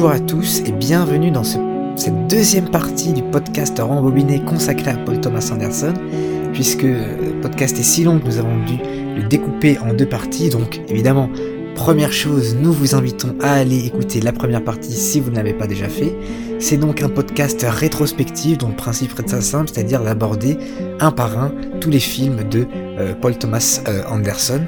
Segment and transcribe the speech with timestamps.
[0.00, 5.20] Bonjour à tous et bienvenue dans cette deuxième partie du podcast rembobiné consacré à Paul
[5.20, 5.92] Thomas Anderson,
[6.52, 8.78] puisque le podcast est si long que nous avons dû
[9.16, 11.28] le découper en deux parties, donc évidemment,
[11.74, 15.52] première chose, nous vous invitons à aller écouter la première partie si vous ne l'avez
[15.52, 16.16] pas déjà fait.
[16.60, 20.58] C'est donc un podcast rétrospectif dont le principe est très simple, c'est-à-dire d'aborder
[21.00, 22.68] un par un tous les films de
[23.00, 24.60] euh, Paul Thomas euh, Anderson.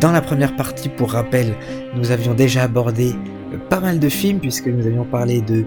[0.00, 1.56] Dans la première partie, pour rappel,
[1.96, 3.16] nous avions déjà abordé
[3.56, 5.64] pas mal de films puisque nous avions parlé de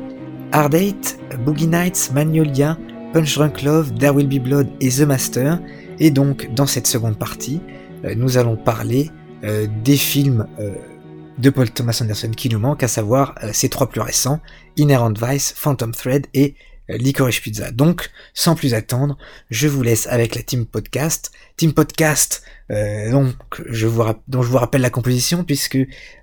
[0.51, 2.77] Hard Eight, Boogie Nights, Magnolia,
[3.13, 5.59] Punch Drunk Love, There Will Be Blood et The Master.
[5.99, 7.61] Et donc, dans cette seconde partie,
[8.15, 9.09] nous allons parler
[9.83, 10.47] des films
[11.37, 14.39] de Paul Thomas Anderson qui nous manquent, à savoir ces trois plus récents,
[14.77, 16.55] Inherent Vice, Phantom Thread et
[16.87, 17.71] Licorice Pizza.
[17.71, 19.17] Donc, sans plus attendre,
[19.49, 21.31] je vous laisse avec la Team Podcast.
[21.57, 23.35] Team Podcast, euh, donc,
[23.69, 24.01] je vous
[24.57, 25.77] rappelle la composition, puisque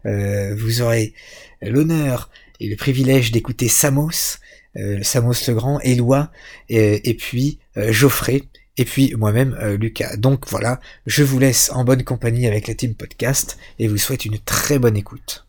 [0.07, 1.15] euh, vous aurez
[1.63, 2.31] l'honneur
[2.61, 4.39] et le privilège d'écouter Samos,
[4.77, 6.31] euh, Samos le Grand, Éloi,
[6.69, 8.43] et, puis Geoffrey,
[8.77, 10.17] et puis moi-même Lucas.
[10.17, 14.25] Donc voilà, je vous laisse en bonne compagnie avec la Team Podcast, et vous souhaite
[14.25, 15.47] une très bonne écoute.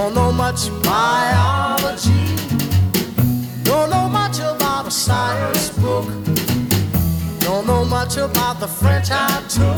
[0.00, 2.34] Don't know much biology.
[3.64, 6.06] Don't know much about a science book.
[7.40, 9.76] Don't know much about the French I took.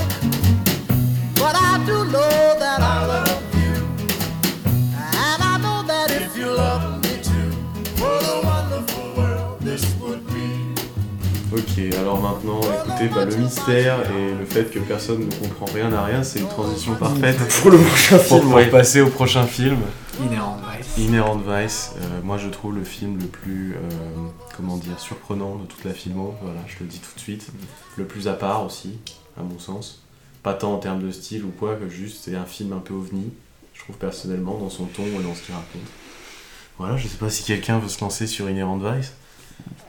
[1.34, 3.31] But I do know that I love
[11.55, 15.92] Ok, alors maintenant, écoutez, bah, le mystère et le fait que personne ne comprend rien
[15.92, 18.41] à rien, c'est une transition parfaite pour le prochain film.
[18.41, 19.77] Pour passer au prochain film.
[20.23, 21.07] Inherent Vice.
[21.07, 23.79] Inherent Vice, euh, moi je trouve le film le plus, euh,
[24.57, 27.48] comment dire, surprenant de toute la filmo, voilà, je le dis tout de suite.
[27.98, 28.98] Le plus à part aussi,
[29.39, 30.02] à mon sens.
[30.42, 32.95] Pas tant en termes de style ou quoi, que juste c'est un film un peu
[32.95, 33.30] ovni,
[33.74, 35.83] je trouve personnellement, dans son ton et dans ce qu'il raconte.
[36.79, 39.13] Voilà, je sais pas si quelqu'un veut se lancer sur Inherent Vice.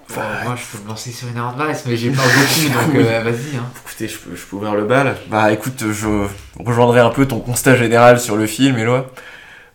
[0.10, 3.58] Moi, je peux me lancer sur une Vice, mais j'ai pas beaucoup, donc euh, vas-y.
[3.58, 3.66] Hein.
[3.86, 5.16] Écoutez, je peux, je peux, ouvrir le bal.
[5.30, 6.28] Bah écoute, je
[6.60, 9.12] rejoindrai un peu ton constat général sur le film, Eloi.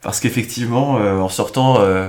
[0.03, 2.09] Parce qu'effectivement, euh, en sortant euh,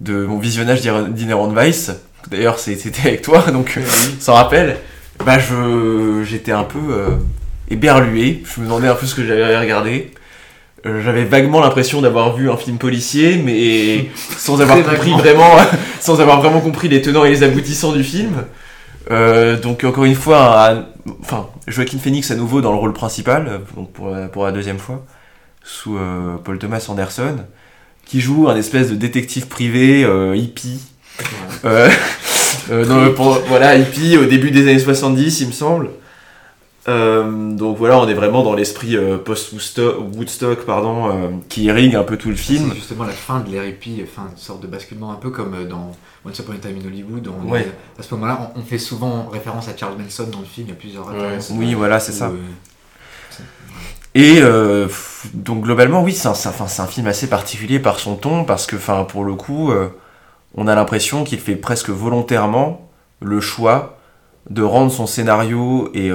[0.00, 1.92] de mon visionnage d'Inherent Vice,
[2.28, 3.78] d'ailleurs c'était avec toi, donc
[4.18, 4.78] sans rappel,
[5.24, 5.38] bah
[6.24, 7.16] j'étais un peu
[7.70, 8.42] éberlué.
[8.44, 10.12] Je me demandais un peu ce que j'avais regardé.
[10.86, 15.56] Euh, j'avais vaguement l'impression d'avoir vu un film policier, mais sans avoir compris vraiment,
[16.00, 18.44] sans avoir vraiment compris les tenants et les aboutissants du film.
[19.10, 20.84] Euh, donc encore une fois,
[21.20, 25.04] enfin Joaquin Phoenix à nouveau dans le rôle principal, donc pour, pour la deuxième fois,
[25.62, 27.36] sous euh, Paul Thomas Anderson,
[28.04, 30.80] qui joue un espèce de détective privé hippie.
[33.48, 35.88] voilà, hippie au début des années 70, il me semble.
[36.88, 42.04] Euh, donc voilà, on est vraiment dans l'esprit euh, post-Woodstock, pardon, euh, qui irrigue un
[42.04, 42.68] peu tout le film.
[42.70, 45.66] C'est justement la fin de l'ère hippie, enfin, une sorte de basculement un peu comme
[45.68, 45.92] dans
[46.24, 47.28] Once Upon a Time in Hollywood.
[47.98, 50.72] à ce moment-là, on, fait souvent référence à Charles Manson dans le film, il y
[50.72, 51.50] a plusieurs références.
[51.54, 52.30] oui, voilà, c'est ça.
[54.14, 54.40] Et
[55.34, 59.24] donc globalement, oui, c'est un, un, film assez particulier par son ton, parce que pour
[59.24, 59.72] le coup,
[60.54, 62.88] on a l'impression qu'il fait presque volontairement
[63.20, 63.98] le choix
[64.50, 66.10] de rendre son scénario et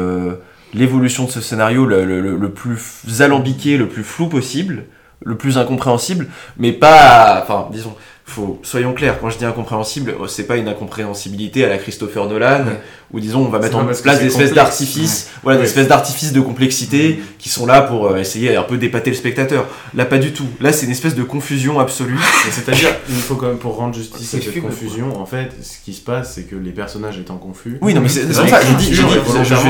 [0.74, 4.86] l'évolution de ce scénario le, plus alambiqué, le plus flou possible,
[5.24, 6.28] le plus incompréhensible,
[6.58, 7.96] mais pas, enfin, disons,
[8.26, 12.26] faut, soyons clairs, quand je dis incompréhensible, euh, c'est pas une incompréhensibilité à la Christopher
[12.28, 12.66] Nolan,
[13.14, 16.42] ou disons on va mettre en place des espèces d'artifices, voilà, des espèces d'artifices de
[16.42, 19.66] complexité qui sont là pour euh, essayer un peu d'épater le spectateur.
[19.96, 20.46] Là, pas du tout.
[20.60, 22.20] Là, c'est une espèce de confusion absolue.
[22.52, 25.94] C'est-à-dire, il faut quand même pour rendre justice à cette confusion, en fait, ce qui
[25.94, 27.78] se passe, c'est que les personnages étant confus.
[27.82, 28.44] Oui, non, mais c'est ça.
[28.46, 29.02] J'ai dit,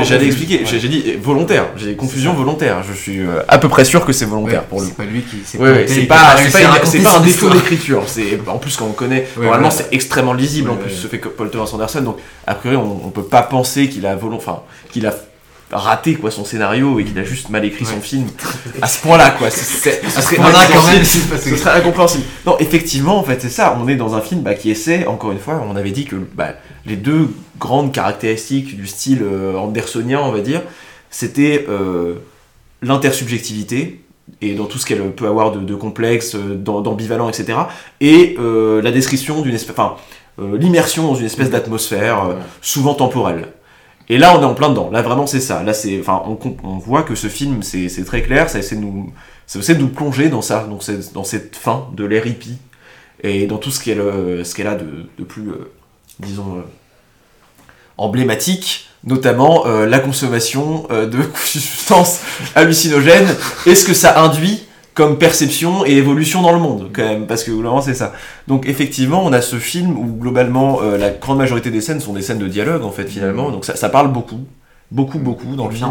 [0.04, 0.64] j'allais expliquer.
[0.64, 1.66] J'ai dit volontaire.
[1.76, 2.82] J'ai confusion volontaire.
[2.88, 4.86] Je suis euh, à peu près sûr que c'est volontaire pour le.
[4.86, 5.38] C'est pas lui qui.
[5.44, 5.58] C'est
[6.06, 6.36] pas,
[6.84, 8.04] c'est pas un défaut d'écriture.
[8.06, 9.26] C'est en plus quand on connaît.
[9.36, 10.70] Normalement, c'est extrêmement lisible.
[10.70, 12.02] En plus, ce fait que Paul Thomas Anderson.
[12.02, 14.60] Donc, a priori, on peut pas penser qu'il a enfin,
[14.92, 15.14] qu'il a
[15.72, 18.26] raté quoi son scénario et qu'il a juste mal écrit son film
[18.82, 19.48] à ce point-là quoi.
[19.50, 23.76] C'est ce serait incompréhensible non effectivement en fait c'est ça.
[23.82, 26.16] On est dans un film bah, qui essaie encore une fois on avait dit que
[26.34, 26.50] bah,
[26.84, 30.60] les deux grandes caractéristiques du style euh, andersonien on va dire
[31.10, 32.16] c'était euh,
[32.82, 34.04] l'intersubjectivité
[34.42, 37.58] et dans tout ce qu'elle peut avoir de, complexe euh, d'ambivalent etc
[38.02, 39.96] et la description d'une espèce enfin
[40.38, 41.52] l'immersion dans une espèce mm.
[41.52, 43.48] d'atmosphère, euh, souvent temporelle.
[44.08, 44.90] Et là, on est en plein dedans.
[44.90, 45.62] Là, vraiment, c'est ça.
[45.62, 48.50] Là, c'est, enfin, on, on, voit que ce film, c'est, très clair.
[48.50, 49.12] Ça essaie de nous,
[49.46, 52.58] ça essaie de nous plonger dans ça, dans cette, dans cette fin de l'ère hippie
[53.22, 54.02] et dans tout ce qu'elle,
[54.44, 55.72] ce qu'elle a de, de plus, euh,
[56.18, 56.62] disons,
[57.96, 62.20] emblématique notamment la consommation de substances
[62.54, 63.34] hallucinogènes
[63.66, 64.62] et ce que ça induit
[64.94, 68.12] comme perception et évolution dans le monde, quand même, parce que globalement c'est ça.
[68.48, 72.22] Donc effectivement, on a ce film où globalement la grande majorité des scènes sont des
[72.22, 74.40] scènes de dialogue en fait finalement, donc ça, ça parle beaucoup,
[74.90, 75.88] beaucoup, beaucoup dans le film.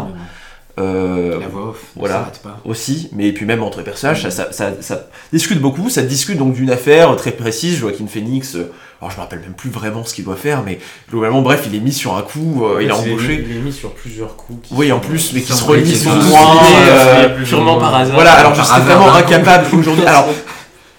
[0.78, 2.58] Euh, la voix off, voilà, pas.
[2.64, 6.54] aussi, mais puis même entre les personnages, ça, ça, ça, discute beaucoup, ça discute donc
[6.54, 10.14] d'une affaire très précise, Joaquin Phoenix, euh, alors je me rappelle même plus vraiment ce
[10.14, 10.78] qu'il doit faire, mais
[11.10, 13.44] globalement, bref, il est mis sur un coup, euh, il est embauché.
[13.46, 14.66] Il est mis sur plusieurs coups.
[14.70, 18.14] Oui, en plus, mais qui se relient moins, purement par hasard.
[18.14, 20.30] Voilà, alors je serais vraiment incapable aujourd'hui, alors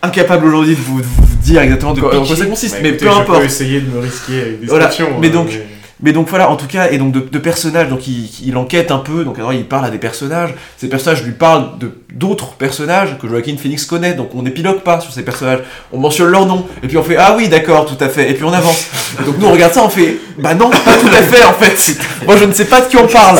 [0.04, 1.02] incapable aujourd'hui de vous,
[1.42, 3.38] dire exactement de quoi, ça consiste, mais, peu importe.
[3.38, 5.66] Je peux essayer de me risquer avec des voilà, mais donc, mais
[6.12, 9.38] donc voilà, en tout cas, et donc de, personnages, donc il, enquête un peu, donc
[9.38, 13.56] alors il parle à des personnages, ces personnages lui parlent de d'autres personnages que Joaquin
[13.58, 15.60] Phoenix connaît, donc on n'épilogue pas sur ces personnages,
[15.92, 18.34] on mentionne leur nom, et puis on fait ah oui d'accord, tout à fait, et
[18.34, 18.88] puis on avance.
[19.26, 21.98] donc nous on regarde ça, on fait bah non, pas tout à fait en fait,
[22.26, 23.40] moi je ne sais pas de qui on parle.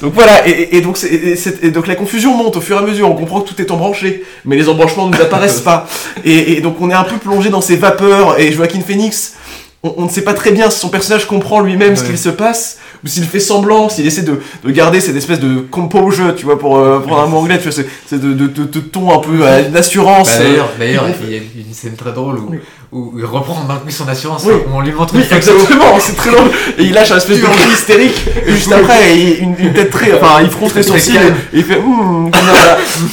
[0.00, 3.14] donc voilà, et, donc, et, donc la confusion monte au fur et à mesure, on
[3.14, 5.86] comprend que tout est embranché, mais les embranchements ne nous apparaissent pas.
[6.24, 9.34] Et, donc on est un peu plongé dans ces vapeurs, et Joaquin Phoenix
[9.82, 12.78] on, ne sait pas très bien si son personnage comprend lui-même ce qu'il se passe,
[13.02, 16.76] ou s'il fait semblant, s'il essaie de, garder cette espèce de composure, tu vois, pour
[16.76, 19.38] euh, prendre un mot anglais, tu vois, c'est de, de, de, ton un peu
[19.70, 20.28] d'assurance.
[20.28, 22.54] Bah, d'ailleurs, d'ailleurs, il y a une scène très drôle où,
[22.92, 26.50] où il reprend coup son assurance, où on lui montre oui, exactement, c'est très drôle.
[26.76, 29.90] Et il lâche un espèce de cri hystérique, et juste après, il, une, une, tête
[29.90, 32.30] très, enfin, il fronce les sourcils, et, il fait, hum,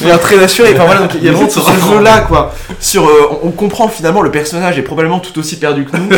[0.02, 2.56] il a un trait d'assuré, enfin voilà, donc il y a vraiment ce jeu-là, quoi.
[2.80, 6.10] Sur, euh, on, comprend finalement le personnage est probablement tout aussi perdu que nous,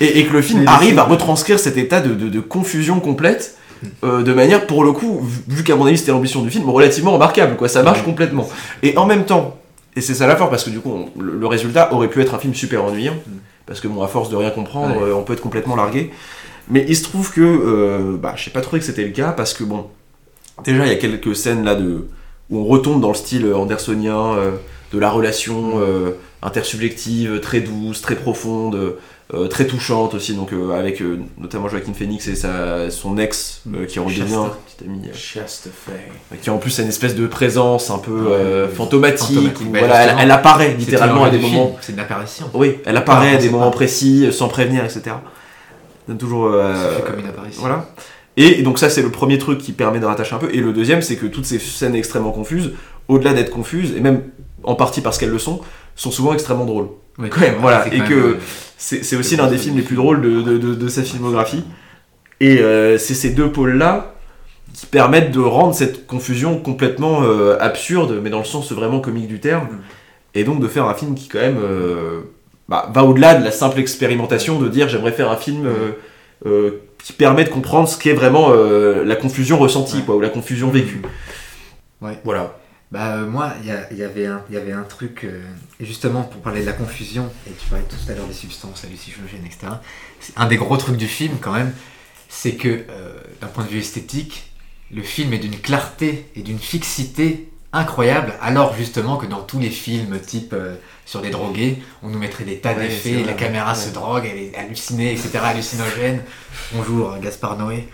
[0.00, 3.56] et, et que le film arrive à retranscrire cet état de, de, de confusion complète.
[4.02, 7.12] Euh, de manière, pour le coup, vu qu'à mon avis c'était l'ambition du film, relativement
[7.12, 7.68] remarquable, quoi.
[7.68, 8.48] Ça marche complètement.
[8.82, 9.56] Et en même temps,
[9.96, 12.38] et c'est ça la force, parce que du coup, le, résultat aurait pu être un
[12.38, 13.32] film super ennuyant, mm.
[13.66, 16.10] parce que bon, à force de rien comprendre, euh, on peut être complètement largué.
[16.68, 19.32] Mais il se trouve que, euh, bah, je sais pas trop que c'était le cas,
[19.32, 19.86] parce que bon,
[20.64, 22.08] déjà il y a quelques scènes là de
[22.50, 24.50] où on retombe dans le style andersonien euh,
[24.92, 25.80] de la relation
[26.42, 28.96] intersubjective, très douce, très profonde.
[29.32, 33.62] Euh, très touchante aussi, donc euh, avec euh, notamment Joaquin Phoenix et sa, son ex
[33.88, 35.00] qui redevient petite amie,
[36.42, 39.56] qui en plus a une espèce de présence un peu fantomatique.
[39.70, 41.74] voilà, elle, apparaît littéralement à des moments.
[41.80, 42.50] C'est une apparition.
[42.52, 45.16] Oui, elle apparaît à des moments précis, sans prévenir, etc.
[46.18, 46.50] toujours.
[47.06, 47.62] comme une apparition.
[47.62, 47.86] Voilà.
[48.36, 50.50] Et donc ça c'est le premier truc qui permet de rattacher un peu.
[50.52, 52.72] Et le deuxième c'est que toutes ces scènes extrêmement confuses,
[53.08, 54.22] au-delà d'être confuses, et même
[54.64, 55.60] en partie parce qu'elles le sont,
[55.96, 56.88] sont souvent extrêmement drôles.
[57.18, 57.86] Quand même, voilà.
[57.92, 58.38] Et que
[58.76, 61.64] c'est aussi l'un des films les plus drôles de, sa filmographie.
[62.40, 64.14] Et euh, c'est ces deux pôles-là
[64.74, 69.28] qui permettent de rendre cette confusion complètement euh, absurde, mais dans le sens vraiment comique
[69.28, 69.64] du terme.
[69.64, 69.78] Mm.
[70.36, 72.22] Et donc de faire un film qui, quand même, euh,
[72.68, 75.68] bah, va au-delà de la simple expérimentation de dire j'aimerais faire un film
[77.02, 81.00] qui permet de comprendre ce qu'est vraiment la confusion ressentie, quoi, ou la confusion vécue.
[82.02, 82.18] Ouais.
[82.24, 82.56] Voilà.
[82.94, 85.42] Bah, euh, moi, il y, avait un, y avait un truc, euh,
[85.80, 89.44] justement pour parler de la confusion, et tu parlais tout à l'heure des substances hallucinogènes,
[89.44, 89.66] etc.
[90.36, 91.72] Un des gros trucs du film, quand même,
[92.28, 94.52] c'est que, euh, d'un point de vue esthétique,
[94.92, 99.70] le film est d'une clarté et d'une fixité incroyable, alors justement que dans tous les
[99.70, 100.54] films type
[101.04, 104.54] sur des drogués, on nous mettrait des tas d'effets, la caméra se drogue, elle est
[104.54, 106.22] hallucinée, etc., hallucinogène.
[106.72, 107.88] Bonjour, Gaspard Noé.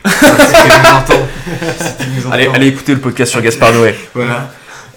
[2.31, 3.95] allez, allez écouter le podcast sur Gaspard Noé.
[4.13, 4.51] voilà.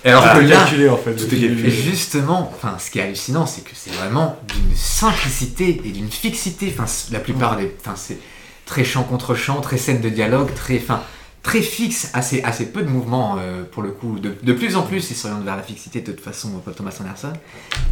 [0.06, 3.72] Et alors que là, en fait, et justement, enfin, ce qui est hallucinant, c'est que
[3.74, 6.74] c'est vraiment d'une simplicité et d'une fixité.
[6.78, 8.18] Enfin, la plupart des, enfin, c'est
[8.66, 11.02] très chant contre chant, très scène de dialogue, très, enfin,
[11.44, 14.18] très fixe, assez, assez peu de mouvements euh, pour le coup.
[14.18, 16.98] De, de, plus en plus, ils s'orientent vers la fixité de toute façon, Paul Thomas
[17.00, 17.34] Anderson.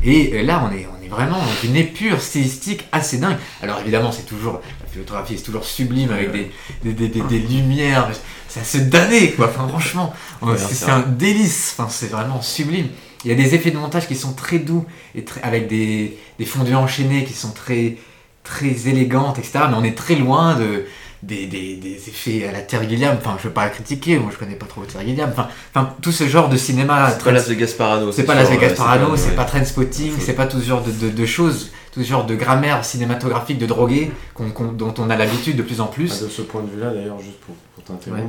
[0.03, 3.37] Et euh, là, on est, on est vraiment dans une épure stylistique assez dingue.
[3.61, 6.51] Alors évidemment, c'est toujours, la photographie est toujours sublime avec des,
[6.83, 8.09] des, des, des, lumières.
[8.51, 9.47] C'est assez damné, quoi.
[9.47, 10.13] Enfin, franchement,
[10.57, 11.73] c'est un délice.
[11.77, 12.87] Enfin, c'est vraiment sublime.
[13.23, 16.17] Il y a des effets de montage qui sont très doux et très, avec des,
[16.37, 17.95] des fondus enchaînés qui sont très,
[18.43, 19.59] très élégantes, etc.
[19.69, 20.85] Mais on est très loin de
[21.23, 23.15] des, des, des, effets à la Terry Gilliam.
[23.17, 25.29] Enfin, je veux pas la critiquer, moi je connais pas trop Terry Gilliam.
[25.31, 27.11] Enfin, enfin tout ce genre de cinéma.
[27.11, 28.11] C'est pas Las Vegas Parano.
[28.11, 31.09] C'est pas Las Vegas Parano, c'est pas Trainspotting, c'est pas tout ce genre de, de,
[31.09, 35.63] de choses tout ce genre de grammaire cinématographique de drogué dont on a l'habitude de
[35.63, 36.19] plus en plus.
[36.21, 37.55] Ah, de ce point de vue-là, d'ailleurs, juste pour,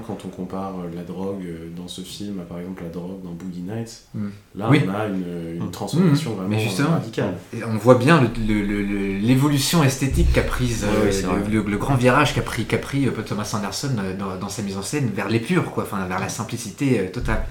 [0.07, 3.23] quand on compare euh, la drogue euh, dans ce film à par exemple la drogue
[3.23, 4.29] dans Boogie Nights, hmm.
[4.55, 5.71] là on a une, une hmm.
[5.71, 6.37] transformation hmm.
[6.37, 7.35] vraiment radicale.
[7.53, 13.09] Et on voit bien l'évolution esthétique qu'a prise, euh, le, grand virage qu'a pris, pris
[13.27, 13.93] Thomas Anderson
[14.41, 17.45] dans, sa mise en scène vers l'épure, quoi, enfin, vers la simplicité totale.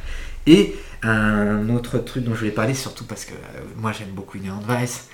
[0.47, 3.33] Et un autre truc dont je voulais parler, surtout parce que
[3.77, 5.09] moi j'aime beaucoup Inherent Vice,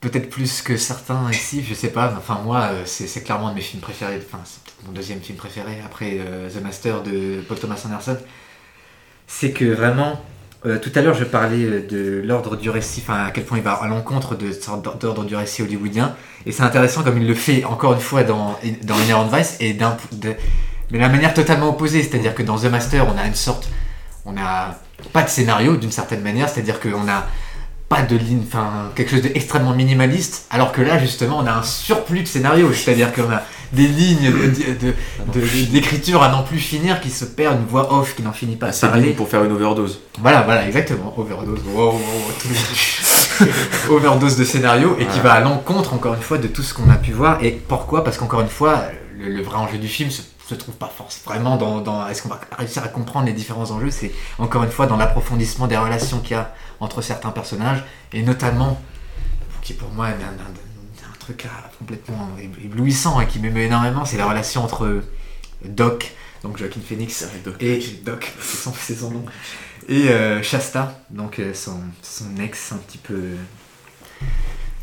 [0.00, 2.14] peut-être plus que certains ici, je sais pas.
[2.16, 4.20] Enfin, moi, c'est clairement un de mes films préférés.
[4.24, 6.18] Enfin, c'est peut-être mon deuxième film préféré après
[6.54, 8.16] The Master de Paul Thomas Anderson.
[9.26, 10.20] C'est que vraiment,
[10.62, 13.72] tout à l'heure, je parlais de l'ordre du récit, enfin à quel point il va
[13.72, 16.14] à l'encontre de sorte d'ordre du récit hollywoodien.
[16.46, 19.74] Et c'est intéressant comme il le fait encore une fois dans, dans Inherent Vice et
[19.74, 19.96] d'un
[20.90, 22.02] mais la manière totalement opposée.
[22.02, 23.68] C'est-à-dire que dans The Master, on a une sorte.
[24.24, 24.78] On a
[25.12, 27.26] pas de scénario d'une certaine manière, c'est-à-dire qu'on a
[27.88, 31.62] pas de ligne, enfin quelque chose d'extrêmement minimaliste, alors que là justement on a un
[31.62, 33.42] surplus de scénario, c'est-à-dire qu'on a
[33.72, 34.32] des lignes
[35.70, 38.56] d'écriture de, à n'en plus finir qui se perdent, une voix off qui n'en finit
[38.56, 38.72] pas.
[38.72, 40.00] C'est parler pour faire une overdose.
[40.20, 41.60] Voilà, voilà, exactement, overdose.
[43.90, 46.90] overdose de scénario et qui va à l'encontre encore une fois de tout ce qu'on
[46.90, 47.42] a pu voir.
[47.44, 48.04] Et pourquoi?
[48.04, 48.84] Parce qu'encore une fois,
[49.18, 50.22] le, vrai enjeu du film, se
[50.54, 53.90] trouve pas forcément vraiment dans, dans est-ce qu'on va réussir à comprendre les différents enjeux
[53.90, 58.22] c'est encore une fois dans l'approfondissement des relations qu'il y a entre certains personnages et
[58.22, 58.80] notamment
[59.62, 61.46] qui pour moi est un, truc
[61.78, 62.30] complètement
[62.64, 65.02] éblouissant et qui m'émeut énormément c'est la relation entre
[65.62, 67.26] Doc donc Joaquin Phoenix
[67.60, 69.24] et Doc c'est son, nom
[69.88, 73.34] et euh, Shasta donc euh, son, son ex un petit peu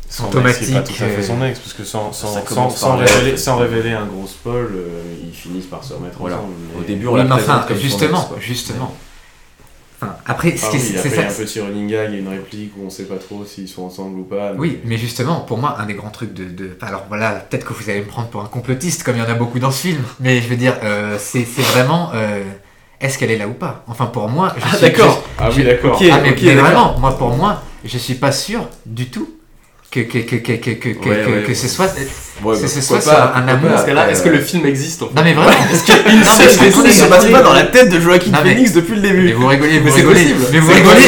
[0.08, 0.72] son automatique.
[0.72, 3.92] pas tout à fait son ex, parce que sans, sans, sans, sans révéler, sans, révéler,
[3.92, 6.36] un gros spoil, euh, ils finissent par se remettre voilà.
[6.36, 6.52] ensemble.
[6.78, 8.94] Au début, on l'a enfin, comme justement, justement.
[10.00, 11.08] Enfin, après, ah oui, c'est ça.
[11.08, 13.04] Il y a un petit running gag, il y a une réplique où on sait
[13.04, 14.52] pas trop s'ils sont ensemble ou pas.
[14.56, 16.44] Oui, mais justement, pour moi, un des grands trucs de.
[16.44, 16.76] de...
[16.82, 19.30] Alors voilà, peut-être que vous allez me prendre pour un complotiste, comme il y en
[19.30, 22.10] a beaucoup dans ce film, mais je veux dire, euh, c'est vraiment.
[22.14, 22.42] Euh,
[23.00, 23.84] est-ce qu'elle est là ou pas?
[23.86, 24.54] Enfin, pour moi.
[24.56, 25.22] Je ah, d'accord.
[25.38, 25.98] Ah oui, d'accord.
[26.10, 29.35] ah, mais, mais vraiment, moi, pour moi, je suis pas sûr du tout
[29.90, 31.94] que, que, que, que, que, que, que, que ce soit,
[32.42, 33.70] ouais, que ce soit pas, un amour.
[33.70, 36.86] Parce que là, est-ce que le film existe en fait Non mais vraiment, est-ce que
[36.86, 39.46] ne se passe pas dans la tête de Joaquin Phoenix depuis le début Mais vous
[39.46, 41.00] rigolez, vous rigolez, mais vous rigolez,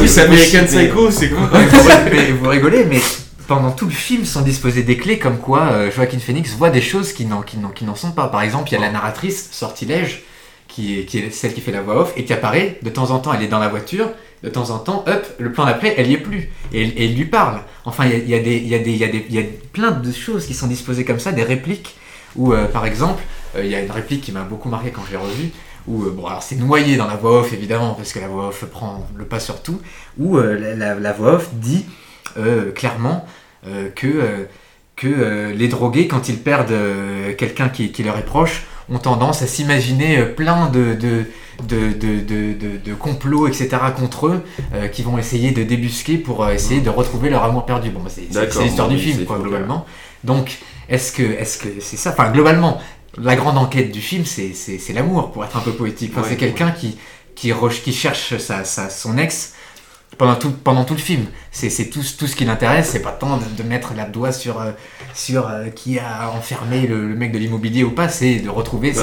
[0.00, 1.50] mais c'est American Psycho, c'est quoi
[2.12, 3.00] Mais vous rigolez, mais
[3.46, 6.80] pendant tout le film sont disposées des clés comme quoi euh, Joaquin Phoenix voit des
[6.80, 8.28] choses qui n'en qui n'en sont pas.
[8.28, 10.22] Par exemple, il y a la narratrice Sortilège
[10.68, 13.10] qui est, qui est celle qui fait la voix off et qui apparaît de temps
[13.10, 13.32] en temps.
[13.34, 14.10] Elle est dans la voiture
[14.42, 16.50] de temps en temps, hop, le plan d'après, elle y est plus.
[16.72, 17.60] Et, et il lui parle.
[17.84, 19.42] Enfin, il y a, y, y, y, a
[19.72, 21.96] plein de choses qui sont disposées comme ça, des répliques,
[22.36, 23.22] où, euh, par exemple,
[23.56, 25.50] euh, il y a une réplique qui m'a beaucoup marqué quand je l'ai revue,
[25.86, 29.06] où, euh, c'est noyé dans la voix off, évidemment, parce que la voix off prend
[29.16, 29.80] le pas sur tout,
[30.18, 31.86] où la, voix off dit
[32.74, 33.26] clairement
[33.94, 34.46] que,
[35.02, 36.74] les drogués, quand ils perdent
[37.36, 41.24] quelqu'un qui leur est proche, ont tendance à s'imaginer plein de, de
[41.62, 44.44] de, de, complots, etc., contre eux,
[44.74, 47.90] euh, qui vont essayer de débusquer pour euh, essayer de retrouver leur amour perdu.
[47.90, 49.86] Bon, bah, c'est l'histoire du film, quoi, globalement.
[50.24, 52.10] Donc, est-ce que c'est -ce c'est ça?
[52.10, 52.80] Enfin, globalement,
[53.18, 56.12] la grande enquête du film, c'est l'amour, pour être un peu poétique.
[56.28, 56.98] c'est quelqu'un qui,
[57.34, 57.52] qui,
[57.84, 59.54] qui cherche sa, sa, son ex
[60.18, 61.24] pendant tout, pendant tout le film.
[61.52, 64.70] C'est tout, tout ce qui l'intéresse, c'est pas tant de, mettre la doigt sur, euh,
[65.14, 69.02] sur euh, qui a enfermé le, mec de l'immobilier ou pas, c'est de retrouver bah,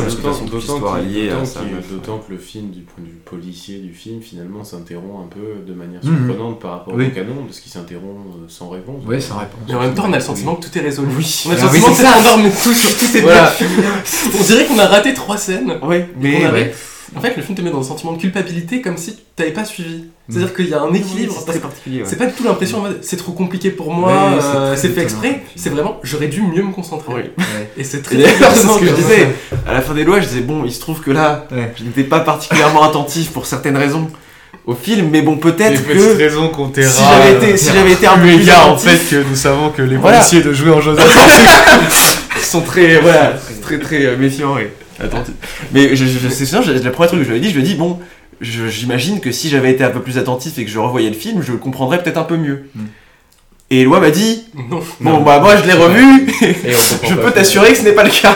[1.90, 5.66] D'autant que, le film, du point de vue policier du film, finalement s'interrompt un peu
[5.66, 6.28] de manière mhm.
[6.28, 9.04] surprenante par rapport au canon, parce qu'il s'interrompt euh, sans réponse.
[9.06, 9.60] Oui, sans réponse.
[9.70, 11.10] Et en même temps, on a le sentiment que tout est résolu.
[11.18, 11.44] Oui.
[11.48, 13.52] On a le ah sentiment que c'est tout sur tout est voilà.
[14.40, 15.80] On dirait qu'on a raté trois scènes.
[15.84, 16.74] Oui, mais.
[17.16, 19.54] En fait, le film te met dans un sentiment de culpabilité comme si tu n'avais
[19.54, 20.06] pas suivi.
[20.30, 21.34] C'est-à-dire qu'il y a un équilibre.
[21.38, 22.04] c'est très particulier.
[22.06, 25.42] C'est pas du tout l'impression c'est trop compliqué pour moi, euh, c'est fait exprès.
[25.56, 27.34] C'est vraiment j'aurais dû mieux me concentrer.
[27.78, 29.28] Et c'est très D'ailleurs, c'est ce que je disais.
[29.66, 32.04] À la fin des lois, je disais bon, il se trouve que là, je n'étais
[32.04, 34.10] pas particulièrement attentif pour certaines raisons
[34.68, 36.18] au film, mais bon, peut-être que.
[36.18, 39.36] raison qu'on Si j'avais été, si j'avais été un peu plus en fait, que nous
[39.36, 41.08] savons que les policiers de jouer en Joseph
[42.42, 45.36] sont très, voilà, très, très euh, méfiants et attentifs.
[45.74, 47.62] Mais je, je, c'est sûr, le premier truc que je lui ai dit, je lui
[47.62, 48.00] ai dit, bon,
[48.42, 51.42] j'imagine que si j'avais été un peu plus attentif et que je revoyais le film,
[51.42, 52.70] je le comprendrais peut-être un peu mieux.
[52.76, 52.86] Hmm.
[53.70, 56.28] Et Eloi m'a dit, non, bon, bah moi je l'ai revu,
[57.04, 58.36] je peux t'assurer que ce n'est pas le cas.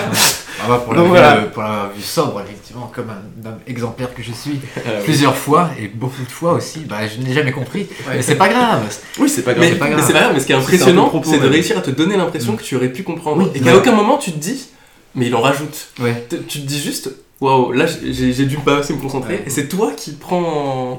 [0.63, 1.35] Ah pour, la vue, voilà.
[1.53, 4.59] pour la vue sobre, effectivement, comme un, exemplaire que je suis,
[5.03, 7.87] plusieurs fois, et beaucoup de fois aussi, bah, je n'ai jamais compris.
[8.09, 8.81] Mais c'est pas grave.
[9.19, 9.63] Oui, c'est pas grave.
[9.63, 11.91] Mais, mais c'est pas grave, mais ce qui est impressionnant, c'est de réussir à te
[11.91, 12.57] donner l'impression mm.
[12.57, 13.49] que tu aurais pu comprendre.
[13.55, 14.67] et qu'à aucun moment tu te dis,
[15.15, 15.89] mais il en rajoute.
[15.99, 16.27] Ouais.
[16.29, 19.43] Tu te dis juste, waouh, là j'ai dû pas assez me concentrer.
[19.45, 20.97] Et c'est toi qui prends.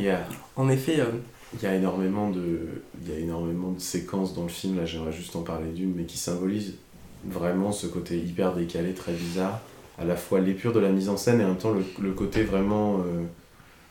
[0.57, 1.01] En effet.
[1.01, 1.07] Euh,
[1.55, 2.61] il y a énormément de,
[3.03, 4.79] il y a énormément de séquences dans le film.
[4.79, 6.75] Là, j'aimerais juste en parler d'une, mais qui symbolise
[7.27, 9.61] vraiment ce côté hyper décalé, très bizarre.
[9.99, 12.13] À la fois l'épure de la mise en scène et en même temps le, le
[12.13, 13.23] côté vraiment euh,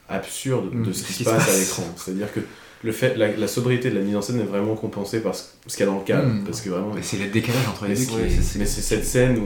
[0.10, 0.94] absurde de mm.
[0.94, 1.84] ce qui se passe, à l'écran.
[1.96, 2.40] C'est-à-dire que
[2.84, 5.82] le fait, la, sobriété de la mise en scène est vraiment compensée par ce, qu'il
[5.82, 6.28] y a dans le cadre.
[6.28, 6.44] Mm.
[6.46, 6.94] Parce que vraiment.
[7.02, 8.12] c'est le décalage entre les deux
[8.58, 9.44] Mais c'est cette scène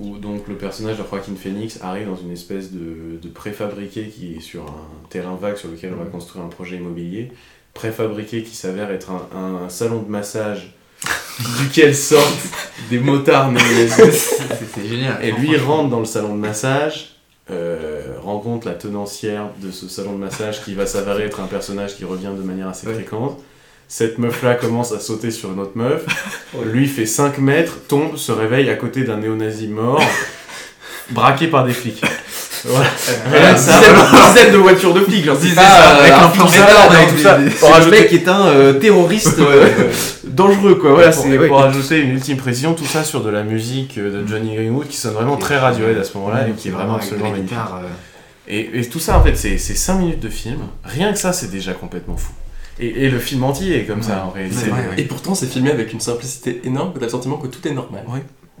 [0.00, 4.36] où, donc le personnage de Joaquin Phoenix arrive dans une espèce de, de préfabriqué qui
[4.36, 6.12] est sur un terrain vague sur lequel on va mm.
[6.12, 7.30] construire un projet immobilier.
[7.74, 10.74] Préfabriqué qui s'avère être un, un salon de massage
[11.60, 12.48] duquel sortent
[12.90, 13.52] des motards.
[14.10, 15.18] C'est génial.
[15.22, 17.17] Et lui rentre dans le salon de massage,
[17.50, 21.96] euh, rencontre la tenancière de ce salon de massage qui va s'avérer être un personnage
[21.96, 22.94] qui revient de manière assez Ouais.
[22.94, 23.38] fréquente.
[23.90, 26.04] Cette meuf-là commence à sauter sur une autre meuf.
[26.66, 30.02] Lui fait 5 mètres, tombe, se réveille à côté d'un néo-nazi mort,
[31.10, 32.02] braqué par des flics.
[32.64, 32.86] Voilà.
[33.30, 34.32] Voilà, ça, dizaine, voilà.
[34.32, 36.46] dizaine de voitures de flics, genre euh, avec un plan
[36.90, 37.38] avec tout ça.
[37.38, 39.68] le mec est un euh, terroriste euh,
[40.38, 40.92] dangereux quoi.
[40.94, 41.64] Voilà, Pour, c'est pour ouais.
[41.64, 44.96] ajouter une ultime précision, tout ça sur de la musique euh, de Johnny Greenwood qui
[44.96, 47.50] sonne vraiment très Radiohead à ce moment-là et qui est vraiment absolument magnifique.
[47.50, 47.88] guitare, euh,
[48.48, 50.60] Et, et tout ça, en fait, c'est 5 minutes de film.
[50.84, 52.32] Rien que ça, c'est déjà complètement fou.
[52.80, 54.70] Et, et le film entier est comme ça, en réalité.
[54.70, 54.94] Ouais.
[54.96, 57.72] Et pourtant, c'est filmé avec une simplicité énorme que t'as le sentiment que tout est
[57.74, 58.04] normal.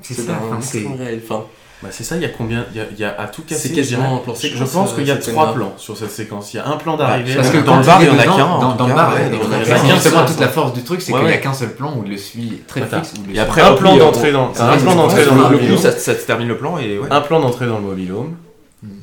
[0.02, 1.20] C'est C'est ça, c'est- réel.
[1.24, 1.44] Enfin,
[1.82, 3.42] Bah, c'est ça, il y a combien Il y a, il y a à tout
[3.42, 3.68] casser.
[3.68, 4.48] C'est quasiment un plan dirais.
[4.52, 5.56] Je séquence, pense qu'il y a euh, cette 3 scène-là.
[5.58, 6.52] plans sur cette séquence.
[6.52, 7.36] Il y a un plan d'arrivée.
[7.36, 8.36] Parce que dans le bar, il y en a qu'un.
[8.76, 11.00] Dans, le bar, c'est bar, il y a qu'un justement toute la force du truc,
[11.00, 13.14] c'est Ouais, qu'il n'y a qu'un seul plan où il le suit très fixe.
[13.32, 15.76] Et après, un plan d'entrée dans- un plan d'entrée dans le le mobil-home.
[15.76, 17.00] coup, ça, se termine le plan et.
[17.10, 18.34] Un plan d'entrée dans le mobil-home.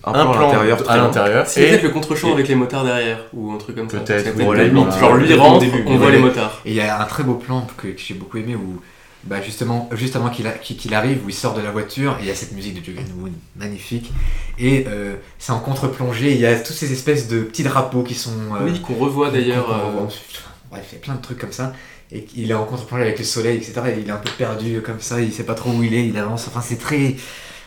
[0.05, 0.49] Un, Un plan
[0.87, 1.45] à l'intérieur.
[1.47, 3.97] c'est peut-être le contre-champ avec les motards derrière, ou un truc comme ça.
[3.97, 4.37] Peut-être,
[4.99, 6.61] Genre lui rentre, on voit les motards.
[6.65, 8.79] Et il y a un très beau plan que, que j'ai beaucoup aimé où,
[9.25, 12.31] bah justement, juste avant qu'il arrive, où il sort de la voiture, et il y
[12.31, 14.11] a cette musique de Joe Greenwood, magnifique.
[14.59, 18.13] Et euh, c'est en contre-plongée, il y a toutes ces espèces de petits drapeaux qui
[18.15, 18.31] sont.
[18.55, 19.71] euh, Oui, qu'on revoit d'ailleurs.
[19.71, 20.05] euh.
[20.69, 21.73] Bref, il y a plein de trucs comme ça.
[22.11, 23.73] Et il est en contre-plongée avec le soleil, etc.
[23.95, 26.05] Et il est un peu perdu comme ça, il sait pas trop où il est,
[26.07, 26.47] il avance.
[26.47, 27.15] Enfin, c'est très.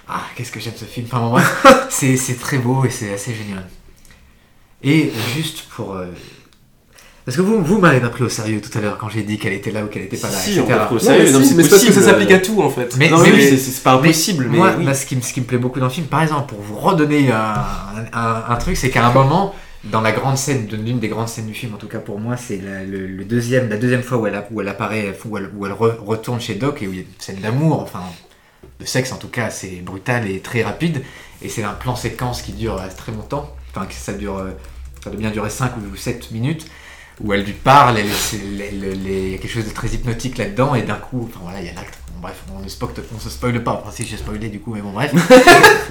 [0.09, 1.07] Ah, qu'est-ce que j'aime ce film.
[1.11, 3.67] Enfin, bon, c'est très beau et c'est assez génial.
[4.83, 5.97] Et juste pour.
[7.28, 9.38] Parce que vous, vous m'avez pas pris au sérieux tout à l'heure quand j'ai dit
[9.38, 10.78] qu'elle était là ou qu'elle était pas là, Si, etc.
[10.94, 12.97] Non, mais si, c'est mais c'est parce que ça s'applique à tout en fait.
[12.97, 14.85] Mais- Non, mais mais oui, c'est- pas impossible, mais Moi, oui.
[14.87, 16.62] bah, ce, qui me, ce qui me plaît beaucoup dans le film, par exemple, pour
[16.62, 17.54] vous redonner un,
[18.14, 21.44] un- un truc, c'est qu'à un moment, dans la grande scène, l'une des grandes scènes
[21.46, 24.16] du film, en tout cas pour moi, c'est la, le, le deuxième, la deuxième fois
[24.16, 26.88] où elle, a- où elle apparaît, où elle, où elle re- retourne chez Doc et
[26.88, 28.00] où il y a une scène d'amour, enfin,
[28.81, 31.03] de sexe en tout cas, c'est brutal et très rapide.
[31.42, 34.48] Et c'est un plan séquence qui dure euh, très longtemps, enfin, ça dure, euh,
[35.05, 36.66] ça doit bien durer 5 ou 7 minutes.
[37.20, 37.96] Où elle lui parle,
[38.33, 41.66] il y a quelque chose de très hypnotique là-dedans, et d'un coup, enfin voilà, il
[41.66, 41.98] y a l'acte.
[42.14, 43.72] Bon, bref, on ne spoil, on se spoile pas.
[43.83, 45.12] Enfin, si j'ai spoilé du coup, mais bon, bref.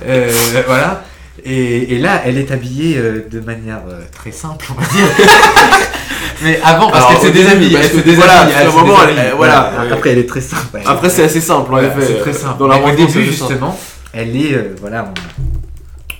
[0.06, 0.32] Euh,
[0.68, 1.04] voilà.
[1.44, 5.08] Et, et là, elle est habillée euh, de manière euh, très simple, on va dire.
[6.44, 7.74] mais avant, parce qu'elle se déshabille.
[7.74, 9.74] parce elle se déshabille, voilà, elle moment, elle- voilà.
[9.92, 10.80] Après, elle est très simple.
[10.86, 12.06] Après, c'est assez simple, en effet.
[12.08, 12.60] c'est très simple.
[12.60, 13.78] Dans la au début, justement,
[14.14, 15.12] elle est, voilà,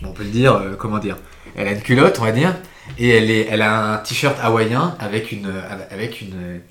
[0.04, 1.18] on, on peut le dire, comment dire,
[1.56, 2.56] elle a une culotte, on va dire,
[3.00, 6.62] et elle, est, elle a un t-shirt hawaïen avec une, euh, avec une,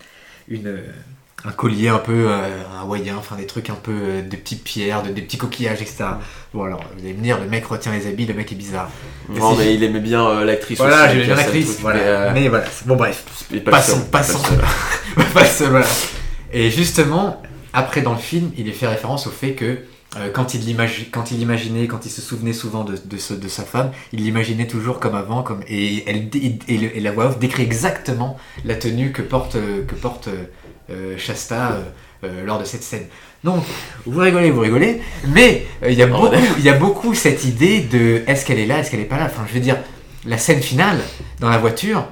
[0.48, 0.86] une, euh,
[1.44, 5.02] un collier un peu euh, hawaïen, enfin des trucs un peu, euh, des petites pierres,
[5.02, 6.04] de- des petits coquillages, etc.
[6.52, 8.90] Bon alors, vous allez me dire, le mec retient les habits, le mec est bizarre.
[9.28, 11.14] Non, mais il aimait bien euh, l'actrice Voilà, aussi.
[11.14, 12.32] j'ai qui bien l'actrice, voilà.
[12.32, 13.24] mais, voilà, bon bref.
[13.64, 14.38] pas Passons, seul, pas le passons.
[14.44, 14.58] seul.
[15.34, 15.86] Pas seul, voilà.
[16.52, 19.78] Et justement, après dans le film, il est fait référence au fait que
[20.32, 20.76] quand, il
[21.10, 24.66] quand il quand il se souvenait souvent de, de, ce- de sa femme, il l'imaginait
[24.66, 26.28] toujours comme avant, comme, et, elle,
[26.68, 30.28] et, le- et la voix off décrit exactement la tenue que porte, euh, que porte
[30.28, 30.44] euh,
[30.90, 31.82] euh, Shasta euh,
[32.24, 33.06] euh, lors de cette scène.
[33.44, 33.62] Donc,
[34.06, 37.44] vous rigolez, vous rigolez, mais euh, il y, a beaucoup- il y a beaucoup cette
[37.44, 39.26] idée de est-ce qu'elle est là, est-ce qu'elle est pas là?
[39.26, 39.76] Enfin, je veux dire,
[40.24, 40.98] la scène finale
[41.40, 42.08] dans la voiture,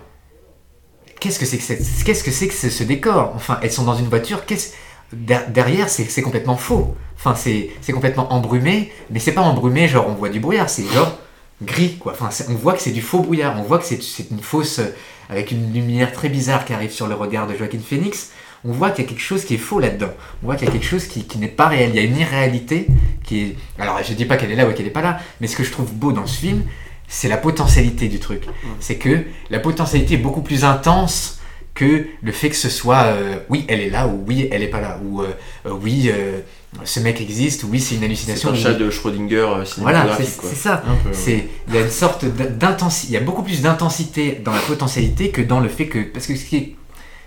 [1.21, 3.33] qu'est-ce que c'est que, cette- qu'est-ce que, c'est que ce, ce décor?
[3.35, 4.73] Enfin, elles sont dans une voiture, qu'est-ce
[5.15, 6.95] derrière, c'est, complètement faux.
[7.17, 11.19] Enfin, c'est, complètement embrumé, mais c'est pas embrumé, genre on voit du brouillard, c'est genre
[11.63, 12.13] gris, quoi.
[12.13, 13.99] Enfin, on voit que c'est du faux brouillard, on voit que c'est,
[14.31, 14.95] une fausse, euh,
[15.31, 18.33] avec une lumière très bizarre qui arrive sur le regard de Joaquin Phoenix.
[18.67, 20.11] On voit qu'il y a quelque chose qui est faux là-dedans.
[20.43, 21.91] On voit qu'il y a quelque chose qui, qui n'est pas réel.
[21.91, 22.87] Il y a une irréalité
[23.23, 23.57] qui est.
[23.79, 25.65] Alors, je dis pas qu'elle est là ou qu'elle est pas là, mais ce que
[25.65, 26.63] je trouve beau dans ce film,
[27.09, 28.45] c'est la potentialité du truc.
[28.81, 31.41] C'est que la potentialité est beaucoup plus intense
[31.75, 34.69] que le fait que ce soit euh, oui elle est là ou oui elle est
[34.69, 35.29] pas là ou euh,
[35.67, 36.41] euh, oui euh,
[36.85, 40.17] ce mec existe ou oui c'est une C'est hallucination un ou chat de Schrödinger voilà
[40.17, 40.83] c'est, c'est ça.
[40.87, 44.53] Un c'est il y a une sorte d'intensité il y a beaucoup plus d'intensité dans
[44.53, 46.77] la potentialité que dans le fait que parce que ce qui est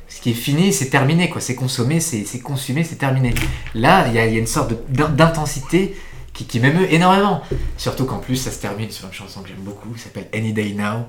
[0.09, 1.41] ce qui est fini c'est terminé quoi.
[1.41, 3.33] C'est consommé c'est, c'est consumé c'est terminé.
[3.75, 5.97] Là il y a, il y a une sorte d'intensité
[6.33, 7.41] qui, qui m'émeut énormément.
[7.77, 10.53] Surtout qu'en plus ça se termine sur une chanson que j'aime beaucoup qui s'appelle Any
[10.53, 11.07] Day Now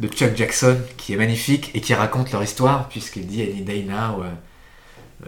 [0.00, 3.84] de Chuck Jackson qui est magnifique et qui raconte leur histoire puisqu'il dit Any Day
[3.88, 4.24] Now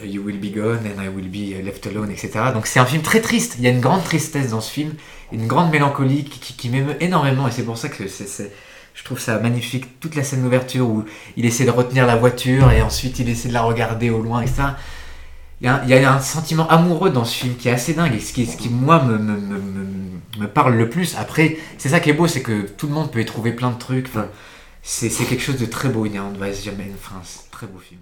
[0.03, 2.31] You will be gone and I will be left alone, etc.
[2.55, 3.57] Donc c'est un film très triste.
[3.59, 4.95] Il y a une grande tristesse dans ce film,
[5.33, 9.39] une grande mélancolie qui, qui- m'émeut énormément et c'est pour ça que je trouve ça
[9.39, 10.01] magnifique.
[10.01, 11.05] Toute la scène d'ouverture où
[11.37, 14.41] il essaie de retenir la voiture et ensuite il essaie de la regarder au loin,
[14.41, 14.63] etc.
[15.61, 17.73] Il y, a, un- il y a un sentiment amoureux dans ce film qui est
[17.73, 19.59] assez dingue et ce qui, ce qui moi, me, me, me,
[20.39, 21.17] me- parle le plus.
[21.19, 23.71] Après, c'est ça qui est beau, c'est que tout le monde peut y trouver plein
[23.71, 24.09] de trucs.
[24.83, 26.91] C'est, quelque chose de très beau, Inherent Vice jamais.
[26.95, 28.01] Enfin, c'est très beau film,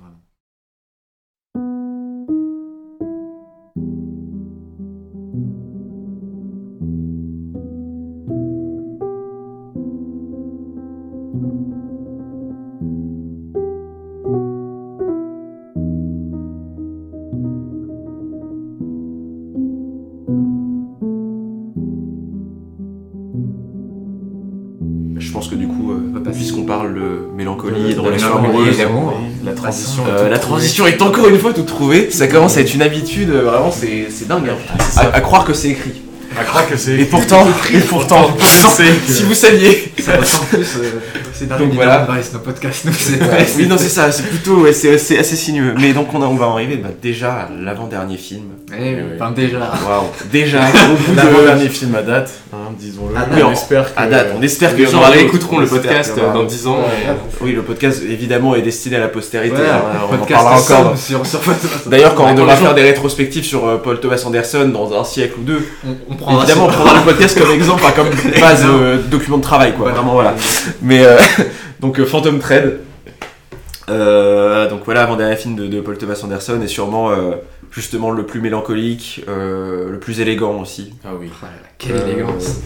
[28.66, 29.20] et d'amour.
[29.44, 30.02] La transition.
[30.08, 32.10] euh, la transition est encore une fois toute trouvée.
[32.10, 34.48] Ça commence à être une habitude, euh, vraiment, c'est c'est dingue.
[34.50, 34.56] hein.
[34.96, 36.02] À, à croire que c'est écrit.
[36.38, 36.92] À croire que c'est.
[36.96, 38.30] Et pourtant, et pourtant,
[39.08, 39.92] si vous saviez.
[39.98, 40.76] Ça ressemble plus.
[40.82, 41.00] euh,
[41.40, 42.02] c'est dans Donc voilà.
[42.02, 45.18] Advice, nos podcasts, nous, c'est Ouais, oui, non, c'est ça, c'est plutôt, ouais, c'est c'est
[45.18, 45.74] assez sinueux.
[45.80, 48.44] Mais donc, on, a- on va en arriver bah, déjà à l'avant-dernier film.
[48.72, 49.58] Eh oui, enfin, déjà.
[49.58, 50.58] Waouh, déjà,
[50.92, 51.16] au bout de.
[51.16, 53.16] L'avant-dernier film à date, hein, disons-le.
[53.16, 53.44] À date.
[53.44, 54.00] on espère que.
[54.00, 56.50] À date, on espère que Les gens réécouteront On le podcast aura dans d'autres.
[56.50, 56.78] 10 ans.
[56.80, 59.56] et- Oui, le podcast évidemment est destiné à la postérité.
[59.56, 60.96] Ouais, hein, on en parlera encore.
[60.98, 61.40] sur, sur.
[61.86, 65.04] D'ailleurs, quand on Ouais, devra faire des rétrospectives sur euh, Paul Thomas Anderson dans un
[65.04, 68.08] siècle ou deux, on, on prendra évidemment, on prendra le podcast comme exemple, comme
[68.40, 69.86] base euh, document de travail, quoi.
[69.86, 69.92] Ouais.
[69.92, 70.34] Vraiment, voilà.
[70.82, 71.16] Mais euh,
[71.80, 72.80] donc euh, Phantom Thread.
[73.88, 77.32] Euh, donc voilà, avant-dernier film de, de Paul Thomas Anderson et sûrement euh,
[77.72, 80.94] justement le plus mélancolique, le plus élégant aussi.
[81.04, 81.28] Ah oui.
[81.40, 82.60] Voilà, quelle élégance.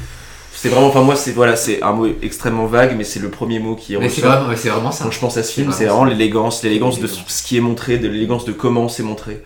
[0.52, 3.58] C'est vraiment, enfin moi, c'est voilà, c'est un mot extrêmement vague, mais c'est le premier
[3.58, 5.04] mot qui Mais c'est vraiment, ouais, c'est vraiment ça.
[5.04, 7.98] Quand je pense à ce film, C'est vraiment l'élégance, l'élégance de ce qui est montré,
[7.98, 9.42] de l'élégance de comment c'est montré.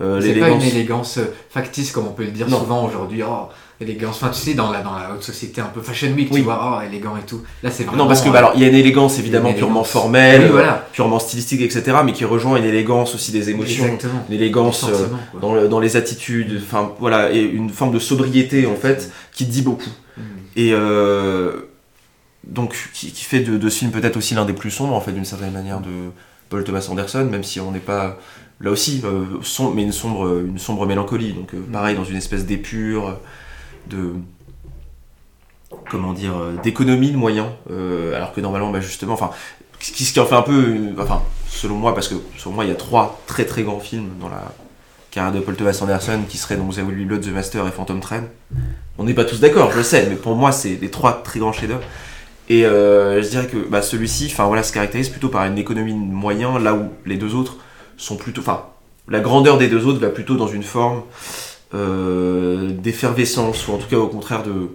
[0.00, 2.60] Euh, C'est pas une élégance factice comme on peut le dire Non.
[2.60, 3.22] souvent aujourd'hui.
[3.22, 3.48] Oh,
[3.80, 4.16] élégance.
[4.16, 6.38] Enfin, tu sais, dans la, dans la haute société un peu fashion week, Oui.
[6.40, 7.42] tu vois, oh, élégant et tout.
[7.62, 8.04] Là, c'est vraiment.
[8.04, 10.42] Non, parce que euh, bah, alors il y a une élégance évidemment une purement formelle,
[10.44, 10.86] Oui, voilà.
[10.92, 14.24] purement stylistique, etc., mais qui rejoint une élégance aussi des émotions, Exactement.
[14.28, 15.06] une élégance euh,
[15.40, 19.44] dans, le- dans les attitudes, enfin voilà, et une forme de sobriété en fait qui
[19.46, 19.90] dit beaucoup.
[20.16, 20.20] Mm.
[20.56, 21.52] Et euh,
[22.46, 25.00] donc qui, qui fait de, de ce film peut-être aussi l'un des plus sombres en
[25.00, 25.88] fait d'une certaine manière de
[26.50, 28.18] Paul Thomas Anderson, même si on n'est pas
[28.60, 31.32] là aussi, euh, som- mais une sombre, une sombre mélancolie.
[31.32, 33.18] Donc euh, pareil dans une espèce d'épure,
[33.88, 34.14] de
[35.90, 39.30] comment dire, euh, d'économie de moyens, euh, alors que normalement, bah, justement, enfin,
[39.80, 42.72] ce qui, en fait un peu, enfin, selon moi, parce que selon moi, il y
[42.72, 44.52] a trois très très grands films dans la
[45.10, 48.24] carrière de Paul Thomas Anderson qui seraient donc The Blood, The Master et Phantom Thread.
[48.98, 51.38] On n'est pas tous d'accord, je le sais, mais pour moi, c'est les trois très
[51.38, 51.82] grands chefs-d'œuvre.
[52.48, 55.92] Et euh, je dirais que bah, celui-ci, enfin voilà, se caractérise plutôt par une économie
[55.92, 57.56] de moyens, là où les deux autres
[57.96, 58.64] sont plutôt, enfin,
[59.08, 61.02] la grandeur des deux autres va plutôt dans une forme
[61.74, 64.70] euh, d'effervescence, ou en tout cas au contraire de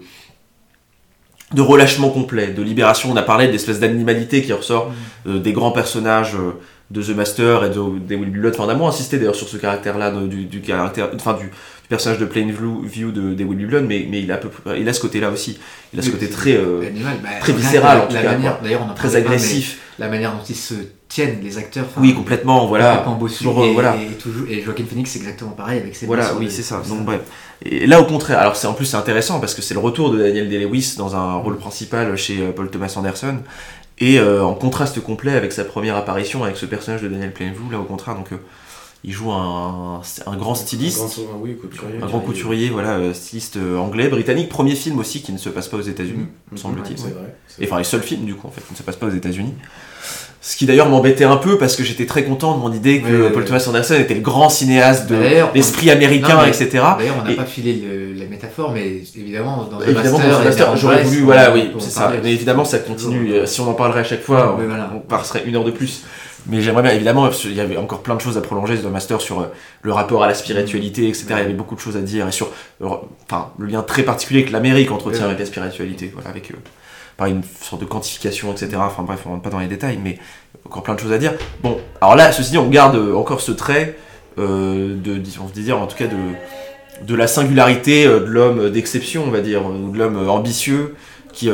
[1.53, 3.09] de relâchement complet, de libération.
[3.11, 4.91] On a parlé d'espèce d'animalité qui ressort
[5.27, 6.51] euh, des grands personnages euh,
[6.91, 8.53] de The Master et de, des Will Be Blood.
[8.55, 11.51] Enfin, on a moins insisté d'ailleurs sur ce caractère-là, du, du caractère, enfin du, du
[11.87, 14.49] personnage de Plain View View de, des Will Be Blood, mais, mais il a peu
[14.77, 15.59] il a ce côté-là aussi.
[15.93, 16.81] Il a ce côté très euh,
[17.23, 18.59] bah, très viscéral, en tout cas, manière- quoi.
[18.63, 19.79] D'ailleurs, on en très pas, agressif.
[19.99, 20.75] La manière dont ils se
[21.09, 21.85] tiennent, les acteurs.
[21.97, 22.67] Oui, complètement.
[22.67, 23.03] Voilà.
[23.05, 23.95] complètement Toujours, euh, et, voilà.
[23.97, 26.81] et, toujours, et Joaquin Phoenix, c'est exactement pareil avec ses Voilà, oui, c'est ça.
[26.87, 27.19] Donc bref.
[27.65, 30.11] Et là, au contraire, alors c'est en plus c'est intéressant parce que c'est le retour
[30.11, 33.39] de Daniel Day-Lewis dans un rôle principal chez euh, Paul Thomas Anderson
[33.99, 37.69] et euh, en contraste complet avec sa première apparition avec ce personnage de Daniel Plainview.
[37.69, 38.37] Là, au contraire, donc euh,
[39.03, 41.01] il joue un, un grand styliste.
[41.01, 42.01] Un grand, oui, couturier.
[42.01, 45.49] Un grand couturier, voilà, euh, styliste euh, anglais, britannique, premier film aussi qui ne se
[45.49, 46.97] passe pas aux États-Unis, me semble-t-il.
[46.97, 47.35] C'est ouais.
[47.59, 49.11] Et enfin, les seuls films, du coup, en fait, qui ne se passent pas aux
[49.11, 49.53] États-Unis.
[50.41, 53.27] Ce qui d'ailleurs m'embêtait un peu parce que j'étais très content de mon idée que
[53.27, 53.43] Paul.
[53.43, 55.17] Thomas Anderson était le grand cinéaste de
[55.53, 56.69] l'esprit américain, Non, mais- etc.
[56.97, 60.77] D'ailleurs, on n'a Et- pas filé le- la métaphore, mais évidemment, dans The Évidemment, Master,
[60.77, 62.11] j'aurais voulu, voilà, oui, c'est ça.
[62.23, 63.25] Mais évidemment, ça continue.
[63.27, 63.41] Toujours.
[63.41, 64.91] euh, Si on en parlerait à chaque fois, Oui, on, voilà.
[64.95, 66.03] on passerait une heure de plus.
[66.47, 68.87] Mais j'aimerais bien, évidemment, parce qu'il y avait encore plein de choses à prolonger dans
[68.89, 71.25] The Master sur euh, le rapport à la spiritualité, etc.
[71.31, 72.47] Il y avait beaucoup de choses à dire et sur
[72.81, 72.87] euh,
[73.29, 76.55] enfin, le lien très particulier que l'Amérique entretient avec la spiritualité, voilà, avec euh,
[77.19, 78.71] par une sorte de quantification, etc.
[78.77, 80.17] Enfin bref, on rentre pas dans les détails, mais
[80.65, 81.33] encore plein de choses à dire.
[81.61, 83.97] Bon, alors là, ceci dit, on garde euh, encore ce trait
[84.39, 88.69] euh, de, on se dire, en tout cas, de, de la singularité euh, de l'homme
[88.69, 90.95] d'exception, on va dire, ou de l'homme ambitieux,
[91.33, 91.49] qui,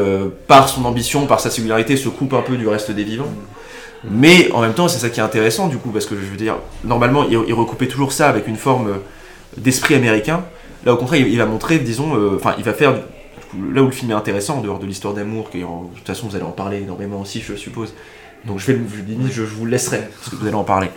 [0.47, 3.33] par son ambition, par sa singularité, se coupe un peu du reste des vivants.
[4.09, 6.37] Mais en même temps, c'est ça qui est intéressant, du coup, parce que je veux
[6.37, 8.99] dire, normalement, il, recoupait toujours ça avec une forme
[9.57, 10.43] d'esprit américain.
[10.85, 12.95] Là, au contraire, il, va montrer, disons, enfin, il va faire,
[13.73, 16.07] là où le film est intéressant, en dehors de l'histoire d'amour, qui en- de toute
[16.07, 17.93] façon, vous allez en parler énormément aussi, je suppose.
[18.45, 20.89] Donc, je vais, je, limite, je, je vous laisserai, parce que vous allez en parler.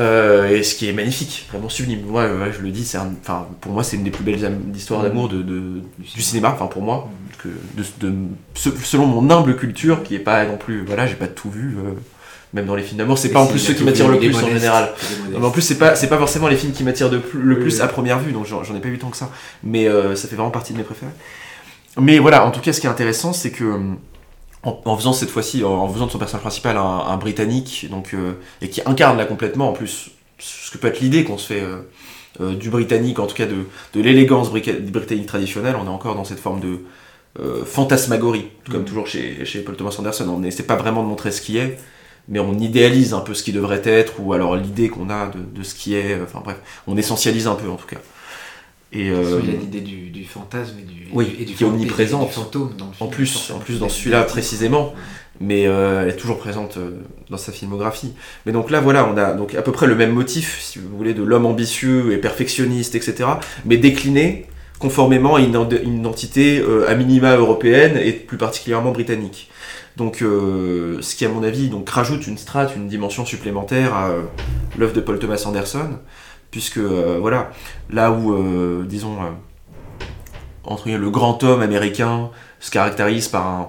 [0.00, 2.00] Euh, et ce qui est magnifique, vraiment sublime.
[2.06, 4.40] Moi, je le dis, c'est enfin, pour moi, c'est une des plus belles
[4.74, 7.10] histoires d'amour de, de- du cinéma, enfin pour moi,
[7.42, 7.84] que de,
[8.54, 11.90] selon mon humble culture, qui est pas non plus, voilà, j'ai pas tout vu, euh,
[12.54, 14.48] même dans les films d'amour, c'est pas en plus ceux qui m'attirent le plus en
[14.48, 14.92] général.
[15.42, 17.80] en plus, c'est pas, c'est pas forcément les films qui m'attirent le plus oui.
[17.82, 19.30] à première vue, donc j'en j'en ai pas vu tant que ça.
[19.62, 21.12] Mais euh, ça fait vraiment partie de mes préférés.
[21.98, 23.98] Mais voilà, en tout cas, ce qui est intéressant, c'est que hum,
[24.62, 27.86] en, en faisant cette fois-ci, en, en faisant de son personnage principal un, un britannique,
[27.90, 31.38] donc euh, et qui incarne là complètement, en plus, ce que peut être l'idée qu'on
[31.38, 31.82] se fait euh,
[32.40, 36.24] euh, du britannique, en tout cas de, de l'élégance britannique traditionnelle, on est encore dans
[36.24, 36.80] cette forme de
[37.40, 38.84] euh, fantasmagorie, comme Mm.
[38.84, 40.28] toujours chez, chez Paul Thomas Anderson.
[40.28, 41.78] On n'essaie pas vraiment de montrer ce qui est,
[42.28, 45.38] mais on idéalise un peu ce qui devrait être, ou alors l'idée qu'on a de,
[45.40, 47.98] de ce qui est, enfin bref, on essentialise un peu en tout cas.
[48.92, 51.64] Et, euh, Il y a l'idée du, du fantasme et du, oui, et du qui
[51.64, 52.30] est omniprésente.
[52.30, 54.94] fantôme en plus, en plus dans celui-là précisément.
[55.40, 56.78] Mais elle est toujours présente
[57.28, 58.12] dans sa filmographie.
[58.46, 60.96] Mais donc là, voilà, on a donc à peu près le même motif, si vous
[60.96, 63.28] voulez, de l'homme ambitieux et perfectionniste, etc.
[63.64, 64.46] Mais décliné
[64.82, 65.54] conformément à une,
[65.86, 69.48] identité euh, à minima européenne et plus particulièrement britannique.
[69.96, 74.08] Donc, euh, ce qui, à mon avis, donc, rajoute une strate, une dimension supplémentaire à
[74.08, 74.22] euh,
[74.76, 75.98] l'œuvre de Paul Thomas Anderson,
[76.52, 77.50] puisque, voilà,
[77.90, 79.18] là où, disons,
[80.62, 83.68] entre le grand homme américain se caractérise par un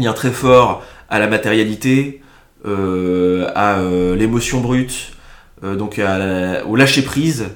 [0.00, 2.22] lien très fort à la matérialité,
[2.64, 3.78] à
[4.16, 5.12] l'émotion brute,
[5.64, 6.00] euh, donc
[6.66, 7.46] au lâcher prise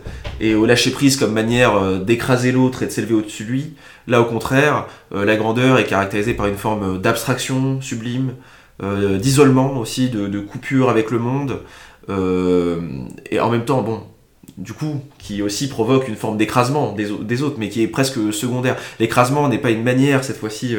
[0.41, 3.75] et au lâcher prise comme manière euh, d'écraser l'autre et de s'élever au-dessus de lui.
[4.09, 8.35] Là, au contraire, euh, la grandeur est caractérisée par une forme d'abstraction sublime,
[9.21, 11.61] d'isolement aussi, de, coupure avec le monde,
[12.09, 14.03] et en même temps, bon,
[14.59, 18.77] du coup, qui aussi provoque une forme d'écrasement des, autres, mais qui est presque secondaire.
[19.01, 20.77] L'écrasement n'est pas une manière, cette fois-ci,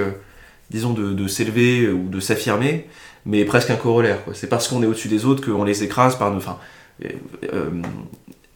[0.70, 2.88] disons, de, s'élever ou de s'affirmer,
[3.26, 4.20] mais presque un corollaire.
[4.34, 6.38] C'est parce qu'on est au-dessus des autres qu'on les écrase par nos...
[6.38, 6.58] Enfin,
[7.04, 7.70] euh,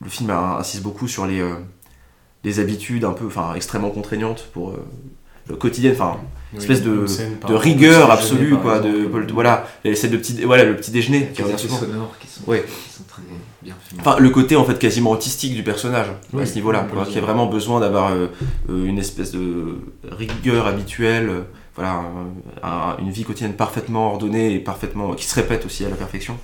[0.03, 1.55] le film insiste beaucoup sur les, euh,
[2.43, 4.85] les habitudes un peu, enfin, extrêmement contraignantes pour euh,
[5.47, 6.17] le quotidien, enfin,
[6.53, 7.05] une espèce de,
[7.47, 12.27] de rigueur absolue, quoi, de, voilà, de petit, voilà, le petit déjeuner, qui sonores qui
[12.27, 12.63] sont, ouais.
[12.63, 13.23] qui sont très
[13.61, 17.21] bien Enfin, le côté en fait quasiment autistique du personnage à ce niveau-là, qui a
[17.21, 18.11] vraiment besoin d'avoir
[18.69, 19.79] une espèce de
[20.11, 21.43] rigueur habituelle,
[21.75, 22.03] voilà,
[22.99, 26.37] une vie quotidienne parfaitement ordonnée et parfaitement qui se répète aussi à la perfection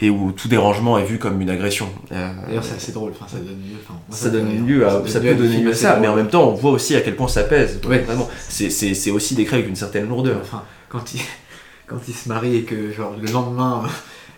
[0.00, 1.88] et où tout dérangement est vu comme une agression.
[2.12, 3.78] Euh, D'ailleurs, c'est assez drôle, enfin, ça donne lieu.
[4.10, 6.54] ça, donne lieu à, ça, peut donner lieu à ça, mais en même temps, on
[6.54, 7.80] voit aussi à quel point ça pèse.
[7.86, 8.00] Ouais.
[8.00, 10.38] Vraiment, c'est aussi décrit avec une certaine lourdeur.
[10.42, 11.20] Enfin, quand il,
[11.86, 13.84] quand il se marie et que, genre, le lendemain.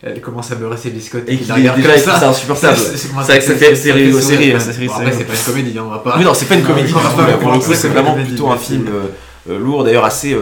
[0.02, 2.18] Elle commence à beurrer ses biscottes et qu'il regarde comme ça.
[2.18, 2.76] C'est insupportable.
[2.94, 4.12] C'est ça fait série.
[4.52, 6.16] Après, c'est pas une comédie, hein, on va pas.
[6.18, 6.92] Oui, non, c'est pas une comédie.
[6.92, 10.36] Pour le coup, c'est vraiment plutôt un film euh, euh, lourd, d'ailleurs assez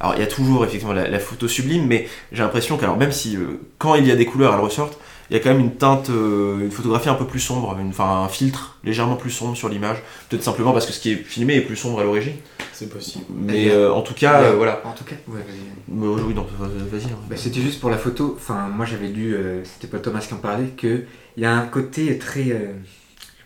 [0.00, 3.36] alors il y a toujours effectivement la, photo sublime, mais j'ai l'impression qu'alors même si
[3.36, 4.98] euh, quand il y a des couleurs elles ressortent,
[5.30, 8.22] il y a quand même une teinte, euh, une photographie un peu plus sombre, enfin
[8.24, 11.56] un filtre légèrement plus sombre sur l'image, peut-être simplement parce que ce qui est filmé
[11.56, 12.34] est plus sombre à l'origine.
[12.72, 13.24] C'est possible.
[13.30, 14.80] Mais euh, en tout cas, voilà.
[14.84, 16.24] En tout cas, ouais, vas-y.
[16.24, 17.04] oui, non, vas-y.
[17.04, 17.18] Hein.
[17.28, 18.36] Bah, c'était juste pour la photo.
[18.38, 21.04] Enfin, moi j'avais lu, c'était pas Thomas qui en parlait, que
[21.36, 22.74] il y a un côté très,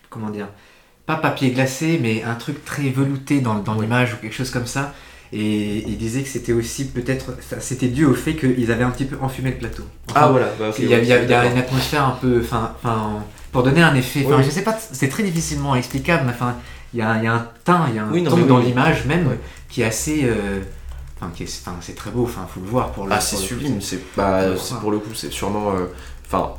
[0.09, 0.49] comment dire,
[1.07, 4.67] pas papier glacé, mais un truc très velouté dans, dans l'image ou quelque chose comme
[4.67, 4.95] ça.
[5.35, 9.07] Et il disait que c'était aussi peut-être, c'était dû au fait qu'ils avaient un petit
[9.07, 9.85] peu enfumé le plateau.
[10.15, 10.53] ah voilà.
[10.59, 12.75] Bah, il y a, une atmosphère un peu, enfin,
[13.51, 14.27] pour donner un effet.
[14.43, 16.57] Je sais pas, c'est très difficilement explicable, mais enfin,
[16.93, 19.39] il y a, un teint, il y a un ton dans l'image même
[19.71, 20.25] qui est assez.
[20.25, 20.61] Euh,
[21.21, 21.33] enfin,
[21.81, 22.25] c'est très beau.
[22.25, 23.13] Enfin, faut le voir pour le.
[23.13, 23.81] Ah, c'est sublime.
[23.81, 24.43] C'est bah,
[24.81, 25.71] pour le coup, c'est sûrement.
[25.71, 25.87] Euh,
[26.27, 26.53] enfin,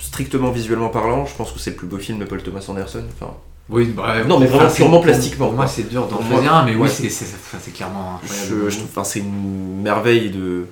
[0.00, 3.04] strictement visuellement parlant, je pense que c'est le plus beau film de Paul Thomas Anderson.
[3.14, 3.34] Enfin,
[3.70, 5.46] oui, bah, non, mais vraiment purement plastiquement.
[5.46, 9.04] Pour moi, c'est dur d'en choisir un, mais oui, c'est clairement incroyable.
[9.04, 10.66] c'est une merveille de.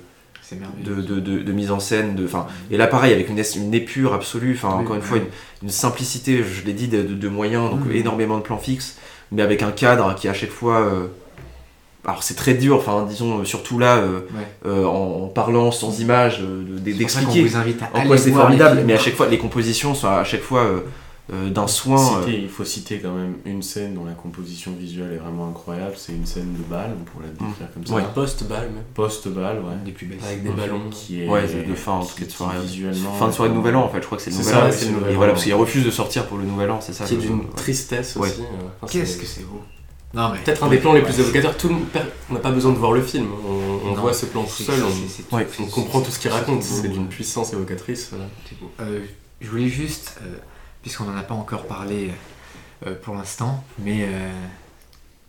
[0.51, 4.15] De, de, de, mise en scène, de, fin, et là pareil avec une, une épure
[4.15, 5.19] absolue, enfin encore une fois
[5.61, 8.97] une, simplicité, je l'ai dit, de, moyens, donc énormément de plans fixes,
[9.31, 11.05] mais avec un cadre qui à chaque fois euh,
[12.03, 14.21] alors c'est très dur, enfin disons surtout là euh,
[14.65, 17.45] euh, en, parlant sans image d'expliquer
[17.93, 20.65] en quoi c'est formidable, mais à chaque fois les compositions sont à chaque fois
[21.31, 22.21] euh, d'un soin.
[22.21, 25.93] Euh, il faut citer quand même une scène dont la composition visuelle est vraiment incroyable.
[25.95, 27.93] C'est une scène de bal, on pourrait la décrire comme ça.
[27.93, 28.03] Ouais.
[28.15, 28.83] Post-bal même.
[28.95, 29.75] Post-bal, ouais.
[29.85, 30.17] Des plus belles.
[30.25, 30.89] Avec des ballons.
[30.89, 32.57] Qui est, ouais, de fin, en de soirée.
[32.63, 33.13] Visuellement.
[33.13, 34.71] Fin de soirée de Nouvel An en fait, je crois que c'est le Nouvel An.
[34.71, 37.05] C'est le voilà, parce qu'il refuse de sortir pour le Nouvel An, c'est ça.
[37.05, 38.41] Qui est d'une tristesse aussi.
[38.41, 39.61] Euh, Qu'est-ce que c'est beau.
[40.13, 41.55] Peut-être un des plans les plus évocateurs.
[41.55, 41.69] Tout
[42.31, 43.27] on n'a pas besoin de voir le film.
[43.85, 44.81] On, voit ce plan tout seul.
[45.31, 46.63] On, comprend tout ce qu'il raconte.
[46.63, 48.11] C'est d'une puissance évocatrice.
[49.41, 50.19] je voulais juste
[50.81, 52.11] puisqu'on n'en a pas encore parlé
[52.85, 54.31] euh, pour l'instant, mais euh,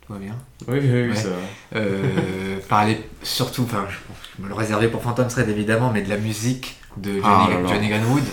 [0.05, 0.35] tout va bien.
[0.67, 1.29] Oui, oui, ça
[1.75, 6.17] euh, parler surtout, enfin, je, me le réservais pour Phantom Thread évidemment, mais de la
[6.17, 8.23] musique de Johnny, ah Johnny Greenwood.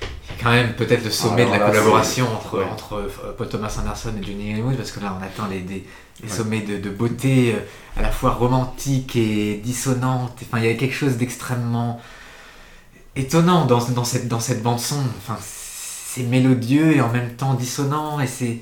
[0.00, 4.24] C'est quand même peut-être le sommet de la collaboration entre, entre Paul Thomas Anderson et
[4.24, 5.84] Johnny Greenwood, parce que là on atteint les,
[6.28, 7.56] sommets de, de, beauté
[7.96, 10.38] à la fois romantique et dissonante.
[10.42, 12.00] Enfin, il y a quelque chose d'extrêmement
[13.16, 15.02] étonnant dans, dans, cette, dans cette bande son.
[15.18, 15.36] Enfin,
[16.18, 18.58] c'est mélodieux et en même temps dissonant et c'est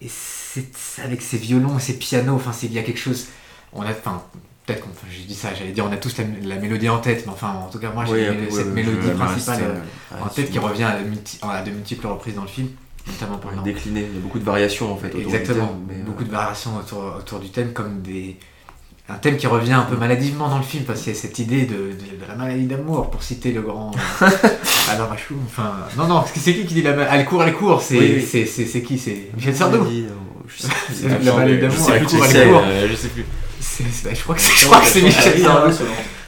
[0.00, 3.26] et c'est avec ses violons et ses pianos enfin il y a quelque chose
[3.72, 4.22] on a enfin
[4.64, 7.26] peut-être qu'on enfin, j'ai dit ça j'allais dire on a tous la, mélodie en tête
[7.26, 10.90] mais enfin en tout cas moi j'ai cette mélodie principale euh, en tête qui revient
[11.42, 12.68] à, de multiples reprises dans le film
[13.06, 16.26] notamment pour décliné il y a beaucoup de variations en fait exactement mais beaucoup euh,
[16.26, 18.38] de variations autour, autour du thème comme des
[19.08, 21.38] un thème qui revient un peu maladivement dans le film parce qu'il y a cette
[21.38, 21.96] idée de,
[22.28, 23.92] la maladie d'amour pour citer le grand
[24.90, 27.82] Alors Machou enfin non non c'est qui qui dit la maladie elle court elle court
[27.82, 29.86] c'est c'est qui c'est Michel Sardou
[31.22, 32.64] La maladie d'amour, elle court, elle court.
[32.88, 33.24] Je sais plus.
[34.14, 35.74] Je crois que c'est Michel Sardou.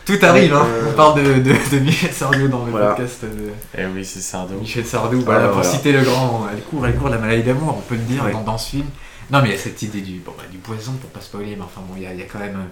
[0.05, 0.67] Tout arrive, hein.
[0.89, 3.23] On parle de, de, de Michel Sardou dans le podcast.
[3.23, 3.51] De...
[3.77, 4.55] Eh oui, c'est Sardou.
[4.59, 6.47] Michel Sardou, voilà, pour citer le grand.
[6.53, 8.87] Elle court, elle court, la maladie d'amour, on peut le dire dans, dans, ce film.
[9.31, 11.57] Non, mais il y a cette idée du, bon, bah, du poison, pour pas spoiler,
[11.57, 12.69] mais enfin bon, il y a, y a quand même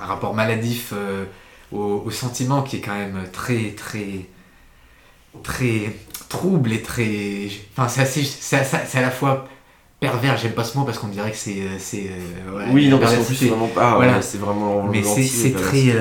[0.00, 1.24] un rapport maladif euh,
[1.70, 4.26] au, au, sentiment qui est quand même très, très,
[5.42, 5.96] très
[6.28, 7.48] trouble et très.
[7.76, 8.24] Enfin, c'est assez.
[8.24, 9.46] C'est à la fois
[10.00, 11.60] pervers, j'aime pas ce mot parce qu'on dirait que c'est.
[11.60, 13.94] Euh, c'est euh, oui, non, parce qu'en plus, c'est vraiment pas.
[13.94, 14.22] Voilà.
[14.22, 14.84] c'est vraiment.
[14.84, 15.94] Mais c'est très.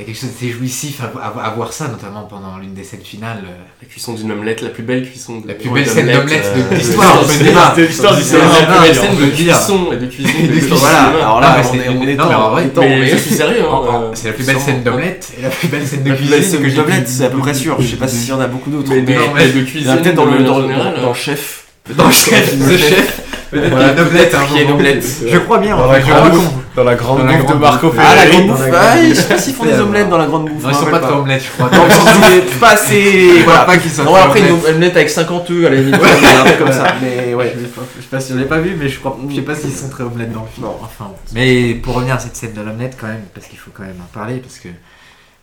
[0.00, 2.84] Il y a quelque chose d'assez jouissif à, à, voir ça, notamment pendant l'une des
[2.84, 3.44] scènes finales.
[3.82, 6.74] La cuisson d'une omelette, la plus belle cuisson de La plus belle scène d'omelette de
[6.74, 7.76] l'histoire, on.
[7.76, 8.46] De l'histoire du cinéma.
[8.60, 10.50] La plus belle scène de cuisson et de cuisine.
[10.70, 12.70] Voilà, alors là, on est Non, mais en vrai,
[13.10, 13.62] je suis sérieux.
[13.70, 16.30] Hein, c'est la plus belle scène d'omelette et la plus belle scène de cuisine.
[16.30, 17.78] La plus belle scène d'omelette, c'est à peu près sûr.
[17.78, 18.88] Je sais pas s'il y en a beaucoup d'autres.
[18.90, 19.98] Mais de cuisine.
[20.02, 21.66] Peut-être dans le chef.
[21.94, 23.29] Dans le chef, le chef.
[23.50, 25.04] Peut-être voilà, noblette, qu'il y a noblette.
[25.26, 25.76] Je crois bien.
[25.76, 28.16] Dans, la, grande bouffe, dans la grande bouffe de Marco Ferrari.
[28.16, 28.60] Ah, la grande bouffe.
[28.72, 30.62] Ah, je sais pas s'ils font des omelettes dans la grande bouffe.
[30.62, 31.70] Non, ils sont pas très omelettes, je crois.
[31.76, 31.86] Non,
[32.32, 33.42] ils pas assez.
[33.44, 34.04] Voilà, pas qu'ils sont.
[34.04, 35.94] Non, après, une omelette avec 50 œufs à la limite.
[35.94, 36.94] Un truc comme ça.
[37.02, 37.56] Mais ouais.
[37.56, 39.18] Je sais pas si je l'ai pas vu, mais je crois.
[39.28, 40.68] Je sais pas s'ils sont très omelettes dans le film.
[40.82, 41.10] Enfin.
[41.34, 44.00] Mais pour revenir à cette scène de l'omelette, quand même, parce qu'il faut quand même
[44.00, 44.68] en parler, parce que.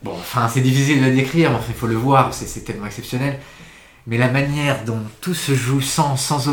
[0.02, 2.86] Bon, enfin, c'est difficile de le décrire, mais enfin, il faut le voir, c'est tellement
[2.86, 3.38] exceptionnel.
[4.06, 6.48] Mais la manière dont tout se joue sans, sans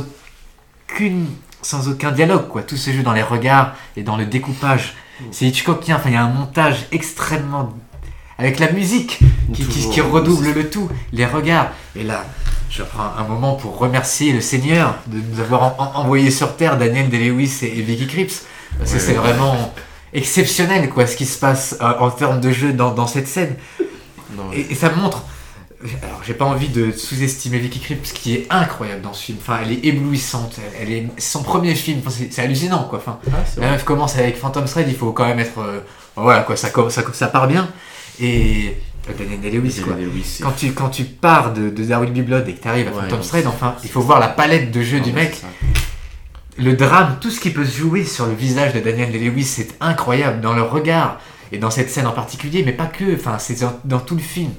[0.90, 1.28] aucune
[1.62, 2.62] sans aucun dialogue, quoi.
[2.62, 4.96] Tout se joue dans les regards et dans le découpage.
[5.20, 5.24] Mm.
[5.32, 7.74] C'est Hitchcockien, enfin, il y a un montage extrêmement.
[8.38, 9.20] avec la musique
[9.54, 11.70] qui, qui, qui, redouble le tout, les regards.
[11.96, 12.26] Et là,
[12.70, 16.78] je prends un moment pour remercier le Seigneur de nous avoir en, envoyé sur Terre
[16.78, 18.46] Daniel Day-Lewis et, et, Vicky Cripps.
[18.78, 19.74] Parce que c'est vraiment
[20.14, 23.56] exceptionnel, quoi, ce qui se passe euh, en termes de jeu dans, dans cette scène.
[24.36, 25.24] Non, et, et ça montre
[26.04, 29.38] alors j'ai pas envie de sous-estimer Vicky Krieps qui est incroyable dans ce film.
[29.42, 30.58] Enfin, elle est éblouissante.
[30.80, 32.00] Elle, est son premier film.
[32.06, 33.00] Enfin, c'est hallucinant quoi.
[33.00, 34.88] Enfin, ah, la meuf commence avec Phantom Thread.
[34.88, 35.80] Il faut quand même être euh,
[36.16, 36.56] voilà quoi.
[36.56, 37.68] Ça, ça, ça part bien.
[38.20, 38.78] Et
[39.10, 39.96] euh, Daniel Lewis quoi.
[39.96, 42.26] Lewis, quand tu quand tu pars de, de Darwin B.
[42.26, 44.72] Blood et que tu arrives à ouais, Phantom Thread, enfin, il faut voir la palette
[44.72, 45.42] de jeu non, du mec.
[46.58, 49.76] Le drame, tout ce qui peut se jouer sur le visage de Daniel Lewis, c'est
[49.82, 51.20] incroyable dans le regard
[51.52, 53.14] et dans cette scène en particulier, mais pas que.
[53.14, 54.52] Enfin, c'est dans, dans tout le film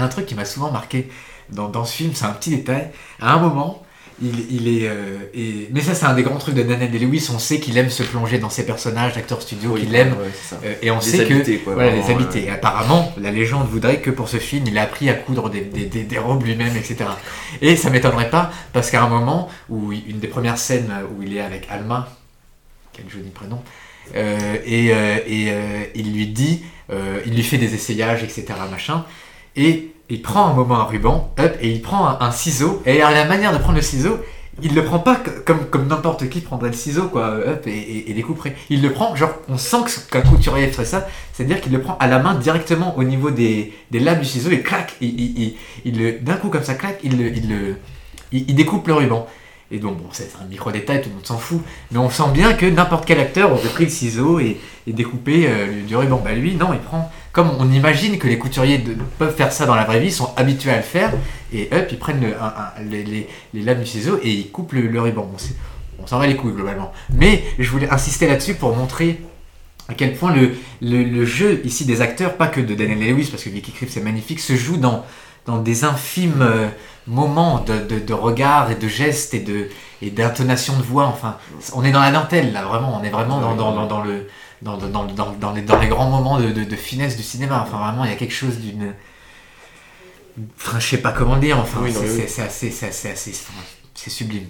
[0.00, 1.08] un truc qui m'a souvent marqué
[1.50, 2.90] dans, dans ce film, c'est un petit détail.
[3.20, 3.82] À un moment,
[4.22, 4.88] il, il est.
[4.88, 5.68] Euh, et...
[5.72, 7.28] Mais ça, c'est un des grands trucs de Daniel Day-Lewis.
[7.32, 10.12] On sait qu'il aime se plonger dans ses personnages d'acteurs studio, oui, qu'il aime.
[10.12, 11.64] Ouais, euh, et on les sait habités, que.
[11.64, 12.44] Quoi, voilà, les habités.
[12.44, 15.60] Et apparemment, la légende voudrait que pour ce film, il a appris à coudre des,
[15.60, 16.96] des, des, des robes lui-même, etc.
[17.62, 21.36] Et ça m'étonnerait pas, parce qu'à un moment, où une des premières scènes où il
[21.36, 22.08] est avec Alma,
[22.92, 23.62] quel joli prénom,
[24.16, 25.52] euh, et, et
[25.94, 28.46] il lui dit, il lui fait des essayages, etc.
[28.70, 29.04] machin
[29.58, 33.26] et il prend un moment un ruban, et il prend un, ciseau, et à la
[33.26, 34.18] manière de prendre le ciseau,
[34.62, 38.56] il le prend pas comme, comme n'importe qui prendrait le ciseau, quoi, et, et, découperait.
[38.70, 39.76] Il le prend, genre, on sent
[40.10, 43.74] qu'un couturier ferait ça, c'est-à-dire qu'il le prend à la main directement au niveau des,
[43.90, 47.20] des lames du ciseau, et clac, il, il, il, d'un coup comme ça, clac, il,
[47.20, 47.76] il,
[48.32, 49.26] il, il découpe le ruban.
[49.70, 51.60] Et donc, bon, c'est un micro-détail, tout le monde s'en fout.
[51.90, 55.46] Mais on sent bien que n'importe quel acteur aurait pris le ciseau et, et découpé
[55.46, 56.20] euh, du ruban.
[56.24, 57.10] Bah lui, non, il prend.
[57.32, 58.82] Comme on imagine que les couturiers
[59.18, 61.12] peuvent faire ça dans la vraie vie, ils sont habitués à le faire.
[61.52, 62.24] Et hop, ils prennent
[62.90, 65.30] les, les, lames du ciseau et ils coupent le, ruban.
[66.00, 66.92] On s'en va les couilles globalement.
[67.12, 69.20] Mais je voulais insister là-dessus pour montrer
[69.88, 70.34] à quel point
[70.80, 74.02] le, jeu ici des acteurs, pas que de Daniel Lewis, parce que Vicky Krieps c'est
[74.02, 75.04] magnifique, se joue dans,
[75.48, 76.42] dans des infimes.
[76.42, 76.68] Euh,
[77.10, 79.70] moments de, de, de, regard et de gestes et de
[80.02, 81.06] et d'intonation de voix.
[81.06, 81.38] Enfin,
[81.72, 83.00] on est dans la dentelle là, vraiment.
[83.00, 84.28] On est vraiment dans, dans, dans, dans le
[84.60, 87.64] dans, dans, dans, dans, les, dans les grands moments de, de, de finesse du cinéma.
[87.66, 88.92] Enfin, vraiment, il y a quelque chose d'une
[90.56, 91.58] Enfin, je sais pas comment dire.
[91.58, 93.32] Enfin, oui, c'est assez, c'est assez, assez,
[93.94, 94.48] c'est sublime.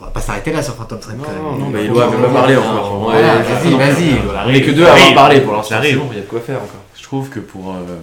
[0.00, 1.16] On va pas s'arrêter là sur Phantom Thread.
[1.16, 3.04] Non, non, non, mais il doit même parler encore.
[3.04, 4.20] Voilà, vas-y, vas-y.
[4.46, 5.80] On est que deux à avoir parlé pour l'instant.
[5.82, 6.82] Il y a de quoi faire encore.
[6.96, 8.00] Je trouve que pour euh,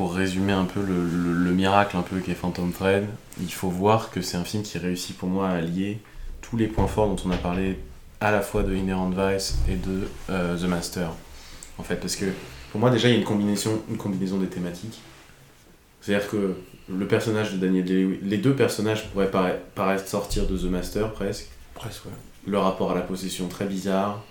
[0.00, 3.04] pour résumer un peu le, le, le miracle un peu qu'est Phantom Thread,
[3.38, 5.98] il faut voir que c'est un film qui réussit pour moi à lier
[6.40, 7.78] tous les points forts dont on a parlé
[8.18, 11.10] à la fois de Inherent Vice et de euh, The Master.
[11.76, 12.24] En fait, parce que
[12.72, 15.02] pour moi déjà il y a une combinaison, une combinaison des thématiques.
[16.00, 16.56] C'est-à-dire que
[16.88, 21.12] le personnage de Daniel day les deux personnages pourraient paraître, paraître sortir de The Master
[21.12, 21.50] presque.
[21.74, 22.12] Presque, ouais.
[22.46, 24.24] Le rapport à la possession très bizarre.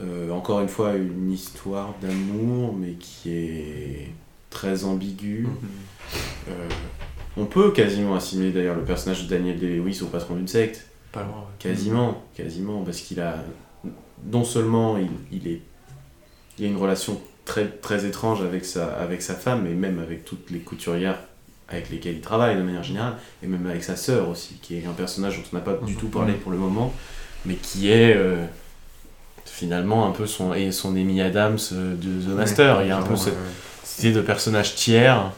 [0.00, 4.14] Euh, encore une fois, une histoire d'amour, mais qui est
[4.50, 5.46] très ambigu.
[5.46, 6.50] -hmm.
[6.50, 6.68] euh,
[7.36, 10.86] on peut quasiment assimiler d'ailleurs le personnage de Daniel Day-Lewis au patron d'une secte.
[11.12, 11.56] Pas loin, ouais.
[11.58, 13.36] Quasiment, quasiment, parce qu'il a.
[14.30, 15.60] Non seulement il, il, est.
[16.58, 20.24] Il a une relation très, très étrange avec sa, avec sa femme, et même avec
[20.24, 21.18] toutes les couturières
[21.68, 24.86] avec lesquels il travaille de manière générale, et même avec sa sœur aussi, qui est
[24.86, 26.92] un personnage dont on n'a pas du tout parlé pour le moment,
[27.46, 28.44] mais qui est euh,
[29.44, 32.82] finalement un peu son, et son Amy Adams euh, de The Master.
[32.82, 33.36] il y a un peu cette
[33.98, 35.32] idée de personnage tiers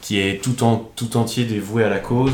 [0.00, 2.32] qui est tout, en, tout entier dévoué à la cause.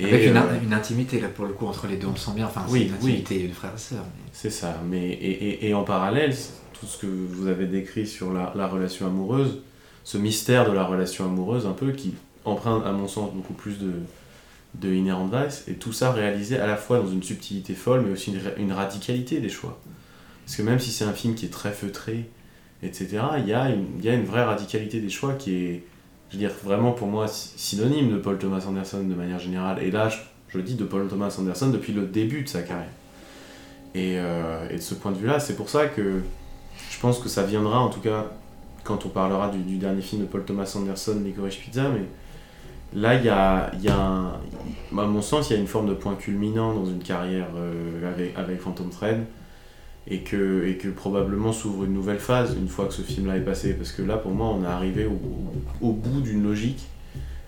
[0.00, 2.30] Et Avec une, une, intimité là pour le coup entre les deux, on le sent
[2.36, 4.04] bien, enfin oui, une intimité de frère et sœur.
[4.32, 6.32] C'est ça, mais et, et, et, en parallèle,
[6.78, 9.58] tout ce que vous avez décrit sur la, la relation amoureuse,
[10.04, 12.14] ce mystère de la relation amoureuse un peu qui
[12.44, 13.92] emprunte à mon sens beaucoup plus de,
[14.74, 18.12] de Inherent Vice, et tout ça réalisé à la fois dans une subtilité folle, mais
[18.12, 19.80] aussi une, une radicalité des choix.
[20.44, 22.30] Parce que même si c'est un film qui est très feutré,
[22.82, 25.84] etc., il y, a une, y a une vraie radicalité des choix qui est,
[26.30, 29.82] je veux dire, vraiment pour moi synonyme de Paul Thomas Anderson de manière générale.
[29.82, 30.18] Et là, je,
[30.48, 32.86] je dis de Paul Thomas Anderson depuis le début de sa carrière.
[33.94, 36.20] Et, euh, et de ce point de vue-là, c'est pour ça que
[36.90, 38.26] je pense que ça viendra, en tout cas,
[38.84, 42.04] quand on parlera du, du dernier film de Paul Thomas Anderson, Licorice Pizza, mais
[42.94, 44.32] là, il y a, y a un,
[44.96, 48.12] à mon sens, il y a une forme de point culminant dans une carrière euh,
[48.12, 49.24] avec, avec Phantom Thread
[50.10, 53.74] et que, probablement s'ouvre une nouvelle phase une fois que ce film-là est passé.
[53.74, 55.06] Parce que là, pour moi, on est arrivé
[55.80, 56.86] au, bout d'une logique,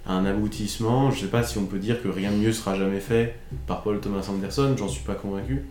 [0.07, 1.11] à un aboutissement.
[1.11, 3.37] Je sais pas si on peut dire que rien de mieux sera jamais fait
[3.67, 5.65] par Paul Thomas Anderson, j'en suis pas convaincu.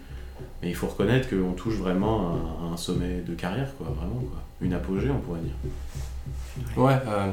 [0.61, 4.41] Mais il faut reconnaître qu'on touche vraiment à, un sommet de carrière, quoi, vraiment, quoi.
[4.61, 5.53] Une apogée, on pourrait dire.
[6.75, 7.31] Ouais, euh,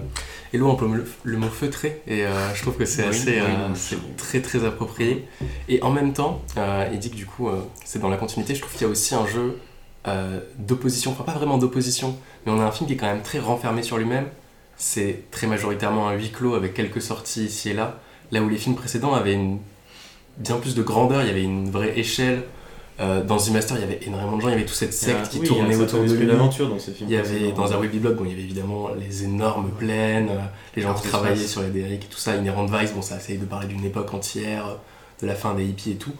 [0.62, 0.88] on emploie
[1.24, 5.26] le, mot feutré, et euh, je trouve que c'est assez, euh, c'est très très approprié.
[5.68, 6.42] Et en même temps,
[6.92, 8.88] il dit que du coup, euh, c'est dans la continuité, je trouve qu'il y a
[8.88, 9.58] aussi un jeu
[10.56, 13.40] d'opposition, enfin pas vraiment d'opposition, mais on a un film qui est quand même très
[13.40, 14.26] renfermé sur lui-même.
[14.76, 17.98] C'est très majoritairement un huis clos avec quelques sorties ici et là,
[18.30, 19.58] là où les films précédents avaient une,
[20.36, 22.44] bien plus de grandeur, il y avait une vraie échelle,
[22.98, 24.94] euh, dans The Master, il y avait énormément de gens, il y avait toute cette
[24.94, 26.26] secte qui tournait autour de lui.
[26.26, 27.10] dans ces films.
[27.10, 30.30] Il y avait dans un Webby Blog, bon, il y avait évidemment les énormes plaines,
[30.30, 30.40] euh,
[30.74, 32.32] les gens qui travaillaient sur les dériques et tout ça.
[32.32, 34.74] Inherent Vice, bon, ça essaye de parler d'une époque entière, euh,
[35.20, 36.12] de la fin des hippies et tout.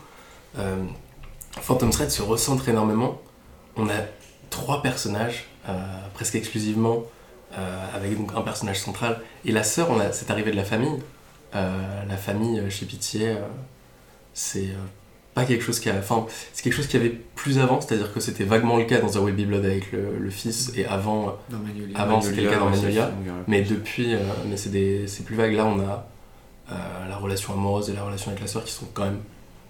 [0.59, 0.77] Euh,
[1.63, 3.23] Phantom Thread se recentre énormément.
[3.77, 4.03] On a
[4.51, 5.47] trois personnages,
[6.15, 7.03] presque exclusivement,
[7.95, 9.21] avec donc un personnage central.
[9.45, 10.99] Et la sœur, on a cette arrivée de la famille.
[11.53, 13.37] la famille chez Pitié,
[14.35, 14.69] c'est
[15.37, 15.97] pas quelque chose qui a.
[15.99, 16.25] Enfin,
[16.55, 19.17] c'est quelque chose qui avait plus avant, c'est-à-dire que c'était vaguement le cas dans The
[19.17, 21.37] Will Be Blood avec le, fils, et avant,
[21.95, 23.13] avant c'était le cas dans Magnolia,
[23.47, 24.19] mais depuis, euh,
[24.49, 25.53] mais c'est plus vague.
[25.53, 26.09] Là, on a
[26.73, 26.75] euh,
[27.07, 29.19] la relation amoureuse et la relation avec la sœur qui sont quand même.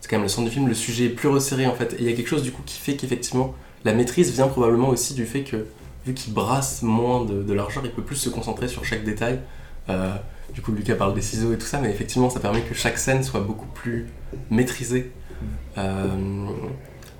[0.00, 2.02] C'est quand même le centre du film, le sujet est plus resserré en fait, et
[2.02, 3.52] il y a quelque chose du coup qui fait qu'effectivement,
[3.84, 5.66] la maîtrise vient probablement aussi du fait que,
[6.06, 9.40] vu qu'il brasse moins de, de l'argent, il peut plus se concentrer sur chaque détail.
[9.88, 10.14] Euh,
[10.54, 12.98] du coup, Lucas parle des ciseaux et tout ça, mais effectivement, ça permet que chaque
[12.98, 14.06] scène soit beaucoup plus
[14.50, 15.10] maîtrisée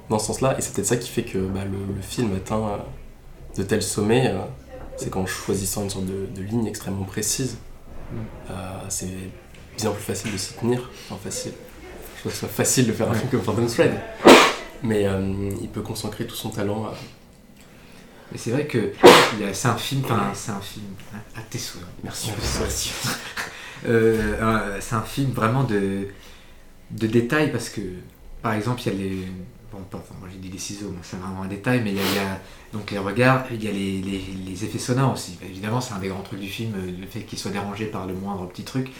[0.09, 0.57] dans ce sens-là.
[0.59, 2.77] Et c'est peut-être ça qui fait que bah, le, film atteint euh,
[3.57, 4.29] de tels sommets.
[4.29, 4.39] Euh,
[4.97, 7.59] c'est qu'en choisissant une sorte de, ligne extrêmement précise,
[8.89, 9.11] c'est
[9.77, 10.89] bien plus facile de s'y tenir.
[11.11, 11.53] Enfin, facile.
[12.15, 13.93] Je trouve que c'est facile de faire un film comme Phantom Thread.
[14.83, 15.07] Mais
[15.61, 16.95] il peut consacrer tout son talent à.
[18.33, 18.93] Mais c'est vrai que
[19.53, 20.87] c'est un film, enfin c'est un film
[21.37, 21.85] à tes souhaits.
[22.03, 22.31] Merci.
[22.59, 22.93] Merci.
[24.81, 26.09] c'est un film vraiment de
[26.91, 27.81] de détails parce que,
[28.43, 29.27] par exemple, il y a les.
[29.73, 32.41] Bon, moi j'ai dit les ciseaux, c'est vraiment un détail, mais il y, a,
[32.73, 35.39] donc les regards, il y a les, les, effets sonores aussi.
[35.45, 38.15] Évidemment, c'est un des grands trucs du film, le fait qu'il soit dérangé par le
[38.15, 38.91] moindre petit truc.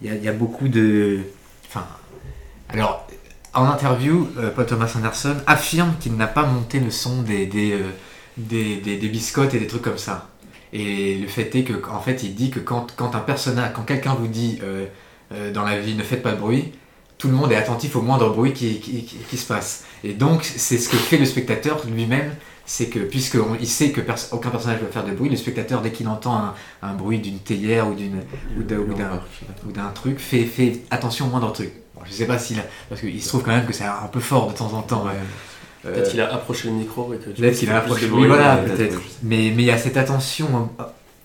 [0.00, 1.20] Il y y a beaucoup de.
[1.66, 1.86] Enfin.
[2.68, 3.06] Alors,
[3.54, 7.72] en interview, euh, Paul Thomas Anderson affirme qu'il n'a pas monté le son des, des,
[7.72, 7.90] euh,
[8.36, 10.30] des, des, biscottes et des trucs comme ça.
[10.72, 13.82] Et le fait est que, en fait, il dit que quand, quand un personnage, quand
[13.82, 14.86] quelqu'un vous dit euh,
[15.52, 16.72] dans la vie ne faites pas de bruit,
[17.22, 19.84] tout le monde est attentif au moindre bruit qui, qui, se passe.
[20.02, 22.34] Et donc, c'est ce que fait le spectateur lui-même,
[22.66, 24.00] c'est que, puisqu'il sait que
[24.32, 26.52] aucun personnage ne va faire de bruit, le spectateur, dès qu'il entend
[26.82, 28.22] un, bruit d'une théière ou d'une
[28.58, 31.70] ou d'un truc, fait, fait attention au moindre truc.
[31.94, 32.64] Bon, je sais pas s'il a.
[32.88, 35.06] Parce qu'il se trouve quand même que c'est un peu fort de temps en temps.
[35.84, 38.34] Peut-être qu'il a approché le micro Peut-être qu'il a approché le micro.
[38.34, 39.00] Voilà, peut-être.
[39.22, 40.70] Mais il y a cette attention.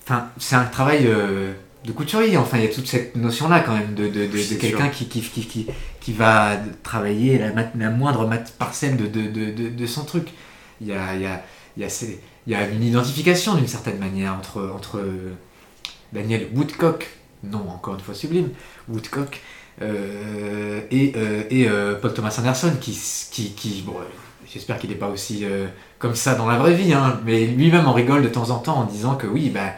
[0.04, 1.08] Enfin, c'est un travail.
[1.08, 2.36] Euh, de couturier.
[2.36, 5.20] Enfin, il y a toute cette notion-là quand même de, de, de, quelqu'un qui, qui,
[5.22, 5.66] qui,
[6.00, 10.28] qui, va travailler la, la moindre parcelle de, de, son truc.
[10.80, 11.42] Il y a, il y a,
[11.76, 11.88] il y a,
[12.46, 15.02] il y a une identification d'une certaine manière entre, entre
[16.12, 17.08] Daniel Woodcock,
[17.44, 18.50] non encore une fois sublime,
[18.88, 19.40] Woodcock,
[19.82, 22.98] euh, et, euh, et euh, Paul Thomas Anderson, qui,
[23.30, 23.94] qui, qui bon,
[24.52, 25.44] j'espère qu'il n'est pas aussi
[25.98, 28.78] comme ça dans la vraie vie, hein, mais lui-même en rigole de temps en temps
[28.78, 29.72] en disant que oui, bah,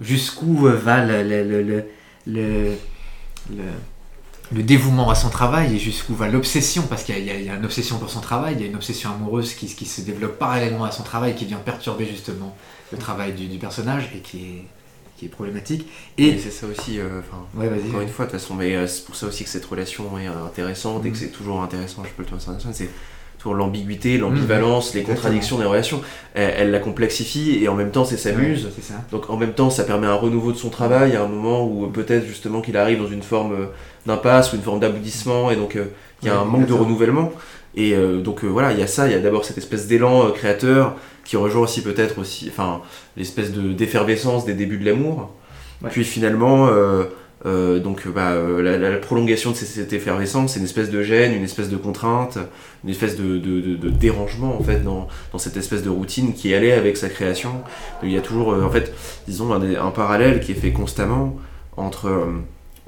[0.00, 1.84] jusqu'où euh, va le, le,
[2.26, 2.74] le,
[4.50, 7.98] le, dévouement à son travail et jusqu'où va l'obsession, parce qu'il y, a une obsession
[7.98, 10.90] pour son travail, il y a une obsession amoureuse qui, qui, se développe parallèlement à
[10.90, 12.56] son travail, qui vient perturber justement
[12.92, 14.64] le travail du, du personnage et qui est,
[15.16, 15.86] qui est problématique.
[16.18, 17.20] Et, c'est ça aussi, euh,
[17.54, 20.18] ouais, encore une fois, de toute façon, mais c'est pour ça aussi que cette relation
[20.18, 21.20] est intéressante et que mm.
[21.20, 22.90] c'est toujours intéressant, je peux le c'est toujours
[23.44, 24.98] l'ambiguïté, l'ambivalence, mm.
[24.98, 26.00] les contradictions des relations.
[26.34, 28.68] Elle, la complexifie et en même temps, c'est s'amuse.
[29.10, 31.86] Donc en même temps, ça permet un renouveau de son travail à un moment où
[31.88, 33.68] peut-être justement qu'il arrive dans une forme
[34.06, 35.76] d'impasse ou une forme d'aboutissement et donc
[36.22, 37.32] il y a un manque de renouvellement.
[37.74, 39.86] Et euh, donc euh, voilà, il y a ça, il y a d'abord cette espèce
[39.86, 42.82] d'élan euh, créateur qui rejoint aussi peut-être aussi, enfin,
[43.16, 45.30] l'espèce de d'effervescence des débuts de l'amour.
[45.90, 46.68] Puis finalement,
[47.44, 51.76] donc bah, la, prolongation de cette effervescence, c'est une espèce de gêne, une espèce de
[51.76, 52.38] contrainte,
[52.84, 56.72] une espèce de, de, dérangement en fait dans, dans, cette espèce de routine qui allait
[56.72, 57.62] avec sa création.
[58.02, 58.92] il y a toujours, en fait,
[59.26, 61.36] disons, un, un, parallèle qui est fait constamment
[61.76, 62.10] entre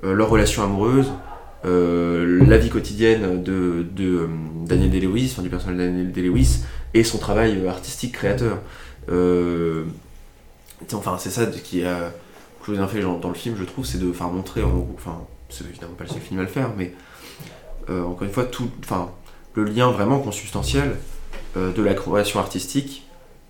[0.02, 1.10] leur relation amoureuse,
[1.64, 4.26] euh, la vie quotidienne de, de euh,
[4.66, 8.58] Daniel Day-Lewis, enfin, du personnage de Daniel Day-Lewis, et son travail euh, artistique créateur.
[10.92, 12.12] enfin, c'est ça qui a
[12.62, 15.64] Claude bien fait dans le film, je trouve, c'est de faire montrer, en, enfin, c'est
[15.68, 16.92] évidemment pas le seul film à le faire, mais
[17.88, 19.10] encore une fois, tout, enfin,
[19.54, 20.96] le lien vraiment consubstantiel
[21.56, 23.02] de la création artistique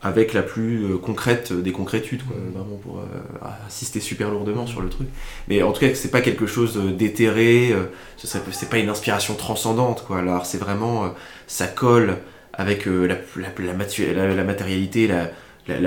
[0.03, 4.81] avec la plus euh, concrète des concrétudes, quoi, vraiment pour euh, assister super lourdement sur
[4.81, 5.07] le truc.
[5.47, 7.85] Mais en tout cas, c'est pas quelque chose d'éthéré, euh,
[8.19, 10.19] c'est pas une inspiration transcendante, quoi.
[10.19, 11.15] Alors, c'est vraiment,
[11.47, 12.19] ça colle
[12.53, 15.31] avec la, la, la, matérialité la,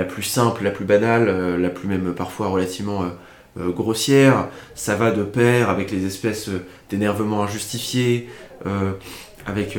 [0.08, 3.04] plus simple, la plus banale, la plus même parfois relativement
[3.56, 4.48] grossière.
[4.74, 6.50] Ça va de pair avec les espèces
[6.90, 8.28] d'énervement injustifiés,
[9.46, 9.78] avec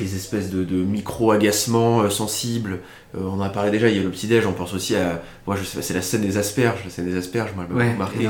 [0.00, 2.80] les espèces de, micro-agacements euh, sensibles.
[3.14, 5.22] Euh, on en a parlé déjà, il y a le petit-déj, on pense aussi à.
[5.46, 6.80] Moi, je sais c'est la scène des asperges.
[6.84, 8.28] La scène des asperges, moi, elle m'a beaucoup marqué.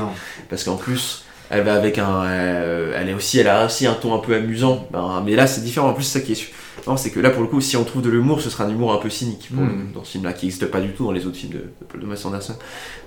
[0.49, 2.23] Parce qu'en plus, elle va avec un.
[2.23, 4.87] Euh, elle, est aussi, elle a aussi un ton un peu amusant.
[4.91, 5.89] Ben, mais là, c'est différent.
[5.89, 6.49] En plus, c'est ça qui est.
[6.87, 8.69] Non, c'est que là, pour le coup, si on trouve de l'humour, ce sera un
[8.69, 9.93] humour un peu cynique hmm.
[9.93, 11.57] dans ce film-là, qui n'existe pas du tout dans les autres films de,
[11.97, 12.55] de Thomas Anderson.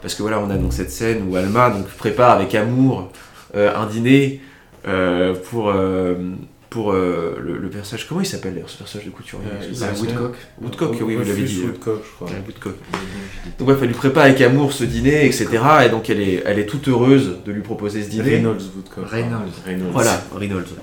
[0.01, 3.11] Parce que voilà, on a donc cette scène où Alma donc, prépare avec amour
[3.55, 4.41] un dîner
[5.51, 5.73] pour
[6.73, 8.09] pour euh, le, personnage.
[8.09, 9.45] Comment il s'appelle d'ailleurs ce personnage de couturier?
[9.47, 10.35] Euh, Woodcock.
[10.61, 11.63] Woodcock, oui, vous l'avez dit.
[11.65, 12.29] Woodcock, je crois.
[12.47, 12.77] Woodcock.
[13.59, 15.49] Donc bref, elle lui prépare avec amour ce dîner, etc.
[15.85, 18.37] Et donc elle est, elle est toute heureuse de lui proposer ce dîner.
[18.37, 19.05] Reynolds Woodcock.
[19.07, 19.93] Reynolds.
[19.93, 20.75] Voilà, Reynolds.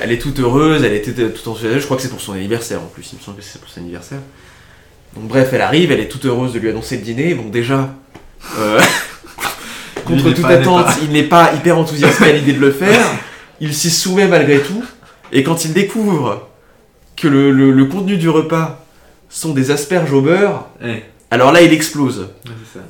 [0.00, 1.80] Elle est toute heureuse, elle était tout enthousiaste.
[1.80, 3.08] Je crois que c'est pour son anniversaire en plus.
[3.12, 4.20] Il me semble que c'est pour son anniversaire.
[5.14, 7.34] Donc bref, elle arrive, elle est toute heureuse de lui annoncer le dîner.
[7.34, 7.94] Bon déjà.
[8.58, 8.80] Euh,
[10.06, 13.06] contre toute attente, il n'est pas hyper enthousiasmé à l'idée de le faire.
[13.60, 14.84] Il s'y soumet malgré tout.
[15.32, 16.48] Et quand il découvre
[17.16, 18.84] que le, contenu du repas
[19.28, 20.68] sont des asperges au beurre,
[21.30, 22.28] alors là il explose.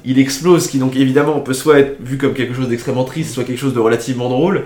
[0.05, 3.45] il explose, qui donc évidemment peut soit être vu comme quelque chose d'extrêmement triste, soit
[3.45, 4.65] quelque chose de relativement drôle.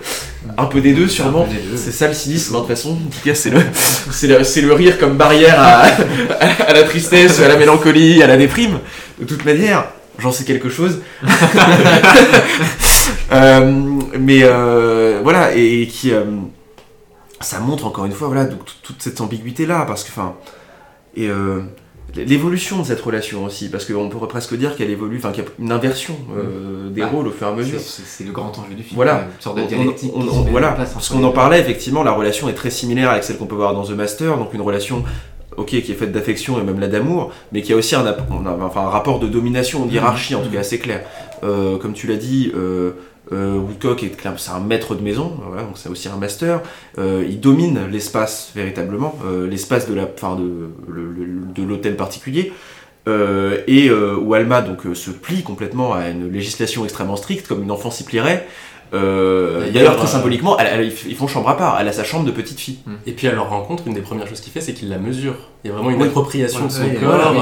[0.59, 1.47] Un peu des deux sûrement.
[1.77, 2.91] C'est ça le cynisme, hein, de toute façon.
[2.91, 3.61] En tout cas, c'est le,
[4.45, 8.81] c'est le, rire comme barrière à, la tristesse, à la mélancolie, à la déprime.
[9.21, 9.87] De toute manière,
[10.19, 11.01] j'en sais quelque chose.
[13.33, 16.13] Euh, mais euh, voilà, et, qui.
[16.13, 16.25] Euh,
[17.41, 20.35] ça montre encore une fois voilà donc, toute cette ambiguïté là parce que enfin
[21.15, 21.31] et
[22.17, 25.47] l'évolution de cette relation aussi parce qu'on pourrait presque dire qu'elle évolue enfin qu'il y
[25.47, 26.93] a une inversion euh, mm.
[26.93, 29.27] des bah, rôles au fur et à mesure c'est le grand enjeu du film voilà
[29.37, 30.13] une sorte de dialectique
[30.51, 33.57] voilà parce qu'on en parlait effectivement la relation est très similaire avec celle qu'on peut
[33.57, 35.05] voir dans The Master donc une relation
[35.57, 38.07] ok, qui est faite d'affection et même là d'amour, mais qui a aussi un,
[38.61, 40.53] enfin, un rapport de domination, d'hierarchie en tout mm.
[40.53, 41.03] cas assez clair.
[41.43, 42.93] Euh, comme tu l'as dit, euh,
[43.31, 46.63] Woodcock est c'est un maître de maison, donc c'est aussi un master.
[46.99, 50.71] Euh, il domine l'espace véritablement, euh, l'espace de la, fin de,
[51.55, 52.53] de l'hôtel particulier.
[53.07, 57.91] et où Alma donc se plie complètement à une législation extrêmement stricte, comme une enfant
[57.91, 58.47] s'y plierait.
[58.93, 61.79] D'ailleurs, très symboliquement, ils font chambre à part.
[61.81, 62.79] Elle a sa chambre de petite fille.
[63.07, 65.35] Et puis à leur rencontre, une des premières choses qu'il fait, c'est qu'il la mesure.
[65.65, 67.35] Il y a vraiment une appropriation de son corps.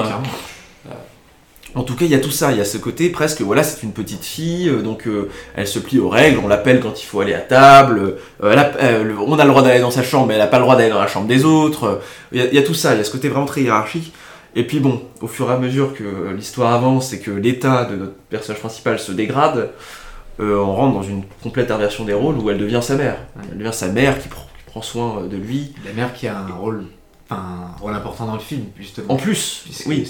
[1.78, 3.62] En tout cas, il y a tout ça, il y a ce côté presque, voilà,
[3.62, 7.00] c'est une petite fille, euh, donc euh, elle se plie aux règles, on l'appelle quand
[7.00, 10.34] il faut aller à table, euh, on a le droit d'aller dans sa chambre, mais
[10.34, 12.00] elle n'a pas le droit d'aller dans la chambre des autres.
[12.32, 14.12] Il y, a, tout ça, il y a ce côté vraiment très hiérarchique.
[14.56, 17.94] Et puis bon, au fur et à mesure que l'histoire avance et que l'état de
[17.94, 19.70] notre personnage principal se dégrade,
[20.40, 23.18] on rentre dans une complète inversion des rôles où elle devient sa mère.
[23.52, 24.28] Elle devient sa mère qui,
[24.66, 25.74] prend soin de lui.
[25.86, 26.86] La mère qui a un rôle,
[27.30, 29.14] un rôle important dans le film, justement.
[29.14, 30.08] En plus, oui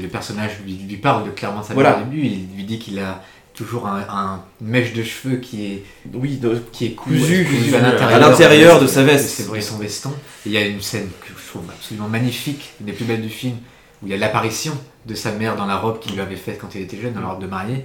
[0.00, 3.22] le personnage lui, parle de clairement sa mère au début, il lui dit qu'il a
[3.54, 9.02] toujours un, mèche de cheveux qui est oui qui est cousu, à l'intérieur de, sa
[9.02, 9.28] veste.
[9.28, 10.12] c'est son veston.
[10.46, 13.28] Il y a une scène que je trouve absolument magnifique une des plus belles du
[13.28, 13.56] film
[14.00, 16.58] où il y a l'apparition de sa mère dans la robe qu'il lui avait faite
[16.60, 17.84] quand il était jeune dans la robe de mariée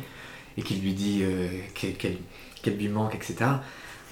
[0.58, 3.34] et qui lui dit euh, qu'elle lui manque etc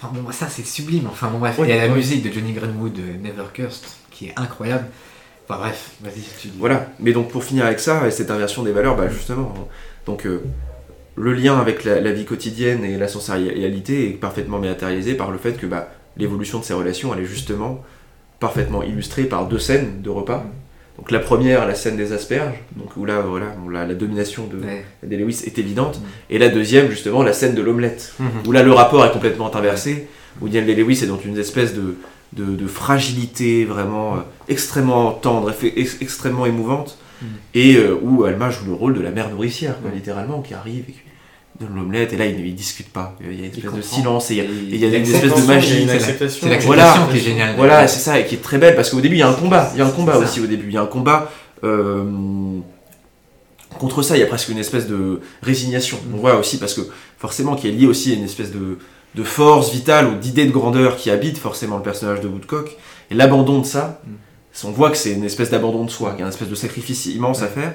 [0.02, 1.08] enfin bon ça c'est sublime.
[1.12, 1.58] Enfin bon bref.
[1.60, 4.88] Il y a la musique de Johnny Greenwood Never Cursed qui est incroyable
[5.58, 9.08] bref, vas-y, Voilà, mais donc pour finir avec ça, et cette inversion des valeurs, bah
[9.10, 9.54] justement,
[10.06, 10.42] donc euh,
[11.16, 15.54] le lien avec la, vie quotidienne et la sensorialité est parfaitement matérialisé par le fait
[15.54, 17.84] que bah, l'évolution de ces relations, elle est justement
[18.40, 20.46] parfaitement illustrée par deux scènes de repas.
[20.98, 25.44] Donc la première, la scène des asperges, donc où là, voilà, la, domination de, Lewis
[25.46, 26.00] est évidente.
[26.00, 26.04] Mm.
[26.32, 28.48] Et la deuxième, justement, la scène de l'omelette, mm-hmm.
[28.48, 30.08] où là, le rapport est complètement inversé,
[30.42, 31.96] où Daniel Lewis est dans une espèce de,
[32.34, 35.54] de, fragilité vraiment euh, extrêmement tendre,
[36.00, 37.26] extrêmement émouvante, mm.
[37.56, 40.94] et euh, où Alma joue le rôle de la mère nourricière, littéralement, qui arrive et
[40.94, 41.00] qui
[41.60, 43.16] donne l'omelette, et là, il ne discute pas.
[43.22, 45.88] Il y a une espèce de silence, et il y a, une espèce de magie.
[45.88, 45.94] C'est
[46.50, 47.56] l'acceptation qui est géniale.
[47.58, 49.34] Voilà, c'est ça, et qui est très belle, parce qu'au début, il y a un
[49.34, 49.70] combat.
[49.74, 50.68] Il y a un combat aussi au début.
[50.68, 51.32] Il y a un combat.
[51.64, 52.04] Euh,
[53.78, 56.00] contre ça, il y a presque une espèce de résignation.
[56.14, 56.82] On voit aussi, parce que
[57.18, 58.78] forcément, qui est lié aussi à une espèce de,
[59.16, 62.78] de force vitale ou d'idée de grandeur qui habite forcément le personnage de Woodcock.
[63.10, 64.68] Et l'abandon de ça, mm.
[64.68, 66.56] on voit que c'est une espèce d'abandon de soi, qu'il y a une espèce de
[66.56, 67.74] sacrifice immense à faire.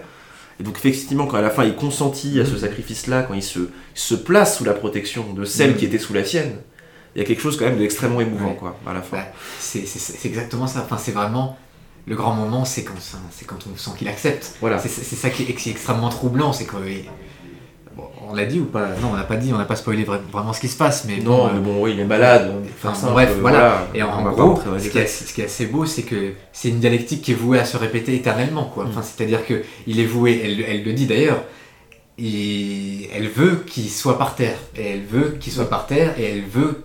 [0.59, 2.59] Et donc effectivement, quand à la fin il consentit à ce mm.
[2.59, 5.77] sacrifice-là, quand il se, se, place sous la protection de celle mm.
[5.77, 6.57] qui était sous la sienne,
[7.15, 9.17] il y a quelque chose quand même d'extrêmement émouvant, quoi, à la fin.
[9.17, 9.87] Bah, c'est
[10.25, 10.83] exactement ça.
[10.85, 11.57] Enfin, c'est vraiment
[12.07, 12.95] le grand moment, c'est quand,
[13.47, 14.55] quand on sent qu'il accepte.
[14.61, 14.79] Voilà.
[14.79, 16.77] C'est ça qui est, qui est, extrêmement troublant, c'est que
[18.29, 20.53] on l'a dit ou pas Non, on n'a pas dit, on n'a pas spoilé vraiment
[20.53, 22.53] ce qui se passe, mais non, mais bon, oui, il est malade.
[22.83, 23.89] Enfin, bref, voilà.
[23.95, 27.37] Et en, gros, ce qui, est, assez beau, c'est que c'est une dialectique qui est
[27.37, 28.85] vouée à se répéter éternellement, quoi.
[28.85, 28.89] Mm.
[28.89, 31.43] Enfin, c'est-à-dire que il est voué, elle, le dit d'ailleurs.
[32.19, 36.45] elle veut qu'il soit par terre, et elle veut qu'il soit par terre, et elle
[36.45, 36.85] veut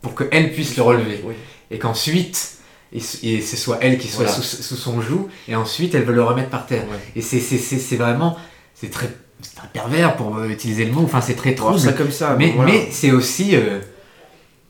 [0.00, 1.24] pour qu'elle puisse le relever,
[1.70, 2.58] et qu'ensuite
[2.94, 4.42] et, ce soit elle qui soit sous,
[4.76, 6.84] son joug, et ensuite elle veut le remettre par terre.
[7.16, 8.36] Et c'est vraiment,
[8.74, 9.10] c'est très
[9.42, 11.78] c'est un pervers pour utiliser le mot, enfin c'est très trouble.
[11.78, 12.36] ça comme ça.
[12.38, 13.80] Mais, mais c'est aussi, euh,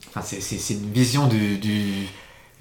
[0.09, 2.07] enfin c'est une vision du, du,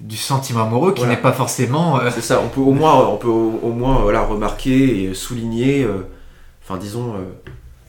[0.00, 1.98] du sentiment amoureux qui n'est pas forcément.
[2.00, 2.40] Euh, c'est ça.
[2.44, 6.08] On peut au moins, on peut au, moins voilà remarquer et souligner, euh,
[6.62, 7.14] enfin disons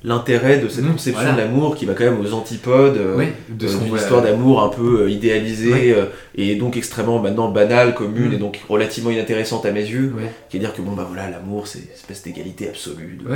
[0.04, 3.68] l'intérêt de cette mmh, conception de l'amour qui va quand même aux antipodes euh, de
[3.68, 5.96] euh, d'une histoire d'amour un peu euh, idéalisée
[6.36, 8.34] et donc extrêmement maintenant banale, commune mmh.
[8.34, 10.14] et donc relativement inintéressante à mes yeux,
[10.50, 13.30] qui est dire que bon bah voilà l'amour c'est une espèce d'égalité absolue, de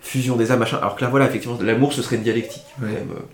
[0.00, 0.78] fusion des âmes machin.
[0.80, 2.62] Alors que là voilà effectivement l'amour ce serait une dialectique.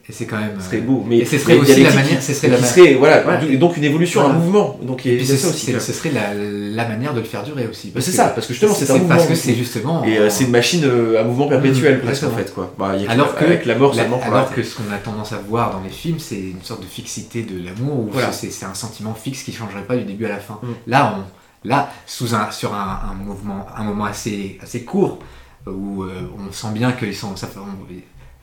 [0.09, 0.53] et c'est quand même.
[0.59, 3.23] Ce serait beau, mais et ce serait aussi la manière, ce serait, la serait voilà,
[3.45, 4.79] et donc une évolution, un mouvement.
[4.83, 5.73] Donc et, c'est ça aussi.
[5.73, 7.91] Ce serait la, la, manière de le faire durer aussi.
[7.95, 9.09] Bah, c'est ça, parce que justement c'est un mouvement.
[9.09, 10.05] Parce que c'est justement.
[10.05, 10.85] Et c'est une machine
[11.19, 12.73] à mouvement perpétuel mmh, presque en fait quoi.
[12.79, 15.81] Bah, alors que, avec la mort alors que ce qu'on a tendance à voir dans
[15.81, 19.51] les films, c'est une sorte de fixité de l'amour, où c'est un sentiment fixe qui
[19.51, 20.61] ne changerait pas du début à la fin.
[20.63, 20.69] Mm.
[20.87, 25.19] Là, on, là, sous un, sur un, mouvement, un moment assez, assez court,
[25.67, 27.49] où euh, on sent bien que sont, ça,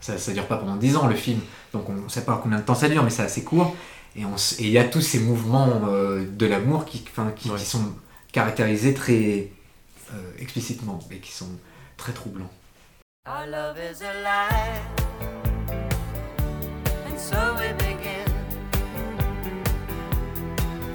[0.00, 1.40] ça, dure pas pendant 10 ans le film,
[1.72, 3.74] donc on ne sait pas combien de temps ça dure, mais c'est assez court.
[4.16, 4.22] Et
[4.60, 7.92] il y a tous ces mouvements euh, de l'amour qui, qui, qui, sont
[8.32, 9.50] caractérisés très
[10.14, 11.48] euh, explicitement et qui sont
[11.96, 12.50] très troublants.
[13.28, 14.86] Our love is alive,
[17.06, 18.28] and so we begin.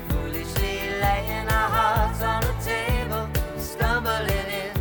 [0.08, 3.28] Foolishly laying our hearts on the table,
[3.58, 4.72] stumbling in.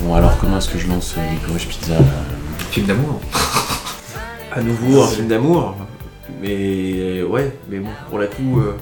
[0.00, 1.94] Bon, alors comment est-ce que je lance euh, Licorice Pizza
[2.72, 3.20] Film d'amour
[4.50, 5.76] À nouveau un film d'amour
[6.40, 8.76] Mais ouais, mais bon, pour la coup, euh,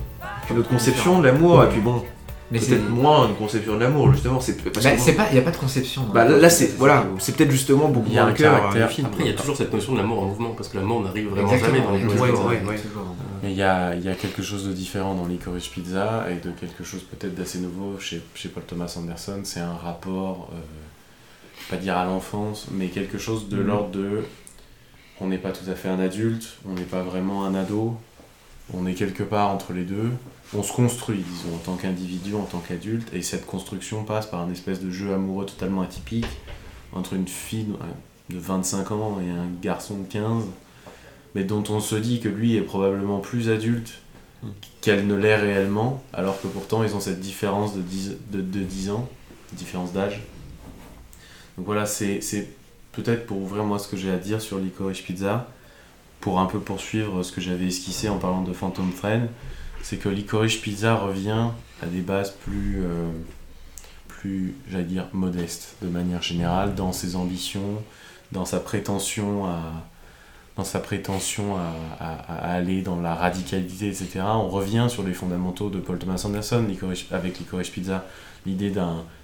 [0.50, 2.02] une autre conception de l'amour, et puis bon,
[2.50, 5.38] mais c'est moins une conception de l'amour justement c'est parce bah, c'est pas il y
[5.38, 8.80] a pas de conception bah, là c'est voilà c'est peut-être justement beaucoup moins cœur après
[9.20, 11.56] il y a toujours cette notion de l'amour en mouvement parce que l'amour n'arrive vraiment
[11.56, 12.62] jamais dans les ouais,
[13.42, 16.46] mais il y a, il y a quelque chose de différent dans Licorice Pizza et
[16.46, 20.58] de quelque chose peut-être d'assez nouveau chez, chez Paul Thomas Anderson c'est un rapport euh,
[21.70, 23.66] pas dire à l'enfance mais quelque chose de mhm.
[23.66, 24.24] l'ordre de
[25.20, 27.96] on n'est pas tout à fait un adulte on n'est pas vraiment un ado
[28.74, 30.10] on est quelque part entre les deux
[30.56, 34.40] on se construit, disons, en tant qu'individu, en tant qu'adulte, et cette construction passe par
[34.40, 36.26] un espèce de jeu amoureux totalement atypique
[36.92, 37.66] entre une fille
[38.30, 40.44] de 25 ans et un garçon de 15,
[41.34, 43.92] mais dont on se dit que lui est probablement plus adulte
[44.80, 48.60] qu'elle ne l'est réellement, alors que pourtant ils ont cette différence de 10, de, de
[48.60, 49.08] 10 ans,
[49.52, 50.22] différence d'âge.
[51.56, 52.48] Donc voilà, c'est
[52.92, 55.48] peut-être pour ouvrir moi ce que j'ai à dire sur Licorice Pizza,
[56.20, 59.28] pour un peu poursuivre ce que j'avais esquissé en parlant de Phantom Friend
[59.82, 61.48] c'est que Licorice Pizza revient
[61.82, 63.10] à des bases plus, euh,
[64.08, 67.82] plus j'allais dire, modestes de manière générale dans ses ambitions,
[68.32, 69.60] dans sa prétention à,
[70.56, 71.56] dans sa prétention
[71.98, 74.20] à, aller dans la radicalité, etc.
[74.24, 76.66] On revient sur les fondamentaux de Paul Thomas Anderson
[77.12, 78.04] avec Licorice Pizza,
[78.44, 78.72] l'idée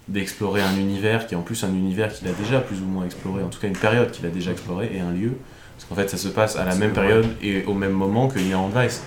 [0.08, 3.04] d'explorer un univers qui est en plus un univers qu'il a déjà plus ou moins
[3.04, 5.36] exploré, en tout cas une période qu'il a déjà exploré et un lieu.
[5.76, 8.38] Parce qu'en fait, ça se passe à la même période et au même moment que
[8.38, 9.02] Inherent Vice.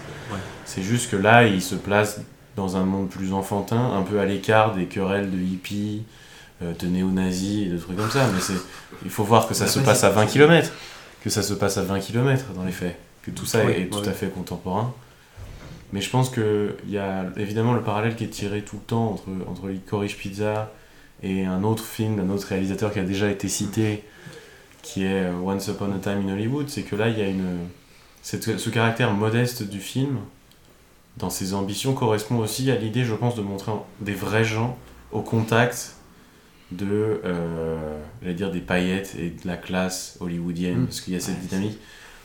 [0.65, 2.21] C'est juste que là, il se place
[2.55, 6.03] dans un monde plus enfantin, un peu à l'écart des querelles de hippies,
[6.61, 8.53] de néo-nazis et de trucs comme ça, mais c'est,
[9.03, 10.71] il faut voir que ça se passe à 20 km,
[11.23, 13.99] que ça se passe à 20 km dans les faits, que tout ça est, tout
[13.99, 14.93] à fait contemporain.
[15.91, 19.11] Mais je pense qu'il y a évidemment le parallèle qui est tiré tout le temps
[19.11, 20.71] entre, entre Licorice Pizza
[21.23, 24.03] et un autre film d'un autre réalisateur qui a déjà été cité,
[24.81, 27.27] qui est euh, Once Upon a Time in Hollywood, c'est que là, il y a
[27.27, 27.67] une...
[28.23, 30.19] ce caractère modeste du film,
[31.17, 33.71] dans ses ambitions, correspond aussi à l'idée, je pense, de montrer
[34.01, 34.77] des vrais gens
[35.11, 35.95] au contact
[36.71, 40.85] de, euh, dire, des paillettes et de la classe hollywoodienne, mm.
[40.85, 41.77] parce qu'il y a cette dynamique.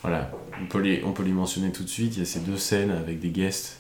[0.03, 0.31] Voilà,
[0.61, 2.17] on peut, les, on peut les mentionner tout de suite.
[2.17, 3.79] Il y a ces deux scènes avec des guests.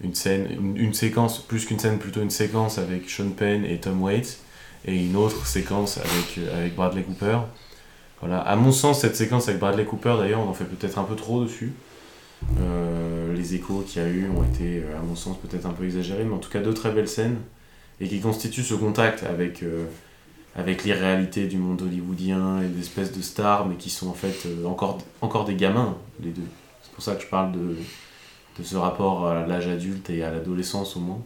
[0.00, 0.46] Une scène,
[0.76, 4.38] une, séquence, plus qu'une scène, plutôt une séquence avec Sean Penn et Tom Waits,
[4.84, 7.40] et une autre séquence avec, euh, avec Bradley Cooper.
[8.20, 11.04] Voilà, à mon sens, cette séquence avec Bradley Cooper, d'ailleurs, on en fait peut-être un
[11.04, 11.72] peu trop dessus.
[12.60, 15.72] Euh, les échos qu'il y a eu ont été, euh, à mon sens, peut-être un
[15.72, 17.36] peu exagérés, mais en tout cas, deux très belles scènes,
[18.00, 19.62] et qui constituent ce contact avec
[20.58, 24.46] avec l'irréalité du monde hollywoodien et des espèces de stars, mais qui sont en fait
[24.46, 26.46] euh, encore, encore des gamins, les deux.
[26.82, 27.76] C'est pour ça que je parle de,
[28.58, 31.22] de ce rapport à l'âge adulte et à l'adolescence au moins.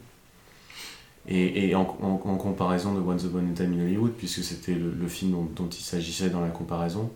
[1.28, 5.68] Et, en, comparaison de Once Upon a Time in Hollywood, puisque c'était le, film dont,
[5.68, 7.10] il s'agissait dans la comparaison,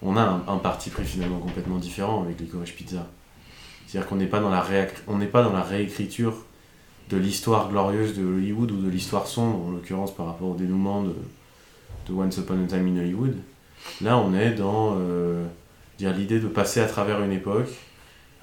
[0.00, 3.06] on a un, parti pris finalement complètement différent avec Licorice Pizza.
[3.86, 4.64] C'est-à-dire qu'on n'est pas, dans la
[5.08, 6.44] on n'est pas dans la réécriture
[7.10, 11.02] de l'histoire glorieuse de Hollywood ou de l'histoire sombre, en l'occurrence par rapport au dénouement
[11.02, 11.14] de,
[12.08, 13.36] de Once Upon a Time in Hollywood.
[14.02, 15.44] Là, on est dans euh,
[15.98, 17.70] l'idée de passer à travers une époque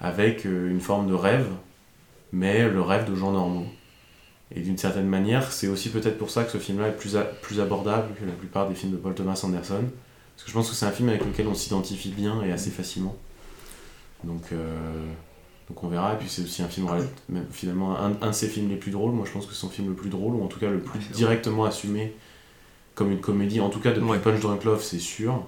[0.00, 1.48] avec euh, une forme de rêve,
[2.32, 3.66] mais le rêve de gens normaux.
[4.54, 7.60] Et d'une certaine manière, c'est aussi peut-être pour ça que ce film-là est plus, plus
[7.60, 9.84] abordable que la plupart des films de Paul Thomas Anderson.
[10.34, 12.70] Parce que je pense que c'est un film avec lequel on s'identifie bien et assez
[12.70, 13.16] facilement.
[14.22, 15.06] Donc, euh,
[15.68, 16.14] donc on verra.
[16.14, 16.88] Et puis c'est aussi un film,
[17.50, 19.12] finalement, un, un, de ses films les plus drôles.
[19.12, 20.78] Moi je pense que c'est son film le plus drôle, ou en tout cas le
[20.78, 22.14] plus directement assumé
[22.96, 25.44] comme une comédie, en tout cas depuis Punch Drunk Love, c'est sûr.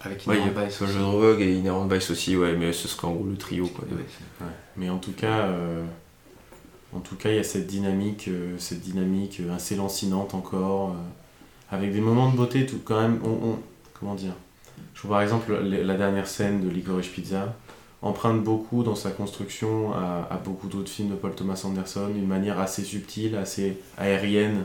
[0.00, 0.82] Avec Inherent ouais, Vice.
[0.84, 3.66] Jeu de Rogue et Inherent Vice aussi, ouais, mais ce sera en gros le trio.
[3.66, 3.84] Quoi.
[3.90, 5.84] Ouais, Mais en tout cas, euh,
[6.94, 10.96] en tout cas, il y a cette dynamique, euh, cette dynamique euh, assez lancinante encore,
[11.70, 13.20] avec des moments de beauté tout quand même.
[13.24, 13.56] On,
[13.98, 14.34] comment dire?
[14.94, 17.54] Je vois par exemple la dernière scène de Licorice Pizza
[18.02, 22.26] emprunte beaucoup dans sa construction à, à beaucoup d'autres films de Paul Thomas Anderson, une
[22.26, 24.64] manière assez subtile, assez aérienne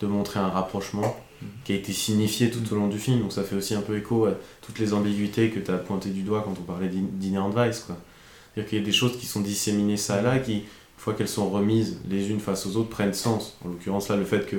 [0.00, 1.16] de montrer un rapprochement
[1.64, 3.20] qui a été signifié tout au long du film.
[3.20, 6.10] Donc ça fait aussi un peu écho à toutes les ambiguïtés que tu as pointées
[6.10, 7.86] du doigt quand on parlait d'Inherent Vice.
[7.86, 10.64] C'est-à-dire qu'il y a des choses qui sont disséminées ça là, qui,
[10.98, 13.56] une fois qu'elles sont remises les unes face aux autres, prennent sens.
[13.64, 14.56] En l'occurrence là, le fait que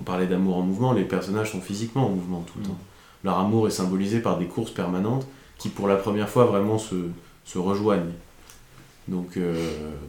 [0.00, 2.68] on parlait d'amour en mouvement, les personnages sont physiquement en mouvement tout le mm.
[2.68, 2.78] temps.
[3.22, 5.28] Leur amour est symbolisé par des courses permanentes
[5.58, 6.96] qui pour la première fois vraiment se,
[7.44, 8.12] se rejoignent.
[9.06, 9.54] Donc, euh,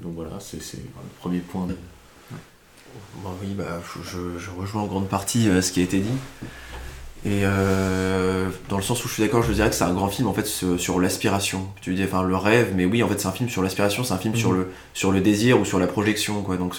[0.01, 1.67] donc voilà, c'est le premier point.
[1.67, 1.75] De
[3.43, 6.09] oui, bah, je, rejoins en grande partie euh, ce qui a été dit.
[7.25, 10.07] Et euh, dans le sens où je suis d'accord, je dirais que c'est un grand
[10.07, 11.67] film en fait sur, l'aspiration.
[11.81, 14.13] Tu dis enfin le rêve, mais oui en fait c'est un film sur l'aspiration, c'est
[14.13, 14.57] un film sur, mhm.
[14.57, 16.57] le, sur le désir ou sur la projection quoi.
[16.57, 16.75] Donc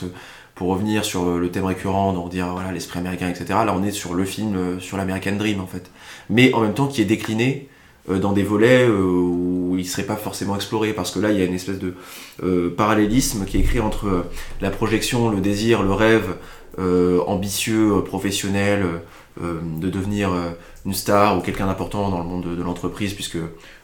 [0.54, 3.46] pour revenir sur le thème récurrent, donc dire voilà l'esprit américain etc.
[3.50, 5.90] Là on est sur le film euh, sur l'American Dream en fait,
[6.30, 7.68] mais en même temps qui est décliné
[8.08, 11.44] dans des volets où il serait pas forcément exploré parce que là il y a
[11.44, 11.94] une espèce de
[12.42, 14.22] euh, parallélisme qui est écrit entre euh,
[14.60, 16.36] la projection, le désir, le rêve
[16.78, 18.84] euh, ambitieux, professionnel,
[19.40, 20.30] de devenir
[20.84, 23.38] une star ou quelqu'un d'important dans le monde de, l'entreprise, puisque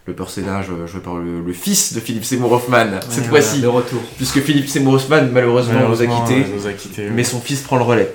[0.06, 4.00] le personnage joué par le, fils de Philippe Seymour Hoffman, cette fois-ci, de retour.
[4.16, 8.12] puisque Philippe Seymour Hoffman malheureusement, nous, a quittés, mais son fils prend le relais.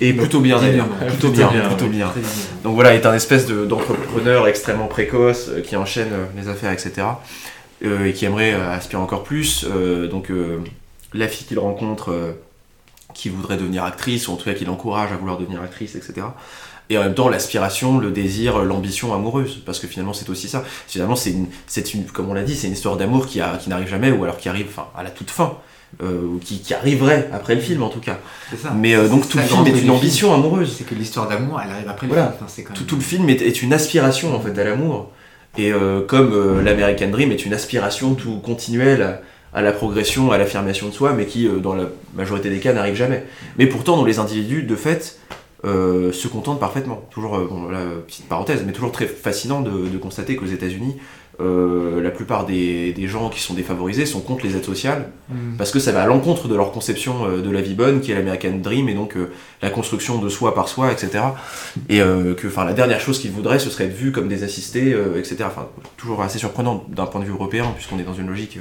[0.00, 2.12] Et plutôt bien d'ailleurs, plutôt, bien, plutôt bien.
[2.62, 7.06] Donc voilà, il est un espèce d'entrepreneur extrêmement précoce qui enchaîne les affaires, etc.
[7.84, 9.66] Euh, et qui aimerait euh, aspirer encore plus.
[9.68, 10.30] Euh, donc
[11.12, 12.36] la fille qu'il rencontre
[13.14, 16.26] qui voudrait devenir actrice, ou en tout cas qui l'encourage à vouloir devenir actrice, etc.
[16.92, 20.64] Et en même temps, l'aspiration, le désir, l'ambition amoureuse, parce que finalement, c'est aussi ça.
[20.86, 21.46] Finalement, c'est une,
[21.94, 24.36] une, comme on l'a dit, c'est une histoire d'amour qui, qui n'arrive jamais, ou alors
[24.36, 25.56] qui arrive enfin, à la toute fin.
[26.02, 28.18] ou qui, qui, arriverait après le film en tout cas.
[28.60, 28.72] Ça.
[28.74, 30.74] Mais donc tout le film est une ambition amoureuse.
[30.76, 32.66] C'est que l'histoire d'amour, elle arrive après le film.
[32.74, 35.10] tout, tout, le film est, est, une aspiration en fait à l'amour.
[35.58, 39.20] Et euh, comme euh, l'American Dream est une aspiration tout continuelle
[39.52, 41.84] à, la progression, à l'affirmation de soi, mais qui, euh, dans la
[42.14, 43.24] majorité des cas, n'arrive jamais.
[43.58, 45.18] Mais pourtant, dans les individus, de fait,
[45.64, 47.02] se contentent parfaitement.
[47.10, 50.96] Toujours, bon, là, petite parenthèse, mais toujours très fascinant de, de constater qu'aux États-Unis,
[51.40, 55.56] euh, la plupart des, gens qui sont défavorisés sont contre les aides sociales mm.
[55.56, 58.12] parce que ça va à l'encontre de leur conception euh, de la vie bonne qui
[58.12, 59.32] est l'American Dream et donc euh,
[59.62, 61.24] la construction de soi par soi etc
[61.88, 64.94] et que enfin la dernière chose qu'ils voudraient ce serait être vu comme des assistés
[65.16, 68.58] etc enfin toujours assez surprenant d'un point de vue européen puisqu'on est dans une logique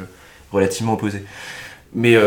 [0.51, 1.23] relativement opposée
[1.93, 2.17] mais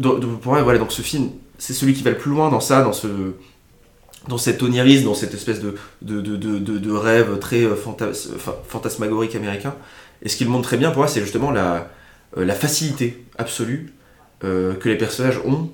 [0.00, 1.28] pour moi voilà donc ce film
[1.58, 3.08] c'est celui qui va le plus loin dans ça dans ce
[4.28, 7.64] dans cet onirisme, dans cette espèce de, de, de, de, de rêve très
[8.68, 9.74] fantasmagorique américain.
[10.22, 11.90] Et ce qu'il montre très bien pour moi, c'est justement la,
[12.34, 13.92] la facilité absolue
[14.40, 15.68] que les personnages ont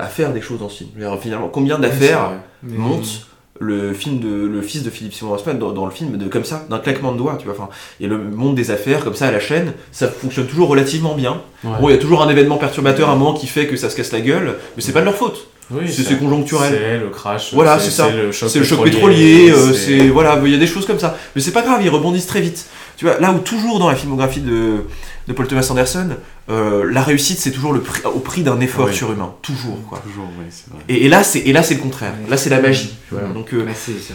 [0.00, 0.90] à faire des choses dans ce film.
[1.20, 2.32] Finalement, combien d'affaires
[2.64, 3.28] montent
[3.60, 6.64] le film de le fils de Philippe Simon dans, dans, le film de comme ça
[6.70, 7.68] d'un claquement de doigts tu vois enfin
[8.00, 11.40] et le monde des affaires comme ça à la chaîne ça fonctionne toujours relativement bien
[11.64, 13.96] bon il y a toujours un événement perturbateur un moment qui fait que ça se
[13.96, 16.72] casse la gueule mais c'est pas de leur faute oui, c'est conjoncturel.
[16.72, 17.52] C'est le crash.
[17.52, 18.08] Voilà, c'est ça.
[18.32, 19.50] C'est le choc pétrolier.
[19.50, 21.18] Euh, c'est voilà, il y a des choses comme ça.
[21.36, 22.66] Mais c'est pas grave, ils rebondissent très vite.
[22.96, 24.84] Tu vois, là où toujours dans la filmographie de,
[25.28, 26.08] de Paul Thomas Anderson,
[26.48, 29.98] euh, la réussite c'est toujours le prix, au prix d'un effort surhumain, toujours quoi.
[29.98, 30.82] Toujours, c'est vrai.
[30.88, 32.14] Et, là c'est et là c'est le contraire.
[32.30, 32.96] Là c'est la magie.
[33.34, 34.14] Donc euh, c'est ça.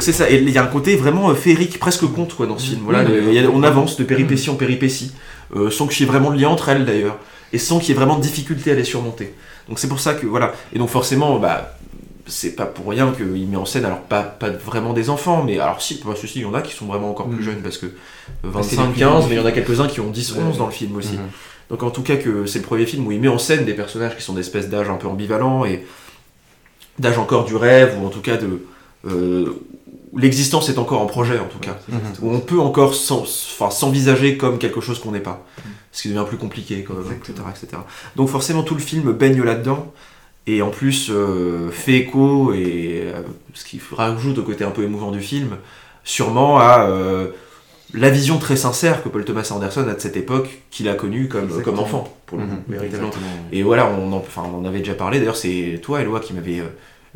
[0.00, 0.30] C'est ça.
[0.30, 2.80] Et il y a un côté vraiment féerique, presque conte quoi dans ce film.
[2.84, 3.04] Voilà,
[3.52, 5.12] on avance de péripétie en péripétie,
[5.70, 7.18] sans qu'il y ait vraiment de lien entre elles d'ailleurs,
[7.52, 9.34] et sans qu'il y ait vraiment de difficulté à les surmonter.
[9.68, 10.54] Donc c'est pour ça que voilà.
[10.72, 11.76] Et donc forcément, bah,
[12.30, 15.58] c'est pas pour rien qu'il met en scène, alors pas, pas vraiment des enfants, mais
[15.58, 17.44] alors si, parce que il y en a qui sont vraiment encore plus mm.
[17.44, 17.86] jeunes, parce que
[18.44, 20.96] 25, 15, mais il y en a quelques-uns qui ont 10, 11 dans le film
[20.96, 21.14] aussi.
[21.14, 21.70] Mm-hmm.
[21.70, 23.74] Donc en tout cas que c'est le premier film où il met en scène des
[23.74, 25.84] personnages qui sont d'espèces d'âge un peu ambivalents et
[26.98, 28.64] d'âge encore du rêve, ou en tout cas de...
[29.06, 29.54] Euh,
[30.16, 31.78] l'existence est encore en projet en tout cas,
[32.20, 35.68] où on peut encore s'envisager comme quelque chose qu'on n'est pas, mm.
[35.92, 37.82] ce qui devient plus compliqué, etc., etc.
[38.16, 39.92] Donc forcément tout le film baigne là-dedans,
[40.50, 43.22] et en plus euh, fait écho, et euh,
[43.54, 45.56] ce qui rajoute au côté un peu émouvant du film,
[46.04, 47.28] sûrement à euh,
[47.94, 51.28] la vision très sincère que Paul Thomas Anderson a de cette époque qu'il a connue
[51.28, 53.10] comme, comme enfant, pour le mhm.
[53.52, 56.32] Et voilà, on en, enfin, on en avait déjà parlé, d'ailleurs c'est toi Eloi qui
[56.32, 56.62] m'avait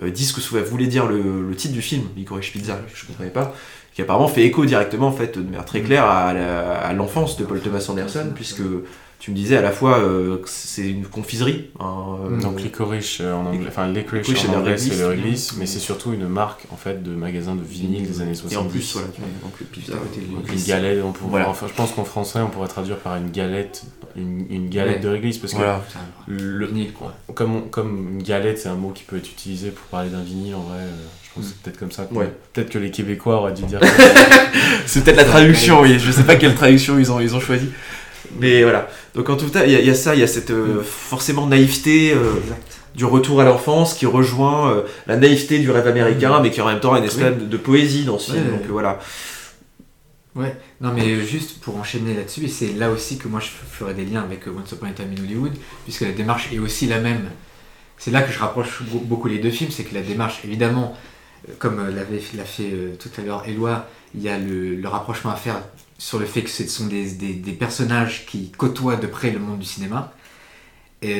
[0.02, 3.08] dit ce que ça voulait dire le, le, titre du film, Licorice Pizza, je ne
[3.08, 3.54] comprenais pas,
[3.94, 5.86] qui apparemment fait écho directement en fait de manière très mhm.
[5.86, 8.62] claire à l'enfance de Paul Thomas Anderson, puisque
[9.18, 11.70] tu me disais à la fois euh, que c'est une confiserie.
[11.80, 15.66] Hein, euh, Donc licorice euh, en anglais, enfin licorice en anglais c'est le réglisse, mais
[15.66, 18.54] c'est surtout une marque en fait de magasin de vinyle des années 70.
[18.54, 19.08] Et en plus, voilà,
[19.42, 23.30] donc, une galette, on pourrait, enfin, je pense qu'en français on pourrait traduire par une
[23.30, 23.84] galette,
[24.16, 25.62] une, une galette de réglisse parce que
[26.26, 27.14] le vinyle quoi.
[27.34, 30.54] Comme, comme une galette c'est un mot qui peut être utilisé pour parler d'un vinyle
[30.54, 30.80] en vrai.
[31.22, 32.06] je pense que c'est peut-être comme ça.
[32.52, 33.80] Peut-être que les Québécois auraient dû dire.
[34.86, 35.98] c'est peut-être la traduction, oui.
[35.98, 37.70] Je sais pas quelle traduction ils ont, ils ont choisi.
[38.38, 38.88] Mais voilà.
[39.14, 42.12] Donc en tout cas, il y, a ça, il y a cette euh, forcément naïveté
[42.12, 42.34] euh,
[42.94, 46.66] du retour à l'enfance qui rejoint euh, la naïveté du rêve américain, mais qui en
[46.66, 48.50] même temps a une espèce de, poésie dans ce film.
[48.50, 48.98] Donc voilà.
[50.34, 53.94] Ouais, non mais juste pour enchaîner là-dessus, et c'est là aussi que moi je ferai
[53.94, 55.52] des liens avec Once Upon a Time in Hollywood,
[55.84, 57.30] puisque la démarche est aussi la même.
[57.98, 60.96] C'est là que je rapproche beaucoup les deux films, c'est que la démarche, évidemment,
[61.60, 65.36] comme l'avait l'a fait tout à l'heure Éloi, il y a le, le rapprochement à
[65.36, 65.62] faire
[65.98, 69.58] sur le fait que ce sont des, des, personnages qui côtoient de près le monde
[69.58, 70.12] du cinéma.
[71.02, 71.12] Et,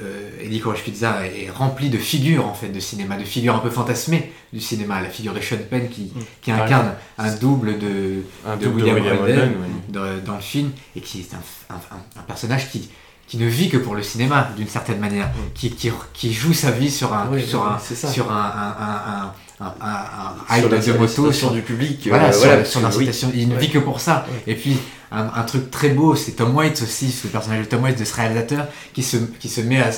[0.00, 3.60] euh, Eddie Courage Pizza est rempli de figures en fait de cinéma, de figures un
[3.60, 5.00] peu fantasmées du cinéma.
[5.00, 6.20] La figure de Sean Penn qui, mm.
[6.42, 8.22] qui incarne un double de,
[8.60, 9.52] de William, Holden,
[9.88, 12.90] dans le film et qui est un, un, personnage qui,
[13.26, 15.52] qui ne vit que pour le cinéma d'une certaine manière, mm.
[15.54, 19.74] qui, qui, qui, joue sa vie sur un, sur un, sur un, un,
[20.48, 22.06] un, de moto sur du public.
[22.08, 23.30] Voilà, euh, sur, l'incitation.
[23.34, 24.26] Il ne vit que pour ça.
[24.46, 24.76] Et puis,
[25.10, 28.14] un, truc très beau, c'est Tom Waits aussi, ce personnage de Tom Waits, de ce
[28.14, 29.90] réalisateur, qui se, qui se met à.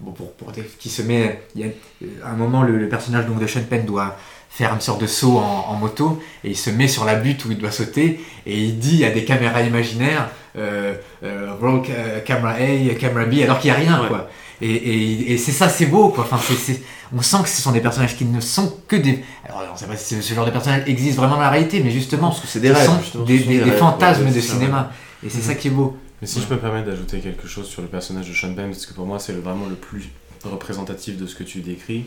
[0.00, 1.42] Bon, pour, pour, qui se met.
[1.56, 4.16] Il y a un moment, le, personnage donc, de Sean Penn doit
[4.50, 7.52] faire une sorte de saut en, moto et il se met sur la butte où
[7.52, 12.94] il doit sauter et il dit à des caméras imaginaires euh, euh, euh camera A,
[12.98, 14.28] camera B alors qu'il n'y a rien quoi.
[14.60, 16.24] Et, et, c'est ça, c'est beau, quoi.
[16.24, 16.82] Enfin, c'est,
[17.16, 19.22] on sent que ce sont des personnages qui ne sont que des.
[19.44, 21.90] Alors, on sait pas si ce genre de personnages existe vraiment dans la réalité, mais
[21.90, 24.90] justement, Parce que c'est des rêves, sont des, des, fantasmes de cinéma.
[25.24, 25.96] Et c'est ça qui est beau.
[26.20, 28.70] Mais si je peux me permettre d'ajouter quelque chose sur le personnage de Sean Penn,
[28.70, 30.10] parce que pour moi, c'est vraiment le plus
[30.44, 32.06] représentatif de ce que tu décris,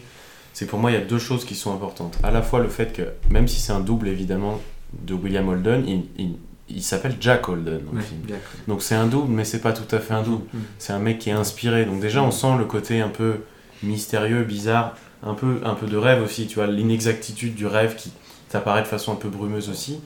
[0.54, 2.18] c'est pour moi, il y a deux choses qui sont importantes.
[2.24, 4.60] À la fois le fait que, même si c'est un double évidemment
[4.93, 6.36] de William Holden, il il
[6.80, 8.22] s'appelle Jack Holden dans le film.
[8.68, 10.46] Donc c'est un double, mais c'est pas tout à fait un double.
[10.54, 10.60] Mm.
[10.80, 11.86] C'est un mec qui est inspiré.
[11.86, 13.42] Donc déjà, on sent le côté un peu
[13.84, 18.12] mystérieux, bizarre, un peu, un peu de rêve aussi, tu vois, l'inexactitude du rêve qui
[18.50, 20.00] t'apparaît de façon un peu brumeuse aussi.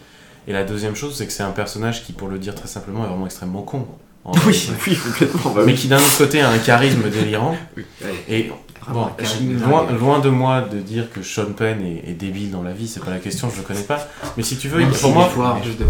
[0.47, 3.03] Et la deuxième chose, c'est que c'est un personnage qui, pour le dire très simplement,
[3.03, 3.87] est vraiment extrêmement con.
[4.47, 5.51] Oui, oui, complètement.
[5.51, 7.55] Bah mais qui d'un autre côté a un charisme délirant.
[8.27, 8.51] Et
[8.87, 9.07] Bon,
[9.67, 13.03] loin, loin, de moi de dire que Sean Penn est, débile dans la vie, c'est
[13.03, 14.07] pas la question, je le connais pas.
[14.37, 15.29] Mais si tu veux, pour, moi,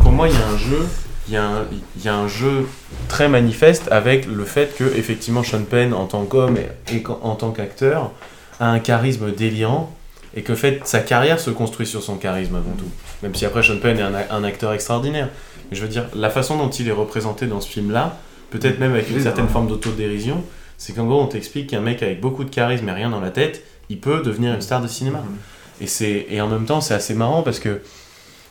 [0.02, 0.88] pour moi, il y a un jeu,
[1.28, 1.66] il y, a un,
[1.98, 2.68] il y a un jeu
[3.10, 7.52] très manifeste avec le fait que effectivement Sean Penn en tant qu'homme et, en tant
[7.52, 8.12] qu'acteur
[8.60, 9.94] a un charisme délirant
[10.36, 12.90] et que fait sa carrière se construit sur son charisme avant tout.
[13.24, 15.30] Même si après Sean Penn est un, un acteur extraordinaire.
[15.70, 18.18] Mais je veux dire, la façon dont il est représenté dans ce film-là,
[18.52, 20.44] peut-être même avec une certaine forme d'autodérision,
[20.78, 23.32] C'est qu'en gros, on t'explique qu'un mec avec beaucoup de charisme et rien dans la
[23.32, 25.20] tête, il peut devenir une star de cinéma.
[25.20, 25.84] Mm-hmm.
[25.84, 27.82] Et, c'est, et en même temps, c'est assez marrant parce que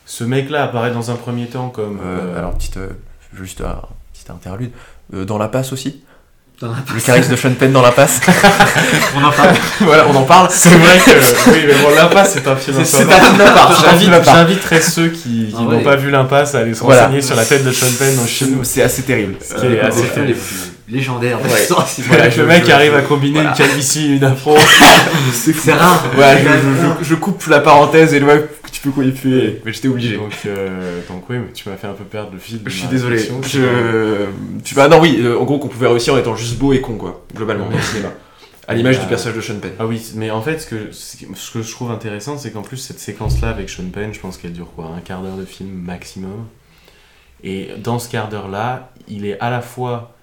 [0.07, 2.01] ce mec-là apparaît dans un premier temps comme.
[2.01, 2.91] Euh, euh, alors, petite, euh,
[3.33, 3.83] juste un
[4.13, 4.71] petit interlude.
[5.13, 6.03] Dans la passe aussi
[6.61, 8.21] Dans la Le charisme de Sean Penn dans la passe
[9.17, 9.55] On en parle.
[9.81, 10.49] Voilà, on en parle.
[10.51, 11.51] C'est vrai que.
[11.51, 13.85] oui, mais bon, l'impasse, c'est un film C'est c'est un film à part.
[13.85, 14.37] J'invite- à part.
[14.37, 15.83] J'inviterais ceux qui, qui Ah n'ont ouais.
[15.83, 17.03] pas vu l'impasse à aller se Voilà.
[17.07, 18.61] renseigner sur la tête de Sean Penn dans le film.
[18.63, 19.35] C'est assez terrible.
[19.41, 20.39] Ce qui est Un assez terrible.
[20.89, 21.37] De Ouais.
[21.59, 24.57] l'histoire du Voilà, le mec arrive à combiner une calvitie et une afro.
[25.33, 26.05] C'est rare.
[26.15, 29.55] Voilà, je, je- je- je coupe la parenthèse et le web, tu peux couiller plus.
[29.65, 30.17] Mais j'étais obligé.
[30.17, 32.63] Donc, euh, donc oui, mais tu m'as fait un peu perdre le fil.
[32.63, 33.19] de Je suis désolé.
[33.19, 34.27] Je...
[34.63, 36.81] Tu vas non oui, euh, en gros qu'on pouvait réussir en étant juste beau et
[36.81, 38.09] con quoi, globalement dans le cinéma.
[38.67, 39.73] À l'image du Euh, personnage de Sean Penn.
[39.79, 42.79] Ah oui, mais en fait, ce que, ce que je trouve intéressant, c'est qu'en plus,
[42.79, 45.71] cette séquence-là avec Sean Penn, je pense qu'elle dure quoi Un quart d'heure de film
[45.71, 46.47] maximum.
[47.43, 50.15] Et dans ce quart d'heure-là, il est à la fois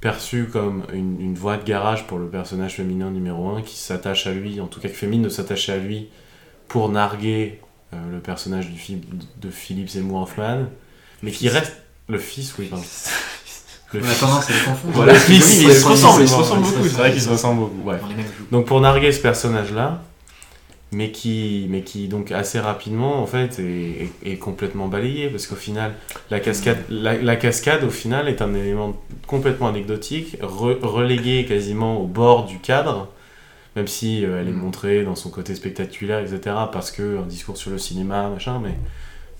[0.00, 4.26] perçu comme une, une voix de garage pour le personnage féminin numéro 1 qui s'attache
[4.26, 6.08] à lui, en tout cas que Fémine de s'attacher à lui
[6.68, 7.60] pour narguer
[7.94, 9.00] euh, le personnage du film
[9.40, 10.66] de Philippe Seymour Hoffman,
[11.22, 11.72] mais qui reste
[12.08, 12.84] le fils, oui, pardon.
[13.94, 14.20] Le On a fils.
[14.20, 14.92] tendance à les confondre.
[14.94, 15.48] Voilà, Oui, mais ils se
[15.80, 17.88] c'est- ressemblent, ils se c'est- ressemblent c'est- beaucoup, C'est vrai qu'ils se ressemblent beaucoup.
[17.88, 17.96] ouais.
[18.52, 20.02] Donc pour narguer ce personnage-là,
[20.90, 25.46] mais qui, mais qui donc assez rapidement en fait est, est- est complètement balayé parce
[25.46, 25.92] qu'au final
[26.30, 32.00] la cascade, la, la cascade au final est un élément complètement anecdotique, re- relégué quasiment
[32.00, 33.08] au bord du cadre,
[33.76, 34.56] même si euh, elle est Mm.
[34.62, 36.56] montrée dans son côté spectaculaire, etc.
[36.72, 38.74] Parce que un discours sur le cinéma, machin, mais,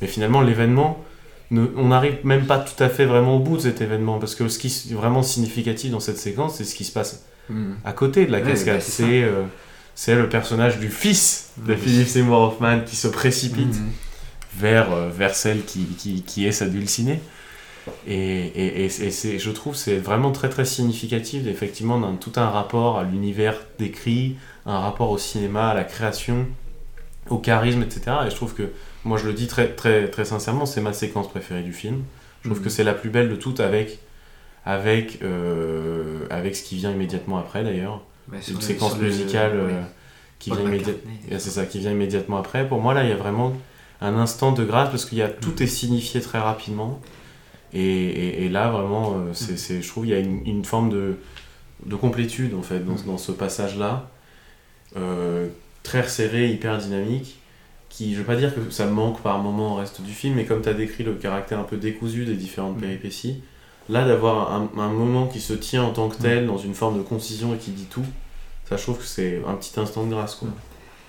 [0.02, 1.02] mais finalement l'événement
[1.50, 4.34] ne- on n'arrive même pas tout à fait vraiment au bout de cet événement parce
[4.34, 7.72] que ce qui est vraiment significatif dans cette séquence, c'est ce qui se passe Hmm.
[7.86, 8.74] à côté de la Ouais, cascade.
[8.76, 9.44] bah, c'est euh,
[10.00, 11.80] c'est le personnage du fils de Oui.
[11.80, 13.90] Philippe Seymour Hoffman qui se précipite Mhm.
[14.56, 17.20] vers, euh, vers celle qui, qui, qui est sa dulcinée.
[18.06, 18.14] Et,
[18.46, 23.02] et, et, je trouve c'est vraiment très très significatif effectivement d'un tout un rapport à
[23.02, 24.36] l'univers décrit,
[24.66, 26.46] un rapport au cinéma, à la création,
[27.28, 28.02] au charisme, etc.
[28.26, 28.70] Et je trouve que,
[29.04, 32.04] moi je le dis très, très, très sincèrement, c'est ma séquence préférée du film.
[32.42, 32.64] Je trouve Mhm.
[32.64, 33.98] que c'est la plus belle de toutes avec,
[34.64, 38.02] avec, euh, avec ce qui vient immédiatement après d'ailleurs.
[38.40, 39.72] C'est sur une séquence le- musicale euh, oui.
[40.38, 40.94] qui, vient immédiat-
[41.50, 42.68] ça, qui vient immédiatement après.
[42.68, 43.52] Pour moi, là, il y a vraiment
[44.00, 47.00] un instant de grâce parce qu'il y a tout est signifié très rapidement.
[47.72, 50.64] Et, et- et là, vraiment, euh, c'est, c'est- je trouve qu'il y a une, une
[50.64, 51.16] forme de,
[51.84, 54.08] de complétude en fait dans, dans ce passage-là.
[54.96, 55.48] Euh,
[55.82, 57.36] très resserré, hyper dynamique.
[57.90, 60.44] Qui, je veux pas dire que ça manque par moment au reste du film, mais
[60.44, 62.80] comme tu as décrit le caractère un peu décousu des différentes Mm.
[63.88, 67.02] Là d'avoir un, moment qui se tient en tant que tel, dans une forme de
[67.02, 68.04] concision et qui dit tout,
[68.68, 70.34] ça je trouve que c'est un petit instant de grâce.
[70.34, 70.48] Quoi.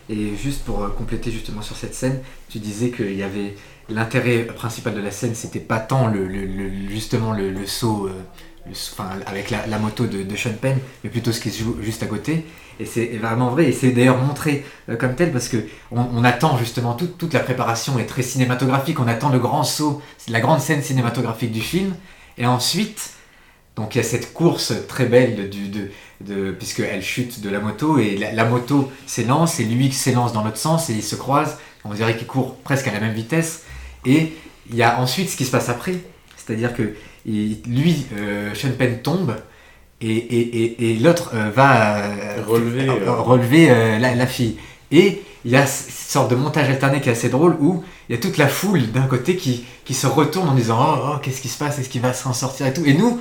[0.09, 2.19] Et juste pour euh, compléter justement sur cette scène,
[2.49, 3.55] tu disais qu'il y avait
[3.89, 8.73] l'intérêt principal de la scène, c'était pas tant le, le- justement le, saut, euh,
[9.27, 12.45] avec la, moto de, Sean Penn, mais plutôt ce qui se joue juste à côté.
[12.79, 15.57] Et c'est vraiment vrai, et c'est d'ailleurs montré euh, comme tel parce que
[15.91, 18.99] on, on attend justement toute, la préparation est très cinématographique.
[18.99, 21.93] On attend le grand saut, la grande scène cinématographique du film,
[22.39, 23.11] et ensuite.
[23.75, 27.59] Donc il y a cette course très belle du- de, de, puisqu'elle chute de la
[27.59, 31.15] moto et la, la moto s'élance et lui s'élance dans l'autre sens et ils se
[31.15, 31.57] croisent.
[31.85, 33.63] On dirait qu'ils courent presque à la même vitesse.
[34.05, 34.33] Et
[34.69, 35.95] il y a ensuite ce qui se passe après.
[36.35, 36.93] C'est-à-dire que
[37.25, 39.35] il- lui, euh, Sean Penn tombe
[40.01, 42.01] et, et, et, et l'autre euh, va
[42.47, 44.57] Relever, euh, relever, euh, la, la fille.
[44.91, 48.15] Et il y a cette sorte de montage alterné qui est assez drôle où il
[48.15, 51.17] y a toute la foule d'un côté qui, qui se retourne en disant Oh, oh,
[51.21, 51.79] qu'est-ce qui se passe?
[51.79, 52.83] Est-ce qu'il va s'en sortir et tout?
[52.85, 53.19] Et nous,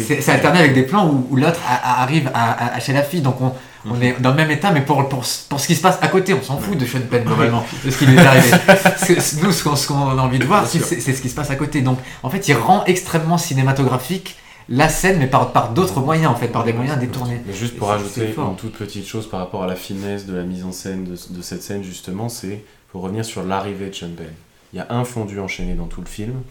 [0.00, 3.20] c'est c'est alterné avec des plans où, où l'autre arrive à, à- chez la fille.
[3.20, 3.52] Donc on,
[3.86, 4.02] on Mhm.
[4.02, 6.34] est dans le même état, mais pour, pour, pour ce qui se passe à côté,
[6.34, 8.50] on s'en fout de Sean Penn globalement, de ce qui lui est arrivé.
[9.42, 11.80] Nous, ce qu'on a envie de voir, c'est ce qui se passe à côté.
[11.80, 14.36] Donc en fait, il rend extrêmement cinématographique
[14.70, 17.40] la scène, mais par, par d'autres moyens en fait, par des moyens détournés.
[17.44, 20.44] Mais juste pour ajouter une toute petite chose par rapport à la finesse de la
[20.44, 24.10] mise en scène de, de cette scène, justement, c'est pour revenir sur l'arrivée de Sean
[24.16, 24.30] Penn.
[24.72, 26.42] Il y a un fondu enchaîné dans tout le film,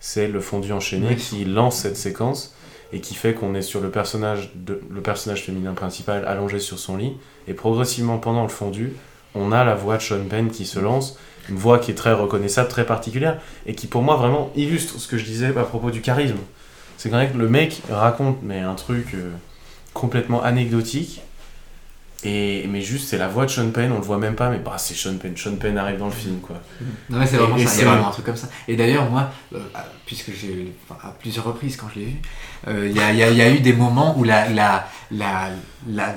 [0.00, 1.16] c'est le fondu enchaîné Oui.
[1.16, 2.54] qui lance cette séquence
[2.92, 6.78] et qui fait qu'on est sur le personnage, de, le personnage féminin principal allongé sur
[6.80, 7.12] son lit,
[7.46, 8.94] et progressivement pendant le fondu,
[9.36, 11.16] on a la voix de Sean Penn qui se lance,
[11.48, 15.06] une voix qui est très reconnaissable, très particulière, et qui pour moi vraiment illustre ce
[15.06, 16.38] que je disais à propos du charisme.
[17.00, 19.30] C'est quand même que le mec raconte mais un truc euh,
[19.94, 21.22] complètement anecdotique.
[22.22, 24.58] Et, mais juste, c'est la voix de Sean Penn, on le voit même pas, mais
[24.58, 25.34] bah, c'est Sean Penn.
[25.38, 26.56] Sean Penn arrive dans le film, quoi.
[27.08, 28.48] Non mais c'est vraiment Et- ça, il y c'est- a vraiment un truc comme ça.
[28.68, 29.58] Et d'ailleurs moi, euh,
[30.04, 32.16] puisque j'ai enfin, à plusieurs reprises quand je l'ai vu,
[32.68, 34.86] euh, il y, a, il y a- y a eu des moments où la, la,
[35.10, 35.48] la,
[35.88, 36.14] la,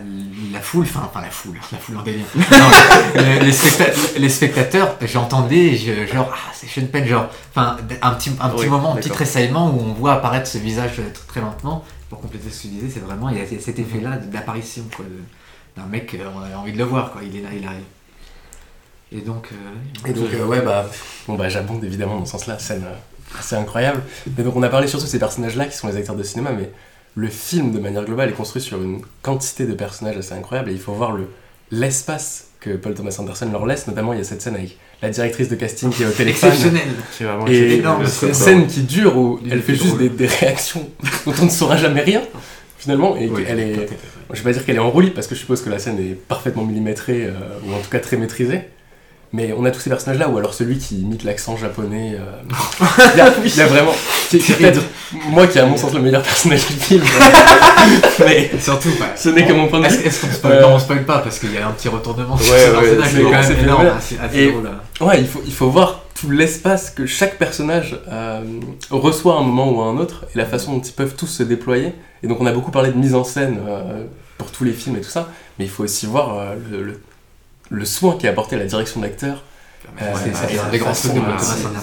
[0.51, 4.29] la foule, enfin, enfin la foule, la foule en délire, Non, les, les specta- les
[4.29, 8.69] spectateurs, j'entendais je- genre ah c'est Sean Penn, genre, enfin un petit, un petit Oui,
[8.69, 11.85] moment, un petit tressaillement où on voit apparaître ce visage très, très lentement.
[12.09, 15.05] pour compléter ce que tu disais, c'est vraiment, il y a cet effet-là d'apparition, quoi,
[15.75, 17.83] d'un mec, on a envie de le voir, quoi, il est là, il arrive.
[19.15, 19.49] Et donc.
[19.51, 20.89] Euh, et donc, euh, ouais, bah,
[21.27, 24.01] bon, bah, j'abonde évidemment dans ce sens-là, scène euh, assez incroyable.
[24.37, 26.51] Mais donc, on a parlé surtout de ces personnages-là qui sont les acteurs de cinéma,
[26.51, 26.71] mais
[27.15, 30.73] le film, de manière globale, est construit sur une quantité de personnages assez incroyable et
[30.73, 31.29] il faut voir le,
[31.69, 33.85] l'espace que Paul Thomas Anderson leur laisse.
[33.87, 36.49] Notamment, il y a cette scène avec la directrice de casting qui est au téléphone.
[36.49, 36.87] Exceptionnel.
[37.11, 38.07] C'est vraiment et énorme.
[38.07, 40.89] C'est une scène qui dure où elle fait juste des, des, réactions
[41.25, 42.23] dont on ne saura jamais rien
[42.79, 43.89] finalement et elle est
[44.33, 45.99] je vais pas dire qu'elle est en roulis parce que je suppose que la scène
[45.99, 47.29] est parfaitement millimétrée
[47.65, 48.61] ou en tout cas très maîtrisée
[49.33, 52.13] mais on a tous ces personnages-là, ou alors celui qui imite l'accent japonais.
[52.13, 53.03] Euh,
[53.43, 53.93] il, y a, vraiment.
[54.29, 54.81] peut-être
[55.27, 57.03] moi qui ai à mon sens le meilleur personnage du film.
[58.19, 59.13] mais surtout, pas.
[59.15, 60.05] ce n'est que mon point de vue.
[60.05, 62.53] Est-ce qu'on spoil Non, on spoil pas parce qu'il y a un petit retournement sur
[62.53, 63.87] ce personnage qui est quand même énorme.
[63.97, 64.69] Assez drôle,
[65.01, 68.43] Ouais, il faut, il faut voir tout l'espace que chaque personnage euh,
[68.91, 71.25] reçoit à un moment ou à un autre et la façon dont ils peuvent tous
[71.25, 71.95] se déployer.
[72.21, 74.03] Et donc, on a beaucoup parlé de mise en scène euh,
[74.43, 76.99] pour tous les films et tout ça, mais il faut aussi voir le
[77.73, 79.43] le soin qui est apporté à la direction d'acteur.
[80.01, 80.91] Euh, grands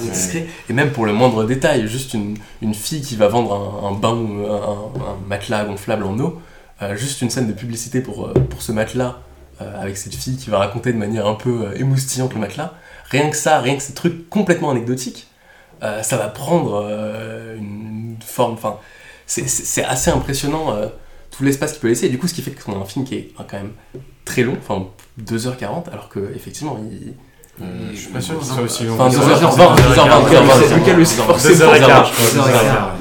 [0.01, 0.47] discret.
[0.71, 4.15] Et même pour le moindre détail, juste une, une fille qui va vendre un, bain
[4.15, 6.41] ou un, matelas gonflable en eau,
[6.81, 9.19] euh, juste une scène de publicité pour, euh, pour ce matelas
[9.79, 12.73] avec cette fille qui va raconter de manière un peu émoustillante le matelas.
[13.11, 15.29] Rien que ça, rien que ces trucs complètement anecdotiques,
[15.83, 16.83] ça va prendre
[17.59, 18.55] une forme.
[18.55, 18.79] Enfin,
[19.27, 20.75] c'est assez impressionnant
[21.41, 22.07] tout l'espace qu'il peut laisser.
[22.07, 23.73] Et du coup, ce qui fait qu'on a un film qui est quand même
[24.27, 24.87] très long, enfin
[25.25, 27.15] 2h40, alors que effectivement il.
[27.63, 28.95] Euh, je suis pas sûr que ce soit aussi long.
[28.95, 32.07] Enfin, 2h20, 2h20, c'est lequel le forcément 2h15,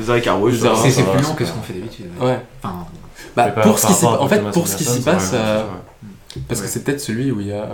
[0.06, 2.08] 2h15, oui, c'est plus long que ce qu'on fait d'habitude.
[2.20, 2.40] Ouais.
[2.64, 2.86] Enfin,
[3.36, 5.34] bah, pour ce qui s'y en fait, pour ce qui s'y passe,
[6.48, 7.68] parce que c'est peut-être celui où il y a.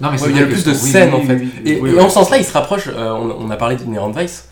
[0.00, 1.42] Non, mais il y a le plus de scènes en fait.
[1.64, 2.88] Et en ce sens-là, il se rapproche.
[2.88, 4.48] On a parlé d'Inherent Vice,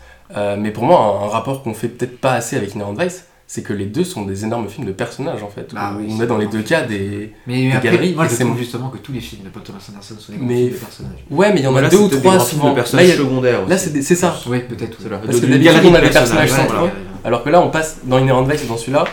[0.57, 3.73] mais pour moi, un rapport qu'on fait peut-être pas assez avec Inherent Vice, c'est que
[3.73, 5.73] les deux sont des énormes films de personnages en fait.
[5.73, 8.13] Bah on a dans les deux cas des, mais après, galeries.
[8.15, 10.55] Moi je trouve justement que tous les films de Paul Thomas Anderson sont des mais...
[10.55, 11.25] films de personnages.
[11.29, 12.71] Ouais, mais il y en a deux ou trois souvent.
[12.71, 13.67] De personnages là, secondaires.
[13.67, 14.35] Là c'est ça.
[14.47, 14.97] Oui, peut-être.
[14.97, 16.89] Parce que d'habitude on a des personnages centraux.
[17.23, 19.05] Alors que là on passe dans Inherent Vice dans celui-là.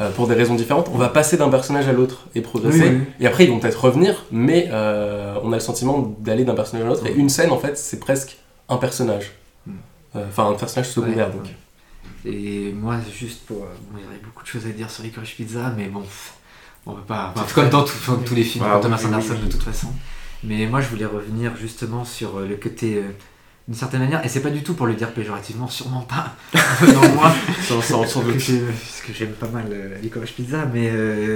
[0.00, 2.92] Euh, pour des raisons différentes, on va passer d'un personnage à l'autre et progresser.
[3.20, 6.86] Et après, ils vont peut-être revenir, mais euh, on a le sentiment d'aller d'un personnage
[6.86, 7.06] à l'autre.
[7.06, 8.38] Et une scène, en fait, c'est presque
[8.70, 9.32] un personnage.
[9.66, 9.72] Hmm.
[10.16, 11.54] Euh, enfin, un personnage secondaire, donc.
[12.24, 13.64] Et moi, juste pour.
[13.64, 16.02] Euh, bon, il y aurait beaucoup de choses à dire sur Licorice Pizza, mais bon,
[16.86, 17.34] on peut pas.
[17.54, 19.88] comme dans tous les films de Thomas Anderson, de toute façon.
[20.42, 22.96] Mais moi, je voulais revenir justement sur euh, le côté.
[22.96, 23.10] Euh,
[23.68, 26.34] d'une certaine manière, et c'est pas du tout pour le dire péjorativement, sûrement pas,
[26.82, 27.32] non moi,
[27.68, 27.92] parce
[29.06, 29.66] que j'aime pas mal
[30.02, 30.90] Licorice Pizza, mais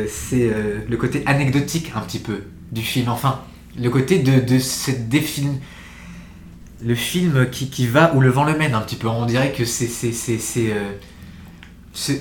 [0.09, 0.53] c'est
[0.89, 2.41] le côté anecdotique un petit peu
[2.73, 3.43] du film, enfin,
[3.79, 5.09] le côté de, de cette
[6.83, 9.09] le film qui, qui, va où le vent le mène un petit peu.
[9.09, 9.89] On dirait que c'est.
[10.59, 10.93] Euh,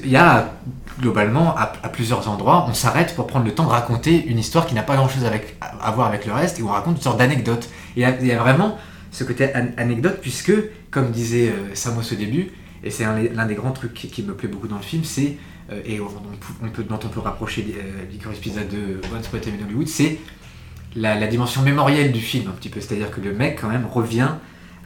[0.04, 0.54] il y a
[1.00, 4.76] globalement à, plusieurs endroits, on s'arrête pour prendre le temps de raconter une histoire qui
[4.76, 7.18] n'a pas grand chose avec, à voir avec le reste et on raconte une sorte
[7.18, 7.70] d'anecdote.
[7.98, 8.78] Et il y, a vraiment
[9.12, 10.54] ce côté anecdote puisque,
[10.92, 12.52] comme disait euh, Samos au début,
[12.84, 15.38] et c'est l'un des grands trucs qui, me plaît beaucoup dans le film, c'est,
[15.72, 19.66] euh, et on, peut, dont on peut rapprocher euh, Licorice Pizza de Once Upon a
[19.66, 20.20] Hollywood, c'est
[20.96, 22.82] la, la, dimension mémorielle du film un petit peu.
[22.82, 24.30] C'est-à-dire que le mec quand même revient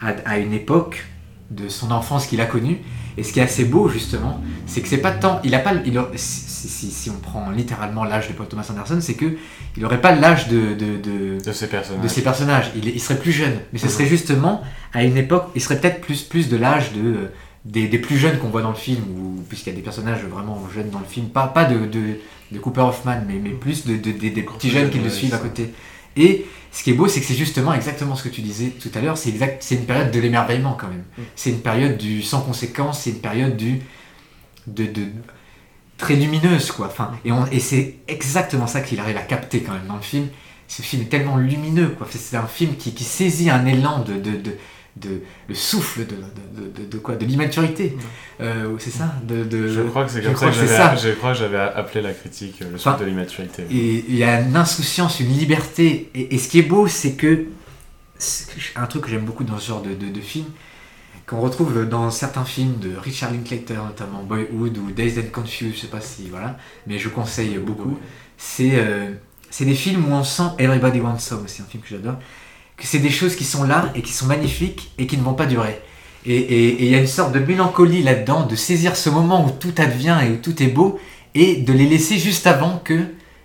[0.00, 1.06] à, une époque
[1.50, 2.78] de son enfance qu'il a connue.
[3.16, 5.72] Et ce qui est assez beau justement, c'est que c'est pas tant, il a pas,
[5.84, 9.36] il si, si, on prend littéralement l'âge de Paul Thomas Anderson, c'est que
[9.76, 12.02] il aurait pas l'âge de de, de, de, ces personnages.
[12.02, 12.70] De ces personnages.
[12.76, 14.62] Il, il, serait plus jeune, mais ce serait justement
[14.92, 17.30] à une époque, il serait peut-être plus plus de l'âge de
[17.64, 20.22] des, des, plus jeunes qu'on voit dans le film, ou puisqu'il y a des personnages
[20.22, 23.96] vraiment jeunes dans le film, pas pas de, de, Cooper Hoffman, mais, mais plus de,
[23.96, 25.74] des petits jeunes qui le suivent à côté.
[26.18, 28.90] Et ce qui est beau, c'est que c'est justement exactement ce que tu disais tout
[28.94, 31.04] à l'heure, c'est exact, c'est une période de l'émerveillement quand même.
[31.16, 31.22] Mm.
[31.36, 33.80] C'est une période du sans conséquence, c'est une période du
[34.66, 35.06] de, de
[35.96, 36.86] très lumineuse quoi.
[36.86, 40.28] Enfin, et, et c'est exactement ça qu'il arrive à capter quand même dans le film.
[40.66, 42.06] Ce film est tellement lumineux quoi.
[42.10, 44.56] C'est un film qui, qui saisit un élan de, de, de
[45.00, 46.16] de, le souffle de,
[46.62, 47.16] de, de, quoi?
[47.16, 47.96] De l'immaturité.
[48.40, 51.58] Euh, c'est ça de, je crois que c'est comme ça que, je crois que j'avais
[51.58, 53.62] appelé la critique euh, le souffle de l'immaturité.
[53.70, 56.10] et il y a une insouciance une liberté.
[56.14, 57.46] Et, ce qui est beau c'est que
[58.76, 60.46] un truc que j'aime beaucoup dans ce genre de, de, film
[61.26, 65.80] qu'on retrouve dans certains films de Richard Linklater notamment Boyhood ou Days and Confused je
[65.80, 66.56] sais pas si voilà
[66.86, 67.98] mais je conseille beaucoup.
[68.36, 69.12] c'est euh,
[69.50, 72.16] c'est des films où on sent Everybody Wants Some c'est un film que j'adore
[72.78, 75.34] que c'est des choses qui sont là et qui sont magnifiques et qui ne vont
[75.34, 75.80] pas durer.
[76.26, 79.74] Et il y a une sorte de mélancolie là-dedans, de saisir ce moment où tout
[79.78, 80.98] advient et où tout est beau,
[81.34, 83.04] et de les laisser juste avant que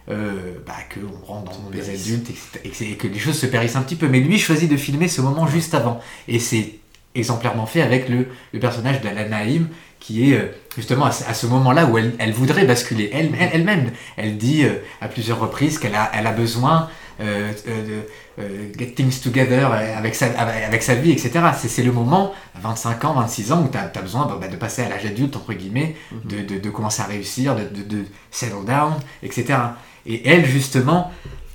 [0.09, 2.29] euh, bah, qu'on rentre dans les adultes
[2.63, 4.09] et que, que, les choses se périssent un petit peu.
[4.09, 6.01] Mais lui choisit de filmer ce moment juste avant.
[6.27, 6.79] Et c'est
[7.15, 9.69] exemplairement fait avec le, le personnage d'Alan Naïm
[9.99, 13.91] qui est euh, justement à, ce moment-là où elle, elle, voudrait basculer elle-même.
[14.17, 16.89] Elle, elle dit euh, à plusieurs reprises qu'elle a, elle a besoin
[17.19, 21.31] get things together avec sa, avec sa vie, etc.
[21.55, 24.89] C'est le moment, 25 ans, 26 ans, où tu as, besoin bah, de passer à
[24.89, 26.19] l'âge adulte, entre guillemets, mhm.
[26.25, 29.59] de, de, de, commencer à réussir, de, de, settle down, etc.
[30.05, 31.11] Et elle, justement,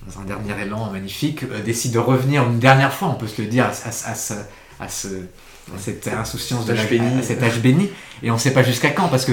[0.07, 3.49] dans un dernier élan magnifique, décide de revenir une dernière fois, on peut se le
[3.49, 5.09] dire, à, à, à, à ce
[5.77, 6.75] cette insouciance de
[7.23, 7.91] cet âge béni.
[8.23, 9.33] Et on ne sait pas jusqu'à quand, parce que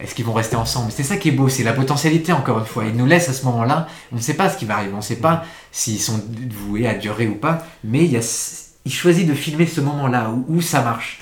[0.00, 0.90] est-ce qu'ils vont rester ensemble?
[0.90, 2.84] C'est ça qui est beau, c'est la potentialité encore une fois.
[2.84, 4.98] Ils nous laissent à ce moment-là, on ne sait pas ce qui va arriver, on
[4.98, 6.20] ne sait pas s'ils sont
[6.50, 10.82] voués à durer ou pas, mais il, y choisit de filmer ce moment-là où, ça
[10.82, 11.20] marche.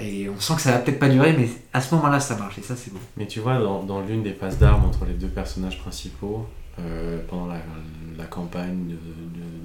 [0.00, 2.58] Et on sent que ça va peut-être pas durer, mais à ce moment-là, ça marche,
[2.58, 3.00] et ça, c'est beau.
[3.16, 6.46] Mais tu vois, dans, l'une des passes d'armes entre les deux personnages principaux,
[6.78, 8.96] euh, pendant la, campagne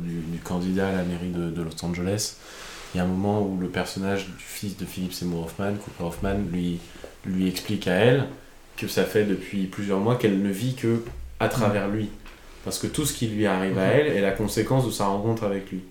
[0.03, 2.35] du, candidat à la mairie de Los Angeles,
[2.93, 6.03] il y a un moment où le personnage du fils de Philippe Seymour Hoffman, Cooper
[6.03, 6.79] Hoffman, lui,
[7.27, 8.25] lui explique à elle
[8.77, 11.03] que ça fait depuis plusieurs mois qu'elle ne vit que
[11.39, 12.09] à travers lui.
[12.63, 13.93] Parce que tout ce qui lui arrive à mhm.
[13.93, 15.81] elle est la conséquence de sa rencontre avec lui.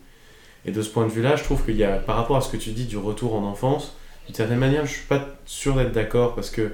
[0.64, 2.50] Et de ce point de vue-là, je trouve qu'il y a, par rapport à ce
[2.50, 3.94] que tu dis du retour en enfance,
[4.26, 6.72] d'une certaine manière, je suis pas sûr d'être d'accord parce que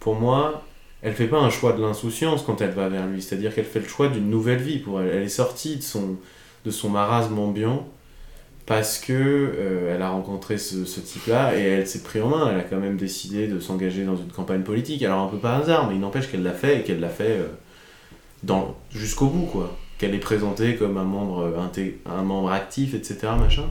[0.00, 0.64] pour moi,
[1.02, 3.22] elle fait pas un choix de l'insouciance quand elle va vers lui.
[3.22, 5.08] C'est-à-dire qu'elle fait le choix d'une nouvelle vie pour elle.
[5.08, 6.16] Elle est sortie de son,
[6.64, 7.86] de son marasme ambiant
[8.68, 12.50] parce que euh, elle a rencontré ce, type-là et elle s'est pris en main.
[12.52, 15.02] Elle a quand même décidé de s'engager dans une campagne politique.
[15.02, 17.40] Alors un peu par hasard, mais il n'empêche qu'elle l'a fait et qu'elle l'a fait
[18.46, 18.54] euh,
[18.90, 19.74] jusqu'au bout, quoi.
[19.96, 21.50] Qu'elle est présentée comme un membre,
[22.04, 23.32] un membre actif, etc.
[23.40, 23.64] Machin.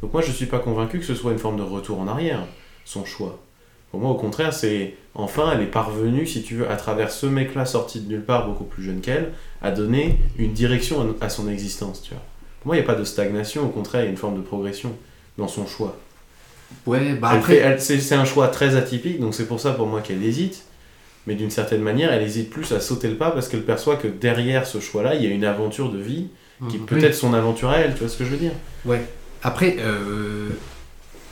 [0.00, 2.46] Donc moi, je suis pas convaincu que ce soit une forme de retour en arrière,
[2.84, 3.40] son choix.
[3.90, 7.26] Pour moi, au contraire, c'est enfin, elle est parvenue, si tu veux, à travers ce
[7.26, 11.50] mec-là sorti de nulle part, beaucoup plus jeune qu'elle, à donner une direction à son
[11.50, 12.22] existence, tu vois
[12.66, 14.42] moi, il n'y a pas de stagnation, au contraire, il y a une forme de
[14.42, 14.92] progression
[15.38, 15.96] dans son choix.
[16.84, 17.78] Ouais, bah après.
[17.78, 20.64] C'est un choix très atypique, donc c'est pour ça pour moi qu'elle hésite.
[21.28, 24.08] Mais d'une certaine manière, elle hésite plus à sauter le pas parce qu'elle perçoit que
[24.08, 26.26] derrière ce choix-là, il y a une aventure de vie
[26.68, 26.86] qui mmh.
[26.86, 28.52] peut être son aventure à elle, tu vois ce que je veux dire?
[28.84, 29.04] Ouais.
[29.44, 30.48] Après, euh,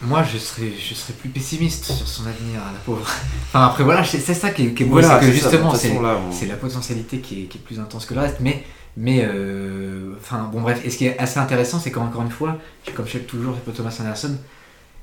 [0.02, 3.08] moi, je serais, je serais plus pessimiste sur son avenir, la pauvre.
[3.48, 7.18] enfin, après, voilà, c'est ça qui est, qui beau, c'est que justement, c'est la potentialité
[7.18, 8.36] qui est, qui est, plus intense que le reste.
[8.38, 8.64] Mais
[8.96, 10.80] mais, euh, enfin, bon, bref.
[10.84, 12.58] Et ce qui est assez intéressant, c'est qu'encore une fois,
[12.94, 14.36] comme je fais toujours pour Thomas Anderson,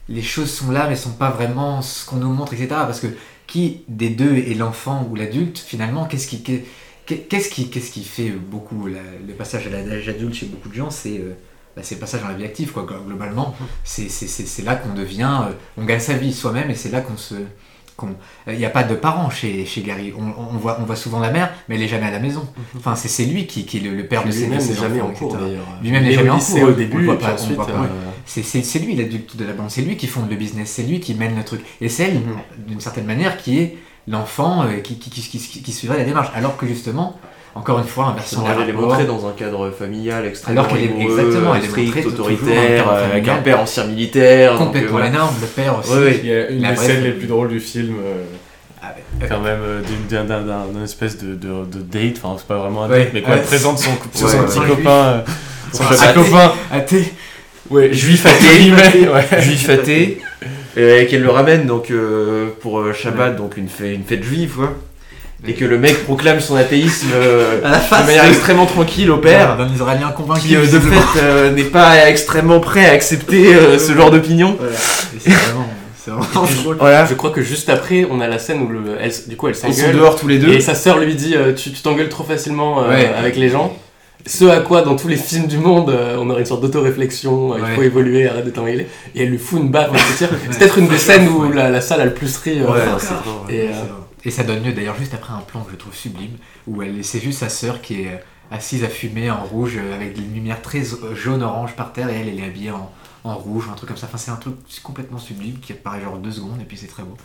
[0.09, 2.67] les choses sont là, mais sont pas vraiment ce qu'on nous montre, etc.
[2.69, 3.07] Parce que
[3.47, 8.29] qui des deux est l'enfant ou l'adulte, finalement, qu'est-ce qui, qu'est-ce qui, qu'est-ce qui fait
[8.29, 11.33] beaucoup le passage à l'âge adulte chez beaucoup de gens, c'est euh,
[11.75, 12.85] bah, le passage dans la vie active, quoi.
[13.05, 17.17] Globalement, c'est là qu'on devient, euh, on gagne sa vie soi-même, et c'est là qu'on
[17.17, 17.35] se
[18.47, 20.13] il n'y a pas de parents chez, chez Gary.
[20.17, 22.41] On, voit, on voit souvent la mère, mais elle n'est jamais à la maison.
[22.41, 22.79] Mhm.
[22.79, 25.35] Enfin, c'est lui qui, qui est le, père de ses Lui-même n'est jamais en cours
[25.35, 25.67] d'ailleurs.
[25.81, 26.63] Lui-même n'est jamais en cours.
[26.63, 27.15] au début, euh,
[28.25, 29.69] C'est lui l'adulte de la bande.
[29.69, 30.71] C'est lui qui fonde le business.
[30.71, 31.61] C'est lui qui mène le truc.
[31.79, 32.67] Et c'est elle, mhm.
[32.67, 36.29] d'une certaine manière, qui est l'enfant euh, qui, qui, qui, qui, suivrait la démarche.
[36.35, 37.19] Alors que justement,
[37.53, 38.47] encore une fois, inversement.
[38.61, 42.05] Elle est montrée dans un cadre familial extrêmement Alors qu'elle est exactement, elle est strict,
[42.05, 44.55] autoritaire, avec un père ancien militaire.
[44.55, 45.91] Complètement donc, euh, énorme, le père aussi.
[46.23, 47.95] Il y a une des scènes les plus drôles du film.
[48.03, 48.23] Euh,
[48.81, 48.95] ah,
[49.27, 53.09] quand même euh, d'une espèce de, de, de, date, enfin c'est pas vraiment un date,
[53.13, 55.23] mais quand elle présente son, son, petit copain,
[55.71, 56.53] son petit copain.
[56.71, 57.13] athée,
[57.69, 58.73] ouais, juif athée,
[59.41, 60.21] juif athée,
[60.75, 61.93] et qu'elle le ramène donc
[62.61, 64.75] pour Shabbat, donc une fête, une fête juive, quoi
[65.47, 69.69] et que le mec proclame son athéisme euh, de manière extrêmement tranquille au père, d'un
[69.73, 74.11] Israélien convaincu, qui euh, de fait euh, n'est pas extrêmement prêt à accepter ce genre
[74.11, 74.57] d'opinion.
[75.19, 76.77] C'est vraiment, drôle.
[76.79, 77.05] Voilà.
[77.05, 79.55] Je crois que juste après, on a la scène où le, elle, du coup elle
[79.55, 79.75] s'engueule.
[79.77, 80.51] Ils sont dehors tous les deux.
[80.51, 83.75] Et sa sœur lui dit Tu t'engueules trop facilement avec les gens.
[84.27, 87.75] Ce à quoi, dans tous les films du monde, on aurait une sorte d'auto-réflexion, il
[87.75, 88.85] faut évoluer, arrête de t'engueuler.
[89.15, 92.05] Et elle lui fout une baffe, c'est peut-être une des scènes où la, salle a
[92.05, 92.59] le plus ri.
[93.49, 93.69] et,
[94.23, 96.37] et ça donne lieu d'ailleurs juste après un plan que je trouve sublime,
[96.67, 100.13] où elle c'est juste sa sœur qui est assise à fumer en rouge euh, avec
[100.13, 100.83] des lumières très
[101.15, 102.91] jaune-orange par terre et elle, elle est habillée en,
[103.23, 104.07] en rouge, un truc comme ça.
[104.07, 107.03] Enfin, c'est un truc complètement sublime qui apparaît genre deux secondes et puis c'est très
[107.03, 107.15] beau.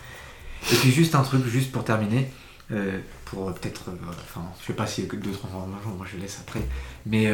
[0.73, 2.31] Et puis juste un truc, juste pour terminer,
[2.71, 6.07] euh, pour peut-être, euh, enfin, je sais pas s'il y a que d'autres informations, moi
[6.11, 6.63] je laisse après,
[7.05, 7.33] mais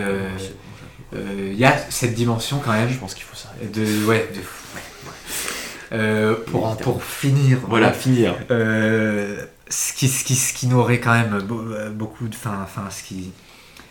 [1.13, 2.89] il y a cette dimension quand même.
[2.89, 3.53] Je pense qu'il faut ça.
[3.73, 4.41] De, ouais, de,
[5.93, 7.59] euh, pour, pour finir.
[7.69, 8.37] Voilà, finir.
[9.73, 12.35] Euh, ce qui, ce qui, ce qui n'aurait quand même euh, beaucoup de.
[12.35, 13.31] Enfin, enfin ce, qui,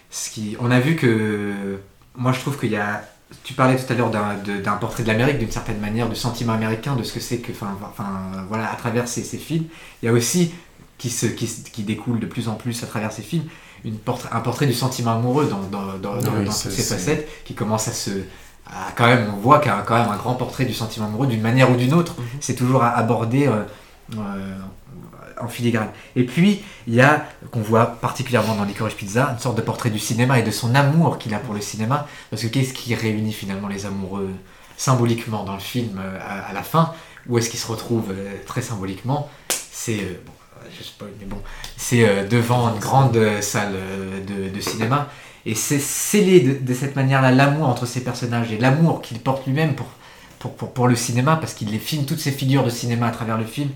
[0.09, 0.55] ce qui.
[0.59, 1.79] On a vu que.
[2.15, 3.03] Moi, je trouve qu'il y a.
[3.43, 6.95] Tu parlais tout à l'heure d'un portrait de l'Amérique, d'une certaine manière, du sentiment américain,
[6.95, 7.51] de ce que c'est que.
[7.51, 8.09] Enfin, enfin,
[8.49, 9.65] voilà, à travers ces, ces, films.
[10.01, 10.53] Il y a aussi,
[10.97, 13.45] qui, se, qui, qui découle de plus en plus à travers ces films,
[13.85, 17.55] une portrait, un portrait du sentiment amoureux dans, dans, dans, dans toutes ces facettes qui
[17.55, 18.11] commence à se
[18.67, 21.07] a quand même, on voit qu'il y a quand même un grand portrait du sentiment
[21.07, 22.15] amoureux d'une manière ou d'une autre.
[22.39, 23.49] C'est toujours abordé
[25.43, 25.89] en filigrane.
[26.15, 29.89] Et puis, il y a, qu'on voit particulièrement dans Licorice Pizza, une sorte de portrait
[29.89, 32.07] du cinéma et de son amour qu'il a pour le cinéma.
[32.29, 34.29] Parce que qu'est-ce qui réunit finalement les amoureux
[34.77, 36.93] symboliquement dans le film à, la fin?
[37.27, 38.13] Où est-ce qu'ils se retrouvent
[38.45, 39.29] très symboliquement?
[39.49, 40.19] C'est
[41.25, 41.37] bon,
[41.77, 45.09] c'est euh, devant une grande salle euh, de, cinéma.
[45.45, 49.73] Et c'est scellé de, cette manière-là l'amour entre ces personnages et l'amour qu'il porte lui-même
[49.75, 49.87] pour,
[50.39, 53.37] pour, pour, le cinéma, parce qu'il les filme toutes ces figures de cinéma à travers
[53.37, 53.69] le film.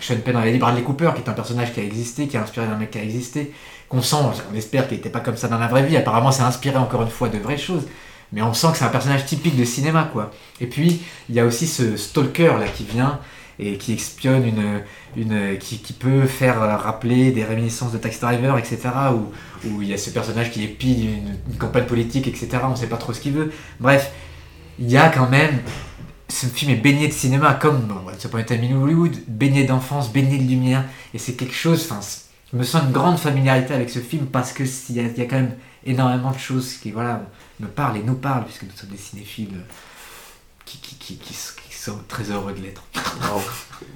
[0.00, 2.42] Sean Penn avait dit Bradley Cooper, qui est un personnage qui a existé, qui a
[2.42, 3.52] inspiré d'un mec qui a existé,
[3.88, 4.16] qu'on sent,
[4.52, 7.02] on espère qu'il n'était pas comme ça dans la vraie vie, apparemment c'est inspiré encore
[7.02, 7.86] une fois de vraies choses,
[8.32, 10.30] mais on sent que c'est un personnage typique de cinéma, quoi.
[10.60, 13.20] Et puis, il y a aussi ce stalker là qui vient
[13.58, 14.80] et qui espionne une,
[15.16, 18.78] une qui, peut faire rappeler des réminiscences de Taxi Driver, etc.
[19.12, 22.48] Où, où il y a ce personnage qui épie une, une campagne politique, etc.
[22.64, 23.52] On ne sait pas trop ce qu'il veut.
[23.78, 24.10] Bref,
[24.78, 25.58] il y a quand même.
[26.32, 30.38] Ce film est baigné de cinéma, comme bon, ce point de Hollywood, baigné d'enfance, baigné
[30.38, 31.86] de lumière, et c'est quelque chose.
[31.90, 32.00] Enfin,
[32.50, 35.20] je me sens une grande familiarité avec ce film parce que il y, a, y,
[35.20, 35.54] a quand même
[35.84, 37.22] énormément de choses qui voilà
[37.60, 39.60] me parlent et nous parlent puisque nous sommes des cinéphiles
[40.64, 41.34] qui, qui, qui, qui
[42.08, 42.82] très heureux de l'être.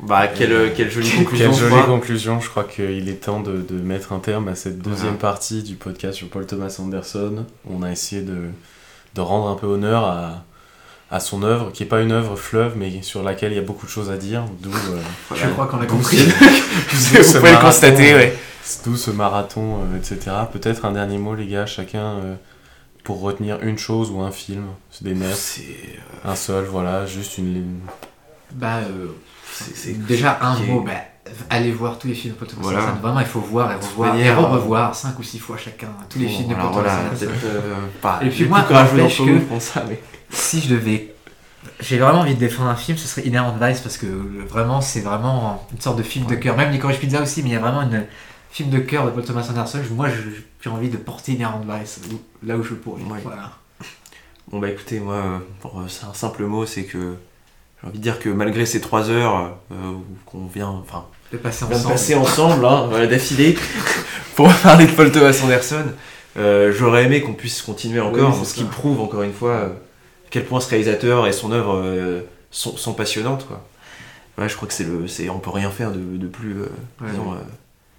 [0.03, 1.51] Bah, quelle, quelle jolie conclusion.
[1.51, 2.41] Quelle jolie conclusion.
[2.41, 5.77] Je crois qu'il est temps de, de, mettre un terme à cette deuxième partie du
[5.77, 7.47] podcast sur Paul Thomas Anderson.
[7.71, 8.51] On a essayé de,
[9.15, 10.45] de rendre un peu honneur à,
[11.11, 13.63] à son œuvre, qui n'est pas une œuvre fleuve, mais sur laquelle il y a
[13.63, 14.45] beaucoup de choses à dire.
[14.61, 16.17] D'où, euh, Je crois qu'on a compris.
[16.19, 18.37] Vous pouvez le constater, ouais.
[18.85, 20.35] D'où ce marathon, euh, etc.
[20.53, 22.05] Peut-être un dernier mot, les gars, chacun.
[22.05, 22.35] Euh,
[23.07, 25.63] pour retenir une chose ou un film C'est des nerfs C'est
[26.25, 27.79] un seul, voilà, juste une.
[28.53, 29.07] Bah, euh,
[29.53, 30.93] c'est déjà un mot, bah,
[31.49, 32.81] allez voir tous les films de Paul voilà.
[33.01, 36.29] Vraiment, il faut voir et revoir et revoir 5 ou 6 fois chacun tous les
[36.29, 38.75] films de Paul voilà, euh, Et puis moi, que
[39.61, 40.01] ça, mais...
[40.37, 41.13] si je devais
[41.81, 45.01] j'ai vraiment envie de défendre un film, ce serait Inherent Vice parce que vraiment c'est
[45.01, 46.57] vraiment une sorte de film de cœur.
[46.57, 48.07] Même Licorice Pizza aussi, mais il y a vraiment une,
[48.57, 50.09] film de cœur de Paul Thomas Anderson, moi
[50.63, 52.01] j'ai envie de porter Inherent Vice
[52.43, 53.03] là où je pourrais.
[53.23, 53.53] Voilà.
[54.49, 57.17] Bon bah écoutez, moi, pour euh, c'est un simple mot, c'est que
[57.83, 59.93] j'ai envie de dire que malgré ces trois heures euh,
[60.25, 63.59] qu'on vient, enfin, de passer ensemble, passer ensemble hein, d'affilée,
[64.37, 65.85] pour parler de Paul Thomas Anderson,
[66.39, 69.73] euh, j'aurais aimé qu'on puisse continuer encore, ce qui prouve encore une fois
[70.31, 73.47] quel point ce réalisateur et son œuvre sont, passionnantes.
[73.47, 73.63] Quoi.
[74.39, 76.57] Ouais, je crois que c'est le, c'est, on peut rien faire de, de plus,
[77.01, 77.37] disons,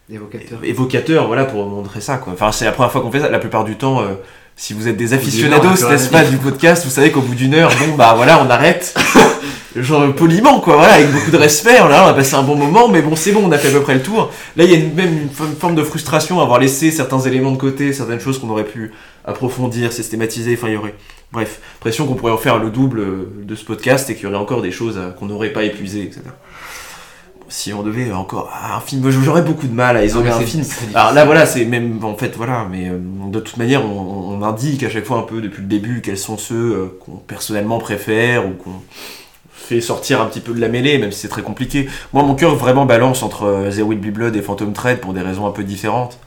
[0.10, 0.60] Évocateur.
[0.64, 2.32] Évocateur, voilà, pour montrer ça, quoi.
[2.32, 3.30] Enfin, c'est la première fois qu'on fait ça.
[3.30, 4.14] La plupart du temps, euh,
[4.56, 7.70] si vous êtes des aficionados, n'est-ce pas, du podcast, vous savez qu'au bout d'une heure,
[7.78, 8.98] bon, bah voilà, on arrête.
[9.76, 11.82] Genre poliment, quoi, voilà, avec beaucoup de respect.
[11.82, 13.82] On a, passé un bon moment, mais bon, c'est bon, on a fait à peu
[13.82, 14.32] près le tour.
[14.56, 17.58] Là, il y a même une, forme de frustration à avoir laissé certains éléments de
[17.58, 18.94] côté, certaines choses qu'on aurait pu
[19.28, 20.56] approfondir, systématiser.
[20.56, 20.96] Enfin, il y aurait.
[21.32, 24.38] Bref, pression qu'on pourrait en faire le double de ce podcast et qu'il y aurait
[24.38, 26.22] encore des choses qu'on n'aurait pas épuisées, etc
[27.50, 30.64] si on devait encore ah, un film j'aurais beaucoup de mal à isoler un film
[30.94, 32.98] alors là voilà c'est même en fait voilà mais euh,
[33.32, 36.38] de toute manière on, indique à chaque fois un peu depuis le début quels sont
[36.38, 38.82] ceux euh, qu'on personnellement préfère ou qu'on
[39.52, 42.36] fait sortir un petit peu de la mêlée même si c'est très compliqué moi mon
[42.36, 45.48] cœur vraiment balance entre euh, The Will Be Blood et Phantom Thread pour des raisons
[45.48, 46.20] un peu différentes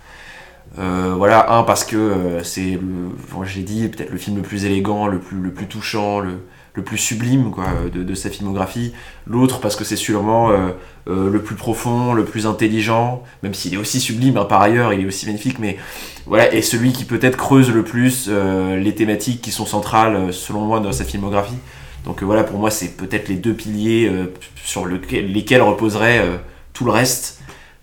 [0.76, 5.18] voilà un parce que c'est le j'ai dit peut-être le film le plus élégant le
[5.18, 6.38] plus le plus touchant le
[6.74, 8.92] le plus sublime quoi, de, sa filmographie,
[9.26, 10.70] l'autre parce que c'est sûrement euh,
[11.09, 14.92] euh, le plus profond, le plus intelligent, même s'il est aussi sublime hein, par ailleurs,
[14.92, 15.78] il est aussi magnifique, mais
[16.26, 20.60] voilà, et celui qui peut-être creuse le plus euh, les thématiques qui sont centrales selon
[20.60, 21.59] moi dans sa filmographie.
[22.05, 24.10] Donc voilà, pour moi c'est peut-être les deux piliers
[24.64, 26.40] sur lesquels reposerait
[26.72, 27.40] tout le reste.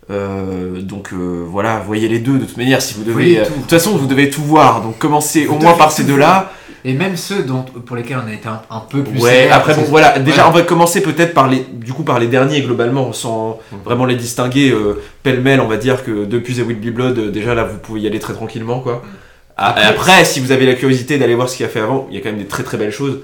[0.10, 3.40] Donc voilà, voyez les deux de toute manière si vous devez.
[3.40, 4.82] de toute façon, vous devez tout voir.
[4.82, 6.52] Donc commencez au moins par ces deux-là.
[6.86, 9.84] et même ceux dont, pour lesquels on a été un, peu plus ouais après bon
[9.90, 10.20] voilà.
[10.20, 14.06] Déjà on va commencer peut-être par les du coup par les derniers globalement sans vraiment
[14.06, 17.54] les distinguer euh, pêle-mêle on va dire que depuis The Will Be Blood euh, déjà
[17.56, 19.04] là vous pouvez y aller très tranquillement quoi.
[19.60, 22.16] Ah, après, si vous avez la curiosité d'aller voir ce qu'il a fait avant il
[22.16, 23.20] y a quand même des très très belles choses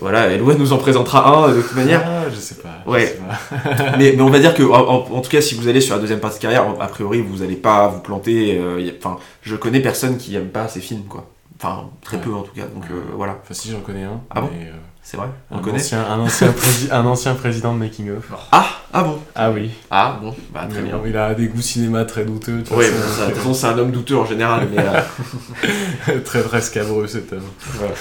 [0.00, 2.02] voilà, Eloi nous en présentera un de toute manière.
[2.06, 2.82] Ah, je sais pas.
[2.86, 3.18] Ouais.
[3.98, 6.20] mais, mais, on va dire que, en, tout cas, si vous allez sur la deuxième
[6.20, 8.58] partie de carrière, a priori, vous allez pas vous planter.
[8.58, 11.26] Euh, enfin, je connais personne qui aime pas ces films, quoi.
[11.62, 12.64] Enfin, très peu en tout cas.
[12.74, 13.38] Donc euh, voilà.
[13.42, 14.20] Enfin, si j'en connais un.
[14.30, 14.72] Ah bon euh,
[15.02, 16.54] C'est vrai On un connaît ancien, un, ancien
[16.90, 18.24] un ancien président de Making of.
[18.52, 19.70] Ah Ah bon Ah oui.
[19.90, 20.98] Ah bon Bah très bien.
[21.04, 22.64] Il a des goûts cinéma très douteux.
[22.70, 22.90] Oui, de
[23.26, 24.68] toute façon, c'est un homme douteux en général.
[24.74, 27.42] mais, euh, très très scabreux cet homme.
[27.74, 27.92] Voilà.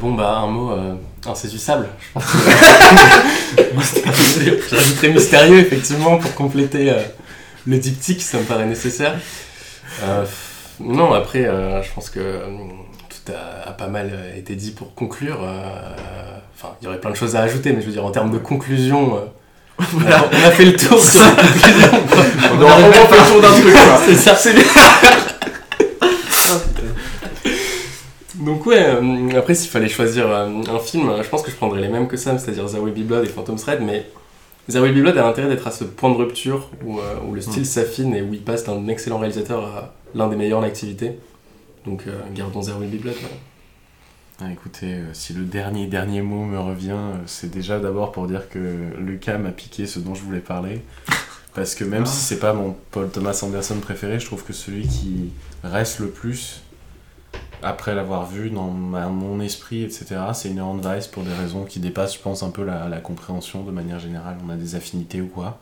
[0.00, 0.94] Bon bah un mot euh,
[1.26, 2.24] insaisissable, je pense.
[4.70, 6.92] J'ajouterais mystérieux effectivement pour compléter
[7.66, 9.16] le diptyque, ça me paraît nécessaire.
[10.02, 10.24] Euh,
[10.80, 12.42] non, après, euh, je pense que euh,
[13.08, 15.40] tout a, pas mal été dit pour conclure.
[16.56, 18.30] Enfin, il y aurait plein de choses à ajouter, mais je veux dire, en termes
[18.30, 19.20] de conclusion,
[19.78, 21.90] on, a, fait le tour sur la conclusion.
[22.52, 24.34] on, a vraiment fait le tour d'un truc, C'est ça.
[24.34, 24.64] C'est bien.
[28.48, 31.82] Donc ouais, euh, après s'il fallait choisir euh, un film, je pense que je prendrais
[31.82, 34.06] les mêmes que Sam, c'est-à-dire There Will Be Blood et Phantom Thread, mais
[34.70, 37.34] There Will Be Blood a l'intérêt d'être à ce point de rupture où, euh, où
[37.34, 37.66] le style mm.
[37.66, 41.18] s'affine et où il passe d'un excellent réalisateur à l'un des meilleurs en activité.
[41.84, 42.04] Donc
[42.34, 43.16] gardons There Will Be Blood.
[44.40, 46.96] Ah, écoutez, si le dernier dernier mot me revient,
[47.26, 50.80] c'est déjà d'abord pour dire que Lucas m'a piqué ce dont je voulais parler.
[51.54, 52.10] Parce que même ah.
[52.10, 56.08] si c'est pas mon Paul Thomas Anderson préféré, je trouve que celui qui reste le
[56.08, 56.62] plus
[57.62, 61.80] après l'avoir vu dans mon esprit, etc., c'est une Inherent Vice pour des raisons qui
[61.80, 64.36] dépassent, je pense, un peu la, compréhension de manière générale.
[64.46, 65.58] On a des affinités ou quoi.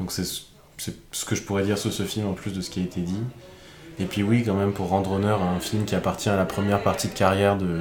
[0.00, 2.80] Donc c'est ce que je pourrais dire sur ce film en plus de ce qui
[2.80, 3.22] a été dit.
[4.00, 6.44] Et puis oui, quand même, pour rendre honneur à un film qui appartient à la
[6.44, 7.80] première partie de carrière de,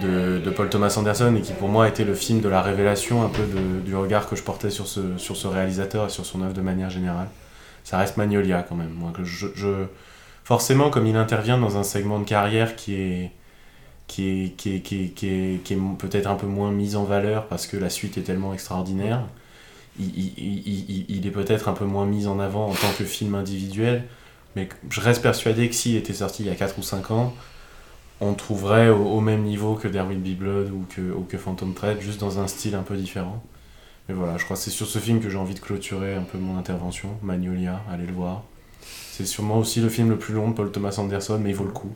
[0.00, 3.28] de, Paul Thomas Anderson et qui pour moi était le film de la révélation un
[3.28, 3.44] peu
[3.84, 6.60] du regard que je portais sur ce, sur ce réalisateur et sur son œuvre de
[6.60, 7.28] manière générale.
[7.84, 8.90] Ça reste Magnolia quand même.
[8.90, 9.86] Moi, que je
[10.44, 13.32] forcément, comme il intervient dans un segment de carrière qui est,
[14.06, 17.46] qui est, qui est, qui est, qui est, peut-être un peu moins mis en valeur
[17.46, 19.22] parce que la suite est tellement extraordinaire,
[19.98, 24.04] il, est peut-être un peu moins mis en avant en tant que film individuel,
[24.56, 27.34] mais je reste persuadé que s'il était sorti il y a 4 ou 5 ans,
[28.20, 31.74] on trouverait au, même niveau que There Will Be Blood ou que, ou que Phantom
[31.74, 33.42] Thread, juste dans un style un peu différent.
[34.08, 36.22] Mais voilà, je crois que c'est sur ce film que j'ai envie de clôturer un
[36.22, 37.08] peu mon intervention.
[37.22, 38.42] Magnolia, allez le voir.
[39.12, 41.66] C'est sûrement aussi le film le plus long de Paul Thomas Anderson, mais il vaut
[41.66, 41.92] le coup.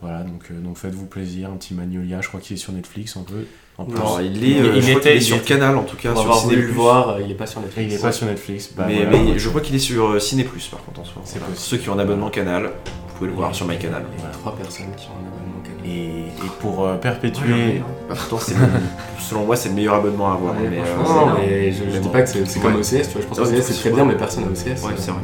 [0.00, 3.14] Voilà, donc, euh, donc faites-vous plaisir, un petit Magnolia, je crois qu'il est sur Netflix
[3.18, 3.44] un peu.
[3.76, 4.00] En plus.
[4.24, 6.14] il est, il, euh, était sur Canal en tout cas.
[6.16, 7.92] On sur le voir, euh, il est pas sur Netflix.
[7.92, 8.70] Il est pas sur Netflix.
[8.74, 11.20] Bah, mais, mais je crois qu'il est sur Ciné Plus par contre en soi.
[11.26, 14.04] C'est Ceux qui ont un abonnement Canal, vous pouvez le voir sur MyCanal.
[14.16, 15.94] Il y a trois personnes qui ont un abonnement Canal.
[15.94, 17.82] Et, et pour perpétuer.
[18.08, 18.38] pourtant,
[19.18, 20.54] selon moi, c'est le meilleur abonnement à avoir.
[20.54, 23.20] mais, mais je, dis pas que c'est comme OCS, tu vois.
[23.20, 24.82] Je pense que OCS c'est très bien, mais personne n'a OCS.
[24.82, 25.20] Ouais, c'est vrai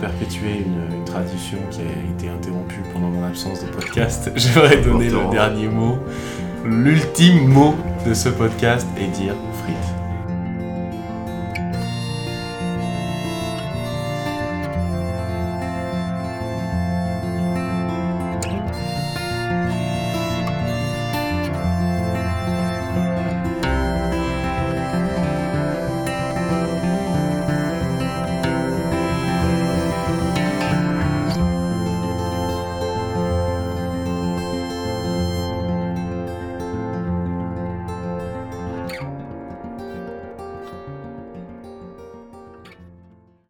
[0.00, 5.30] perpétuer une, tradition qui a été interrompue pendant mon absence de podcast, j'aimerais donner le
[5.30, 5.98] dernier mot.
[6.64, 7.74] L'ultime mot
[8.06, 9.34] de ce podcast et dire